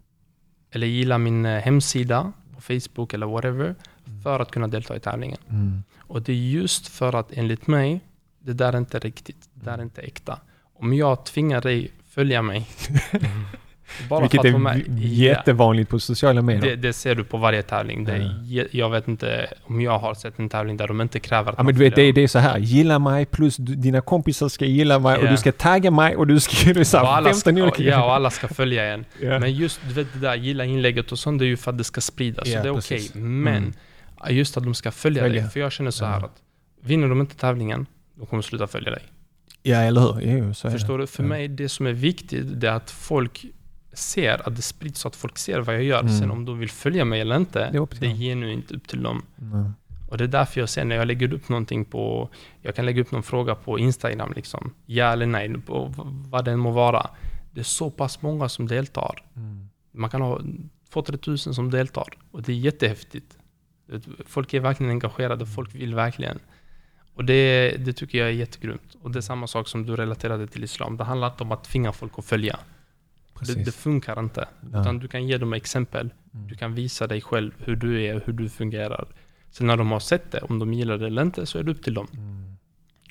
[0.70, 3.74] eller gilla min eh, hemsida på Facebook eller whatever
[4.22, 5.38] för att kunna delta i tävlingen.
[5.50, 5.82] Mm.
[5.98, 8.00] Och det är just för att enligt mig,
[8.38, 10.40] det där är inte riktigt, det där är inte äkta.
[10.74, 12.66] Om jag tvingar dig följa mig,
[14.08, 16.70] bara Vilket för är jättevanligt på sociala medier.
[16.70, 18.08] det, det ser du på varje tävling.
[18.48, 18.64] Ja.
[18.70, 21.62] Jag vet inte om jag har sett en tävling där de inte kräver att Ja,
[21.64, 24.98] men du vet, det, det är så här, gilla mig plus dina kompisar ska gilla
[24.98, 25.30] mig och Ja.
[25.30, 26.72] du ska tagga mig och du ska...
[26.72, 29.04] Det så och här, alla 15 ska, olika ja, och alla ska följa en.
[29.20, 29.38] Ja.
[29.38, 31.78] Men just du vet, det där gilla inlägget och sånt, det är ju för att
[31.78, 32.48] det ska spridas.
[32.48, 33.10] Ja, så det är okej.
[33.22, 33.74] Men
[34.26, 34.36] Mm.
[34.36, 35.42] just att de ska följa, Följa.
[35.42, 35.50] dig.
[35.50, 36.26] För jag känner så här Ja.
[36.26, 36.36] att
[36.82, 39.02] vinner de inte tävlingen, de kommer sluta följa dig.
[39.62, 40.20] Ja, eller hur?
[40.38, 41.02] Jo, Förstår det.
[41.04, 41.06] du?
[41.06, 41.28] För Ja.
[41.28, 43.44] mig, det som är viktigt, det är att folk
[43.98, 46.00] ser, att det sprids så att folk ser vad jag gör.
[46.00, 46.18] Mm.
[46.18, 49.02] Sen om de vill följa mig eller inte, Det är det är genuint upp till
[49.02, 49.22] dem.
[49.36, 49.70] Nej.
[50.08, 52.28] Och det är därför jag ser när jag lägger upp någonting på,
[52.62, 55.92] jag kan lägga upp någon fråga på Instagram liksom, ja eller nej, på
[56.30, 57.10] vad den må vara.
[57.50, 59.22] Det är så pass många som deltar.
[59.36, 59.68] Mm.
[59.92, 60.40] Man kan ha
[60.92, 63.38] 2-3 tusen som deltar och det är jättehäftigt.
[64.26, 66.38] Folk är verkligen engagerade, folk vill verkligen.
[67.14, 68.96] Och det, det tycker jag är jättegrymt.
[69.02, 70.96] Och det är samma sak som du relaterade till islam.
[70.96, 72.58] Det handlar inte om att tvinga folk att följa.
[73.40, 74.48] Det, det funkar inte.
[74.72, 74.80] Ja.
[74.80, 76.12] Utan du kan ge dem exempel.
[76.34, 76.46] Mm.
[76.48, 79.08] Du kan visa dig själv hur du är och hur du fungerar.
[79.50, 81.70] Sen när de har sett det, om de gillar det eller inte, så är det
[81.70, 82.06] upp till dem.
[82.12, 82.56] Mm.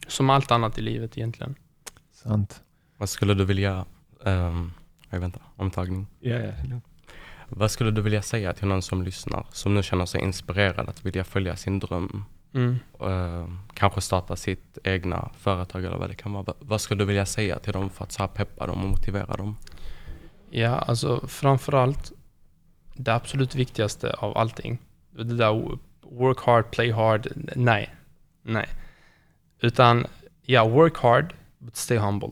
[0.08, 1.56] Som allt annat i livet egentligen.
[2.12, 2.62] Sant.
[2.98, 3.86] Vad skulle du vilja,
[4.20, 4.72] um,
[5.10, 6.08] jag inte, omtagning.
[6.20, 6.52] Ja, ja.
[7.50, 11.06] Vad skulle du vilja säga till någon som lyssnar, som nu känner sig inspirerad att
[11.06, 12.26] vilja följa sin dröm?
[12.54, 12.80] Mm.
[13.02, 16.44] eh, kanske starta sitt egna företag eller vad det kan vara.
[16.44, 18.90] Va- Vad skulle du vilja säga till dem för att så här peppa dem och
[18.90, 19.58] motivera dem?
[20.56, 22.12] Ja, alltså framförallt
[22.96, 24.78] det absolut viktigaste av allting.
[25.12, 27.28] Det där work hard, play hard.
[27.56, 27.96] Nej.
[28.42, 28.68] Nej.
[29.62, 30.06] Utan,
[30.42, 32.30] ja, work hard, but stay humble.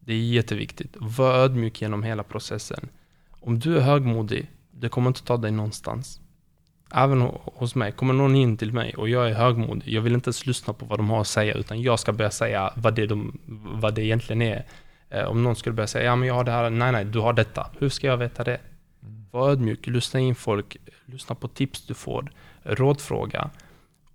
[0.00, 0.96] Det är jätteviktigt.
[1.00, 2.88] Var ödmjuk genom hela processen.
[3.30, 6.20] Om du är högmodig, det kommer inte ta dig någonstans.
[6.94, 10.14] Även ho- hos mig, kommer någon in till mig och jag är högmodig, jag vill
[10.14, 12.94] inte ens lyssna på vad de har att säga, utan jag ska börja säga vad
[12.94, 13.38] det, de,
[13.80, 14.64] vad det egentligen är.
[15.14, 17.18] Eh, om någon skulle börja säga, ja men jag har det här, nej nej, du
[17.18, 17.70] har detta.
[17.78, 18.60] Hur ska jag veta det?
[19.30, 23.50] Var ödmjuk, lyssna in folk, lyssna på tips du får, rådfråga.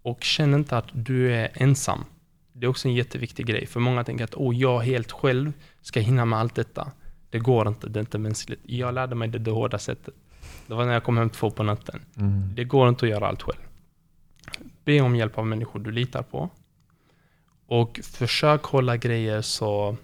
[0.02, 2.06] Och känn inte att du är ensam.
[2.54, 3.66] Det är också en jätteviktig grej.
[3.66, 6.92] För många tänker att oh, jag helt själv ska hinna med allt detta.
[7.30, 8.62] Det går inte, det är inte mänskligt.
[8.64, 10.14] Jag lärde mig det det hårda sättet.
[10.68, 12.02] Det var när jag kom hem två på natten.
[12.18, 12.56] Mm.
[12.56, 13.60] Det går inte att göra allt själv.
[14.84, 16.50] Be om hjälp av människor du litar på.
[17.68, 19.98] Och försök hålla grejer så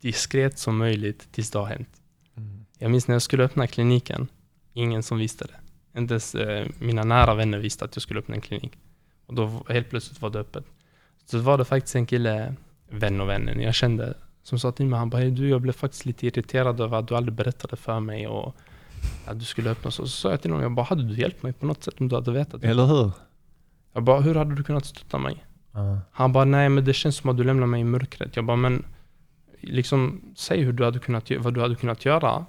[0.00, 1.88] diskret som möjligt tills det har hänt.
[2.36, 2.64] Mm.
[2.78, 4.28] Jag minns när jag skulle öppna kliniken,
[4.72, 5.98] ingen som visste det.
[6.00, 8.72] Inte ens eh, mina nära vänner visste att jag skulle öppna en klinik.
[9.26, 10.64] Och då helt plötsligt var det öppet.
[11.24, 12.54] Så var det faktiskt en kille,
[12.88, 15.72] vän och vännen, jag kände, som sa till mig, han bara, "Hej, du, jag blev
[15.72, 18.56] faktiskt lite irriterad över att du aldrig berättade för mig och
[19.26, 20.02] att du skulle öppna så.
[20.02, 22.08] Så sa jag till honom, jag bara, hade du hjälpt mig på något sätt om
[22.08, 22.60] du hade vetat?
[22.60, 23.12] det?" Eller hur?
[23.92, 25.44] Jag bara, hur hade du kunnat stötta mig?
[25.72, 25.98] Ja.
[26.12, 28.36] Han bara, nej men det känns som att du lämnar mig i mörkret.
[28.36, 28.84] Jag bara, men
[29.60, 32.44] liksom, säg hur du hade kunnat, vad du hade kunnat göra.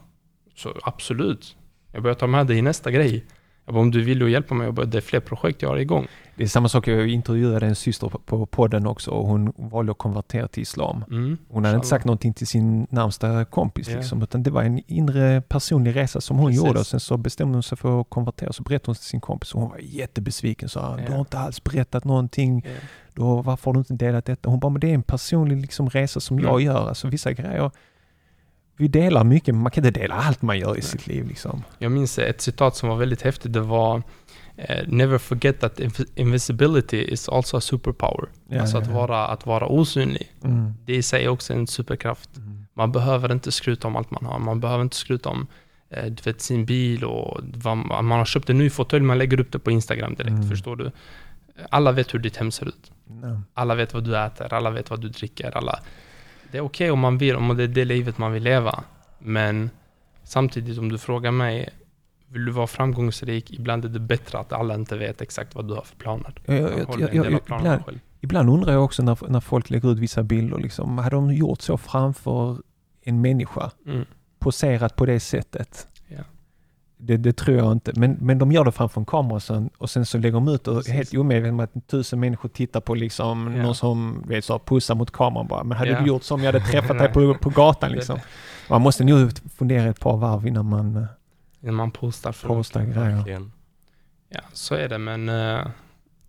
[0.55, 1.55] Så absolut.
[1.91, 3.26] Jag bara, jag tar med dig i nästa grej.
[3.66, 5.70] Jag bara, om du vill och hjälpa mig, jag bara, det är fler projekt jag
[5.70, 6.07] har igång.
[6.36, 9.97] Det är samma sak, jag intervjuade en syster på- podden också och hon valde att
[9.97, 11.03] konvertera till islam.
[11.12, 11.38] Mm.
[11.49, 13.97] Hon hade inte sagt någonting till sin närmsta kompis Ja.
[13.97, 16.66] liksom, utan det var en inre personlig resa som hon Precis.
[16.66, 19.22] gjorde och sen så bestämde hon sig för att konvertera så berättade hon till sin
[19.22, 20.70] kompis och hon var jättebesviken.
[20.70, 21.12] Sa, du Ja.
[21.12, 22.72] har inte alls berättat någonting, Ja.
[23.14, 24.49] Då, varför har du inte delat detta?
[24.49, 26.88] Hon bara, men det är en personlig liksom, resa som jag gör.
[26.88, 27.72] Alltså vissa grejer,
[28.78, 31.64] vi delar mycket, men man kan inte dela allt man gör i sitt liv liksom.
[31.80, 33.53] Jag minns ett citat som var väldigt häftigt.
[33.53, 34.03] Det var
[34.55, 38.30] eh, Never forget that inv- invisibility is also a superpower.
[38.47, 38.93] Ja, alltså ja, att, ja.
[38.95, 40.32] vara, att vara osynlig.
[40.43, 40.74] Mm.
[40.86, 42.38] Det i sig är också en superkraft.
[42.38, 42.66] Mm.
[42.74, 44.39] Man behöver inte skryta om allt man har.
[44.39, 45.47] Man behöver inte skryta om
[45.89, 49.18] eh, du vet, sin bil och vad man, man har köpt en ny fåtölj, man
[49.18, 50.49] lägger upp det på Instagram direkt, Mm.
[50.49, 50.91] förstår du?
[51.70, 52.91] Alla vet hur ditt hem ser ut.
[53.24, 53.41] Ja.
[53.53, 55.80] Alla vet vad du äter, alla vet vad du dricker, alla...
[56.51, 58.84] Det är okej om man vill, om det är det livet man vill leva.
[59.20, 59.70] Men
[60.24, 61.70] samtidigt om du frågar mig,
[62.28, 63.51] vill du vara framgångsrik?
[63.51, 66.34] Ibland är det bättre att alla inte vet exakt vad du har för planer.
[66.45, 69.99] Jag, jag, jag, jag, jag, ibland, ibland undrar jag också när, när folk lägger ut
[69.99, 72.57] vissa bilder, liksom, hade de gjort så framför
[73.01, 73.72] en människa?
[73.86, 74.05] Mm.
[74.39, 75.88] poserat på det sättet.
[77.04, 77.91] Det, det tror jag inte.
[77.95, 80.47] Men, men de gör det framför en kamera och sen, och sen så lägger de
[80.47, 80.93] ut och Precis.
[80.93, 83.64] helt omedvetet om att tusen människor tittar på liksom Ja.
[83.64, 85.64] någon som vet, så, pussar mot kameran bara.
[85.64, 85.99] Men hade Ja.
[85.99, 88.20] du gjort som jag hade träffat dig på, på gatan liksom?
[88.70, 91.04] Man måste nog fundera ett par varv innan man eh,
[91.60, 93.16] När man postar postar grejer.
[93.16, 93.52] Verkligen.
[94.30, 95.68] Ja, så är det, men eh,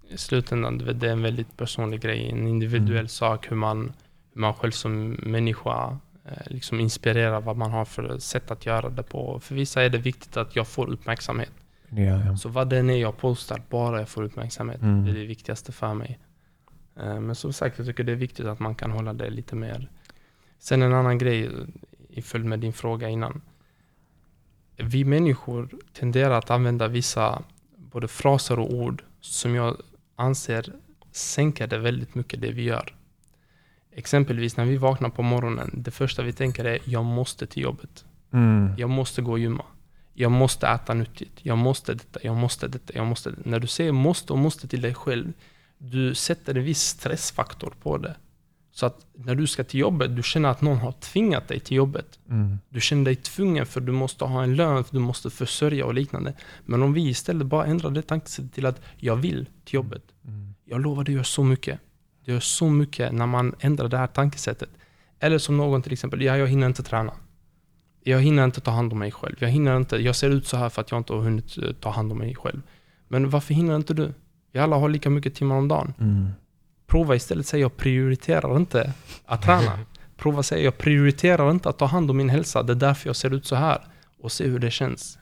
[0.09, 3.09] i slutändan, det är en väldigt personlig grej, en individuell Mm.
[3.09, 3.93] sak hur man,
[4.35, 5.99] hur man själv som människa
[6.47, 9.41] liksom inspirerar vad man har för sätt att göra det på.
[9.41, 11.53] För vissa är det viktigt att jag får uppmärksamhet.
[11.89, 12.37] Ja, ja.
[12.37, 14.83] Så vad det är jag postar, bara jag får uppmärksamhet.
[14.83, 15.05] Mm.
[15.05, 16.19] Det är det viktigaste för mig.
[16.97, 19.57] Eh, Men som sagt, jag tycker det är viktigt att man kan hålla det lite
[19.57, 19.91] mer.
[20.59, 21.51] Sen en annan grej
[22.09, 23.41] i följd med din fråga innan.
[24.77, 27.43] Vi människor tenderar att använda vissa
[27.77, 29.77] både fraser och ord som jag
[30.17, 30.73] anser
[31.13, 32.95] sänker det väldigt mycket det vi gör.
[33.95, 38.05] Exempelvis när vi vaknar på morgonen, det första vi tänker är jag måste till jobbet.
[38.33, 38.75] Mm.
[38.79, 39.65] Jag måste gå och gymma.
[40.15, 41.33] Jag måste äta nyttigt.
[41.43, 43.37] Jag måste detta, jag måste detta, jag måste det.
[43.45, 45.33] När du säger måste och måste till dig själv,
[45.79, 48.17] du sätter en viss stressfaktor på det.
[48.75, 51.77] Så att när du ska till jobbet, du känner att någon har tvingat dig till
[51.77, 52.19] jobbet.
[52.29, 52.59] Mm.
[52.69, 55.95] Du känner dig tvungen för du måste ha en lön, för du måste försörja och
[55.95, 56.35] liknande.
[56.65, 60.03] Men om vi istället bara ändrar det tankesättet till att jag vill till jobbet.
[60.25, 60.55] Mm.
[60.65, 61.81] Jag lovar, det gör så mycket.
[62.25, 64.71] Det gör så mycket när man ändrar det här tankesättet.
[65.21, 67.13] Eller som någon till exempel, ja, jag hinner inte träna.
[68.05, 69.37] Jag hinner inte ta hand om mig själv.
[69.39, 71.73] Jag hinner inte, jag ser ut så här för att jag inte har hunnit eh,
[71.73, 72.63] ta hand om mig själv.
[73.09, 74.15] Men varför hinner inte du?
[74.53, 75.95] Vi alla har lika mycket timmar om dagen.
[76.01, 76.29] Mm.
[76.87, 78.93] Prova istället säga jag prioriterar inte
[79.27, 79.79] att träna.
[80.17, 82.63] Prova säga jag prioriterar inte att ta hand om min hälsa.
[82.63, 83.87] Det är därför jag ser ut så här.
[84.19, 85.19] Och se hur det känns.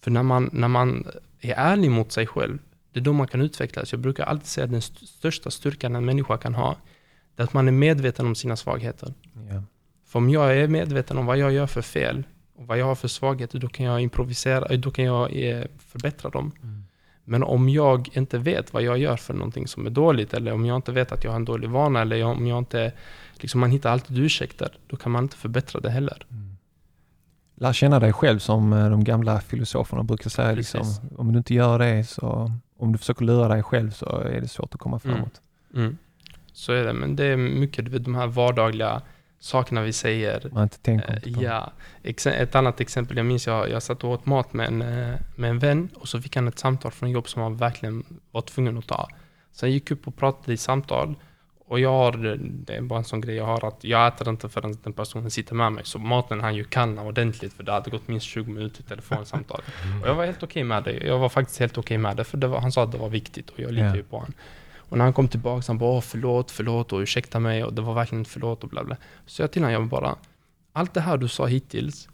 [0.00, 1.06] För när man, när man
[1.40, 2.58] är ärlig mot sig själv,
[2.98, 3.92] det är då man kan utvecklas.
[3.92, 6.76] Jag brukar alltid säga att den st- största styrkan en människa kan ha,
[7.36, 9.14] det är att man är medveten om sina svagheter.
[9.50, 9.62] Ja.
[10.06, 12.22] För om jag är medveten om vad jag gör för fel
[12.56, 16.30] och vad jag har för svagheter, då kan jag improvisera, då kan jag eh, förbättra
[16.30, 16.52] dem.
[16.62, 16.84] Mm.
[17.24, 20.66] Men om jag inte vet vad jag gör för någonting som är dåligt, eller om
[20.66, 22.92] jag inte vet att jag har en dålig vana, eller om jag inte...
[23.40, 26.26] Liksom man hittar alltid ursäkter, då kan man inte förbättra det heller.
[26.30, 26.56] Mm.
[27.54, 30.52] Lär känna dig själv som eh, de gamla filosoferna brukar säga.
[30.52, 30.82] Liksom,
[31.16, 34.48] om du inte gör det så, om du försöker lura dig själv så är det
[34.48, 35.16] svårt att komma Mm.
[35.16, 35.40] framåt.
[35.74, 35.96] Mm.
[36.52, 39.02] Så är det, men det är mycket de här vardagliga
[39.40, 40.48] sakerna vi säger.
[40.52, 41.42] Man inte tänker Eh, inte på.
[41.44, 41.72] ja,
[42.02, 45.14] Exe- ett annat exempel, jag minns jag, jag satt och åt mat med en, eh,
[45.36, 48.40] med en vän och så fick han ett samtal från jobb som han verkligen var
[48.42, 49.08] tvungen att ta.
[49.52, 51.14] Så jag gick upp och pratade i samtal
[51.68, 54.48] och jag har, det är bara en sån grej jag har att jag äter inte
[54.48, 55.84] förrän den personen sitter med mig.
[55.84, 59.60] Så maten han ju kalla ordentligt för det hade gått minst 20 minuter telefonsamtal.
[60.02, 60.92] Och jag var helt okej med det.
[60.92, 63.08] Jag var faktiskt helt okej med det för det var, han sa att det var
[63.08, 64.32] viktigt och jag litar ju på honom.
[64.76, 67.94] Och när han kom tillbaka, han bara förlåt, förlåt och ursäkta mig och det var
[67.94, 68.96] verkligen förlåt och bla bla.
[69.26, 70.16] Så jag till honom, jag bara,
[70.72, 72.08] allt det här du sa hittills,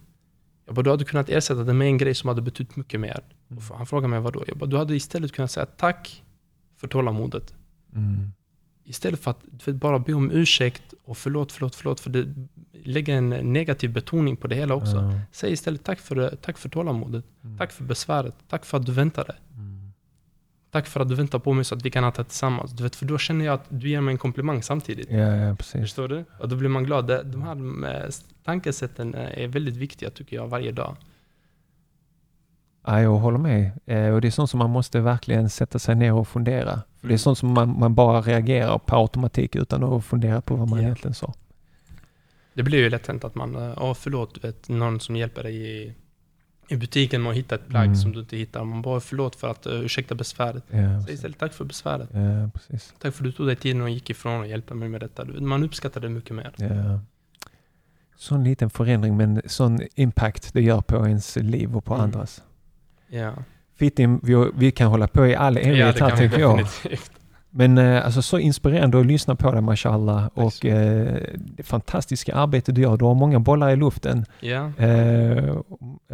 [0.66, 3.20] jag bara, du hade kunnat ersätta det med en grej som hade betytt mycket mer.
[3.48, 4.44] Och han frågade mig vadå?
[4.46, 6.22] Jag bara, du hade istället kunnat säga tack
[6.76, 7.54] för tålamodet.
[7.94, 8.32] Mm.
[8.84, 12.34] Istället för att vet, bara be om ursäkt och förlåt, förlåt, förlåt, för det
[12.84, 14.96] lägger en negativ betoning på det hela också.
[14.96, 15.20] Ja.
[15.32, 17.58] Säg istället tack för, det, tack för tålamodet, Mm.
[17.58, 19.34] tack för besväret, tack för att du väntade.
[19.56, 19.92] Mm.
[20.70, 22.72] Tack för att du väntar på mig så att vi kan äta tillsammans.
[22.72, 25.10] Du vet, för då känner jag att du ger mig en komplimang samtidigt.
[25.10, 25.80] Ja, ja, precis.
[25.80, 26.24] Förstår du?
[26.38, 27.26] Och då blir man glad.
[27.26, 28.10] De här eh,
[28.44, 30.96] tankesätten eh, är väldigt viktiga tycker jag varje dag.
[32.86, 33.70] Ja, jag håller med.
[33.86, 36.82] Eh, och det är sånt som man måste verkligen sätta sig ner och fundera.
[37.00, 40.56] För det är sånt som man, man bara reagerar på automatik utan att fundera på
[40.56, 40.84] vad man Ja.
[40.84, 41.34] egentligen sa.
[42.54, 45.42] Det blir ju lätt hänt att man, eh, ja förlåt, du vet, någon som hjälper
[45.42, 45.94] dig i,
[46.68, 47.96] i butiken med att hitta ett plagg Mm.
[47.96, 48.64] som du inte hittar.
[48.64, 50.64] Man bara förlåt för att uh, ursäkta besväret.
[50.70, 52.08] Ja, Säg istället tack för besväret.
[52.12, 52.94] Ja, precis.
[52.98, 55.24] Tack för att du tog dig tiden och gick ifrån och hjälpte mig med detta.
[55.24, 56.52] Man uppskattar det mycket mer.
[56.56, 57.00] Ja.
[58.16, 62.04] Sån liten förändring men sån impact det gör på ens liv och på Mm.
[62.04, 62.42] andras.
[63.08, 63.32] Ja,
[63.78, 66.58] Fittim, vi, vi kan hålla på i all ja evighet det här tänker jag.
[66.58, 67.10] definitivt.
[67.50, 72.72] Men eh, alltså så inspirerande att lyssna på dig mashallah och eh, det fantastiska arbete
[72.72, 72.96] du gör.
[72.96, 74.24] Du har många bollar i luften.
[74.40, 75.56] Ja, Eh,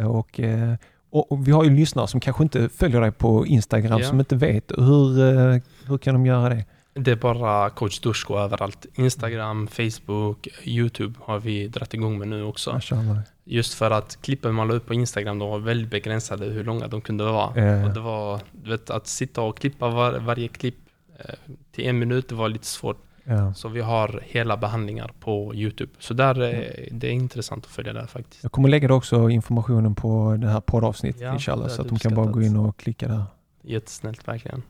[0.07, 0.73] och, eh,
[1.09, 4.07] och, och vi har ju lyssnare som kanske inte följer dig på Instagram Ja.
[4.07, 4.71] som inte vet.
[4.77, 5.19] Hur,
[5.53, 6.65] eh, hur kan de göra det?
[6.93, 8.85] det är bara coach Dusko överallt.
[8.95, 12.73] Instagram, Facebook, YouTube har vi dragit igång med nu också.
[12.73, 13.17] Mashallah.
[13.43, 16.87] Just för att klippen man la upp på Instagram, de var väldigt begränsade hur långa
[16.87, 17.65] de kunde vara.
[17.65, 17.85] Ja.
[17.85, 20.77] Och det var, vet, att sitta och klippa var, varje klipp
[21.17, 21.35] eh,
[21.71, 22.97] till en minut, det var lite svårt.
[23.23, 23.53] Ja.
[23.53, 25.91] Så vi har hela behandlingar på YouTube.
[25.99, 28.43] Så där, eh, det är intressant att följa där faktiskt.
[28.43, 32.15] Jag kommer lägga också informationen på det här poddavsnittet Ja, inshallah så att de kan
[32.15, 33.23] bara gå in och klicka där.
[33.63, 34.63] Jättesnällt verkligen.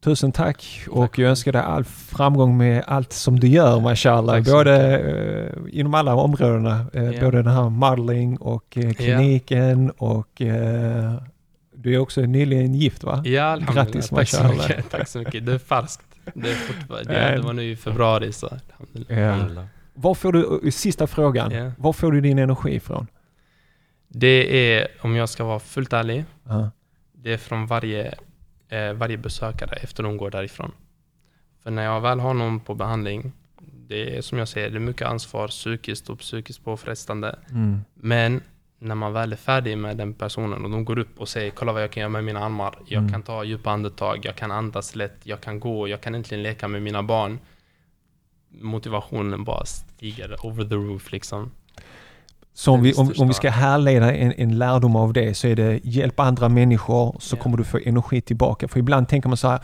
[0.00, 1.18] Tusen tack och Tack.
[1.18, 4.44] jag önskar dig all framgång med allt som du gör mashallah.
[4.44, 6.86] Både eh, inom alla områdena.
[6.92, 7.20] Eh, Ja.
[7.24, 11.14] Både den här modeling och eh, kliniken och eh,
[11.74, 13.22] du är också nyligen gift va?
[13.24, 13.56] Ja.
[13.74, 14.68] Grattis, tack så mashallah.
[14.68, 14.90] mycket.
[14.90, 15.46] Tack så mycket.
[15.46, 16.02] Det är färskt.
[16.34, 19.56] Det, är fortfarande, det, det var nu i februari så alhamdulillah.
[19.56, 19.62] Ja.
[19.94, 21.72] Var får du, eh, sista frågan, Ja.
[21.78, 23.06] var får du din energi ifrån?
[24.08, 26.70] Det är, om jag ska vara fullt ärlig, Ja.
[27.12, 28.14] det är från varje,
[28.68, 30.72] eh, varje besökare efter de går därifrån.
[31.62, 33.32] För när jag väl har någon på behandling,
[33.88, 37.38] det är som jag säger, det är mycket ansvar psykiskt och psykiskt påfrestande.
[37.50, 37.80] Mm.
[37.94, 38.40] Men
[38.78, 41.72] när man väl är färdig med den personen och de går upp och säger kolla
[41.72, 42.78] vad jag kan göra med mina armar.
[42.86, 43.12] Jag Mm.
[43.12, 46.68] kan ta djupa andetag, jag kan andas lätt, jag kan gå, jag kan äntligen leka
[46.68, 47.38] med mina barn.
[48.50, 51.50] Motivationen bara stiger over the roof liksom.
[52.54, 55.56] Så om vi, om, om vi ska härleda en, en lärdom av det så är
[55.56, 57.42] det hjälp andra människor så Ja.
[57.42, 58.68] kommer du få energi tillbaka.
[58.68, 59.60] För ibland tänker man så här,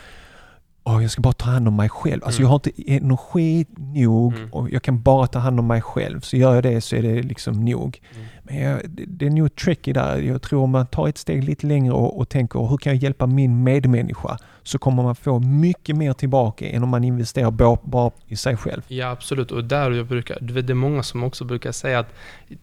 [0.87, 2.25] Åh, jag ska bara ta hand om mig själv.
[2.25, 2.45] Alltså Mm.
[2.45, 4.53] jag har inte energi nog Mm.
[4.53, 6.21] och jag kan bara ta hand om mig själv.
[6.21, 8.01] Så gör jag det så är det liksom nog.
[8.15, 8.27] Mm.
[8.43, 10.19] Men jag, det, det är nog tricky där.
[10.19, 13.03] Jag tror om man tar ett steg lite längre och, och tänker hur kan jag
[13.03, 14.39] hjälpa min medmänniska?
[14.67, 17.51] Så kommer man få mycket mer tillbaka än om man investerar
[17.85, 18.83] bara, i sig själv.
[18.89, 21.99] Ja absolut, och där jag brukar, du vet det är många som också brukar säga
[21.99, 22.15] att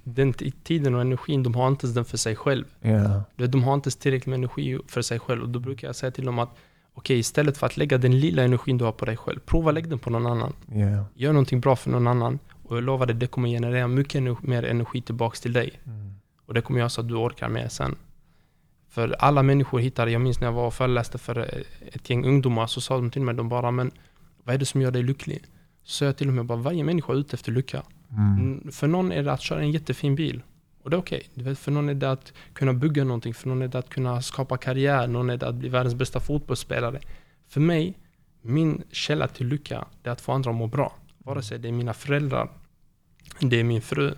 [0.04, 0.34] den
[0.64, 2.66] tiden och energin, de har inte ens den för sig själv.
[3.36, 5.96] Vet, de har inte ens tillräckligt med energi för sig själv och då brukar jag
[5.96, 6.50] säga till dem att
[6.94, 9.90] okej, istället för att lägga den lilla energin du har på dig själv, prova lägg
[9.90, 10.54] den på någon annan.
[10.68, 11.06] Ja.
[11.16, 14.64] Gör någonting bra för någon annan och jag lovar dig, det kommer generera mycket mer
[14.64, 15.72] energi tillbaks till dig.
[15.86, 16.16] Mm.
[16.46, 17.96] Och det kommer göra så att du orkar med sen.
[18.92, 21.62] För alla människor hittar, jag minns när jag var och föreläste för eh,
[21.96, 23.92] ett gäng ungdomar så sa de till mig, de bara men
[24.44, 25.44] vad är det som gör dig lycklig?
[25.84, 27.84] Så sa jag till dem, jag bara, varje människa är ute efter lycka.
[28.10, 28.34] Mm.
[28.40, 30.42] Mm, För någon är det att köra en jättefin bil.
[30.84, 31.30] Och det är okej.
[31.34, 34.22] Vet, För någon är det att kunna bygga någonting, för någon är det att kunna
[34.22, 37.00] skapa karriär, någon är det att bli världens bästa fotbollsspelare.
[37.48, 37.98] För mig,
[38.42, 40.96] min källa till lycka, det är att få andra att må bra.
[41.18, 42.50] Vare sig det är mina föräldrar,
[43.40, 44.14] det är min fru,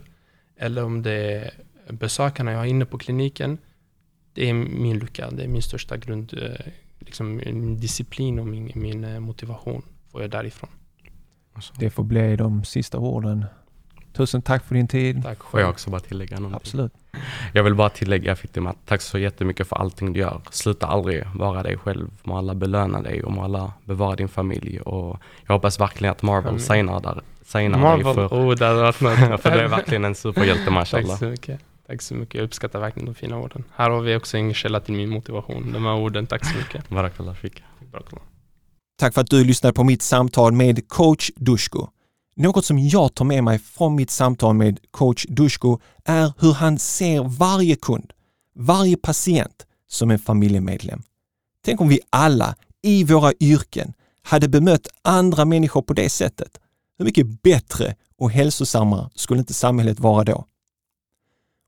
[0.57, 1.51] eller om det är
[1.93, 3.57] besökarna jag har inne på kliniken.
[4.34, 6.65] Det är min lycka, det är min största grund, eh,
[6.99, 9.81] liksom min disciplin och min, min eh, motivation
[10.11, 10.69] får jag därifrån.
[11.80, 13.45] Det får bli de sista orden.
[14.14, 15.23] Tusen tack för din tid.
[15.23, 15.73] Tack Får jag själv.
[15.73, 16.55] också bara tillägga någonting?
[16.55, 16.93] Absolut.
[17.53, 20.41] Jag vill bara tillägga Fitim att tack så jättemycket för allting du gör.
[20.51, 22.10] Sluta aldrig vara dig själv.
[22.23, 24.80] Må alla belöna dig och må alla bevara din familj.
[24.80, 28.81] Och jag hoppas verkligen att Marvel signar, där, signar Marvel, dig för, oh det hade
[28.81, 29.41] varit något.
[29.41, 31.18] för du är verkligen en superhjälte Tack mashallah.
[31.18, 31.61] så mycket.
[31.88, 32.35] Tack så mycket.
[32.35, 33.64] Jag uppskattar verkligen de fina orden.
[33.76, 35.72] Här har vi också en källa till min motivation.
[35.73, 36.27] De här orden.
[36.27, 36.89] Tack så mycket.
[36.89, 37.35] Barakallah.
[38.99, 41.88] Tack för att du lyssnade på mitt samtal med coach Dushko.
[42.35, 46.80] Något som jag tar med mig från mitt samtal med coach Dushko är hur han
[46.80, 48.14] ser varje kund,
[48.55, 51.03] varje patient som en familjemedlem.
[51.65, 53.93] Tänk om vi alla i våra yrken
[54.23, 56.60] hade bemött andra människor på det sättet,
[56.97, 60.45] hur mycket bättre och hälsosammare skulle inte samhället vara då?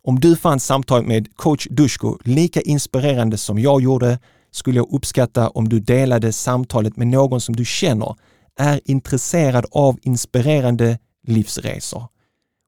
[0.07, 4.19] Om du fann samtalet med coach Dusko lika inspirerande som jag gjorde
[4.51, 8.15] skulle jag uppskatta om du delade samtalet med någon som du känner
[8.59, 12.07] är intresserad av inspirerande livsresor.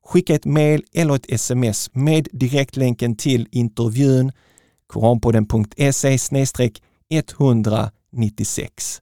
[0.06, 4.32] Skicka ett mail eller ett sms med direktlänken till intervjun
[4.88, 6.18] koranpodden.se
[7.10, 9.02] 196.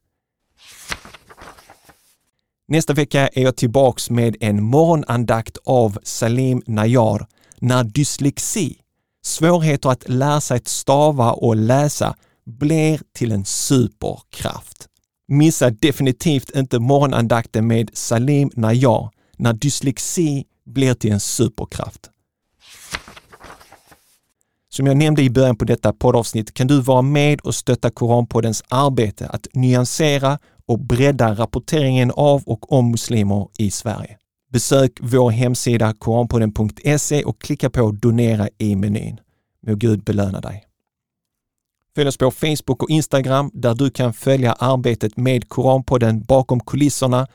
[2.68, 7.26] Nästa vecka är jag tillbaks med en morgonandakt av Salim Nayar
[7.58, 8.76] när dyslexi,
[9.24, 12.16] svårigheter att lära sig att stava och läsa,
[12.46, 14.88] blir till en superkraft.
[15.28, 22.10] Missa definitivt inte morgonandakten med Salim Nayar när dyslexi blir till en superkraft.
[24.68, 28.62] Som jag nämnde i början på detta poddavsnitt kan du vara med och stötta Koranpoddens
[28.68, 34.18] arbete att nyansera och bredda rapporteringen av och om muslimer i Sverige.
[34.56, 39.20] Besök vår hemsida koranpodden.se och klicka på donera i menyn.
[39.66, 40.64] Må Gud belöna dig.
[41.94, 47.26] Följ oss på Facebook och Instagram där du kan följa arbetet med Koranpodden bakom kulisserna.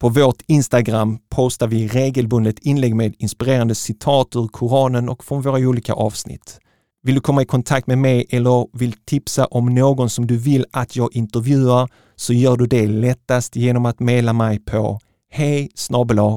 [0.00, 5.58] På vårt Instagram postar vi regelbundet inlägg med inspirerande citat ur Koranen och från våra
[5.58, 6.60] olika avsnitt.
[7.02, 10.66] Vill du komma i kontakt med mig eller vill tipsa om någon som du vill
[10.70, 15.00] att jag intervjuar så gör du det lättast genom att mejla mig på
[15.32, 15.68] hej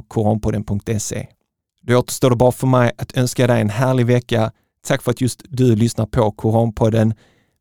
[0.07, 1.27] koranpodden.se.
[1.81, 4.51] Då återstår det bara för mig att önska dig en härlig vecka.
[4.87, 7.13] Tack för att just du lyssnar på Koranpodden.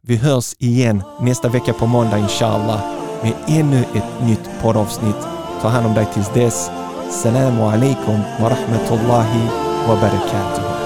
[0.03, 2.81] Vi hörs igen nästa vecka på måndag inshallah
[3.23, 5.21] med ännu ett nytt poddavsnitt.
[5.63, 6.71] Ta hand om dig tills dess.
[7.23, 9.49] Salamu alaikum wa rahmatullahi
[9.89, 10.84] wa barakatuh.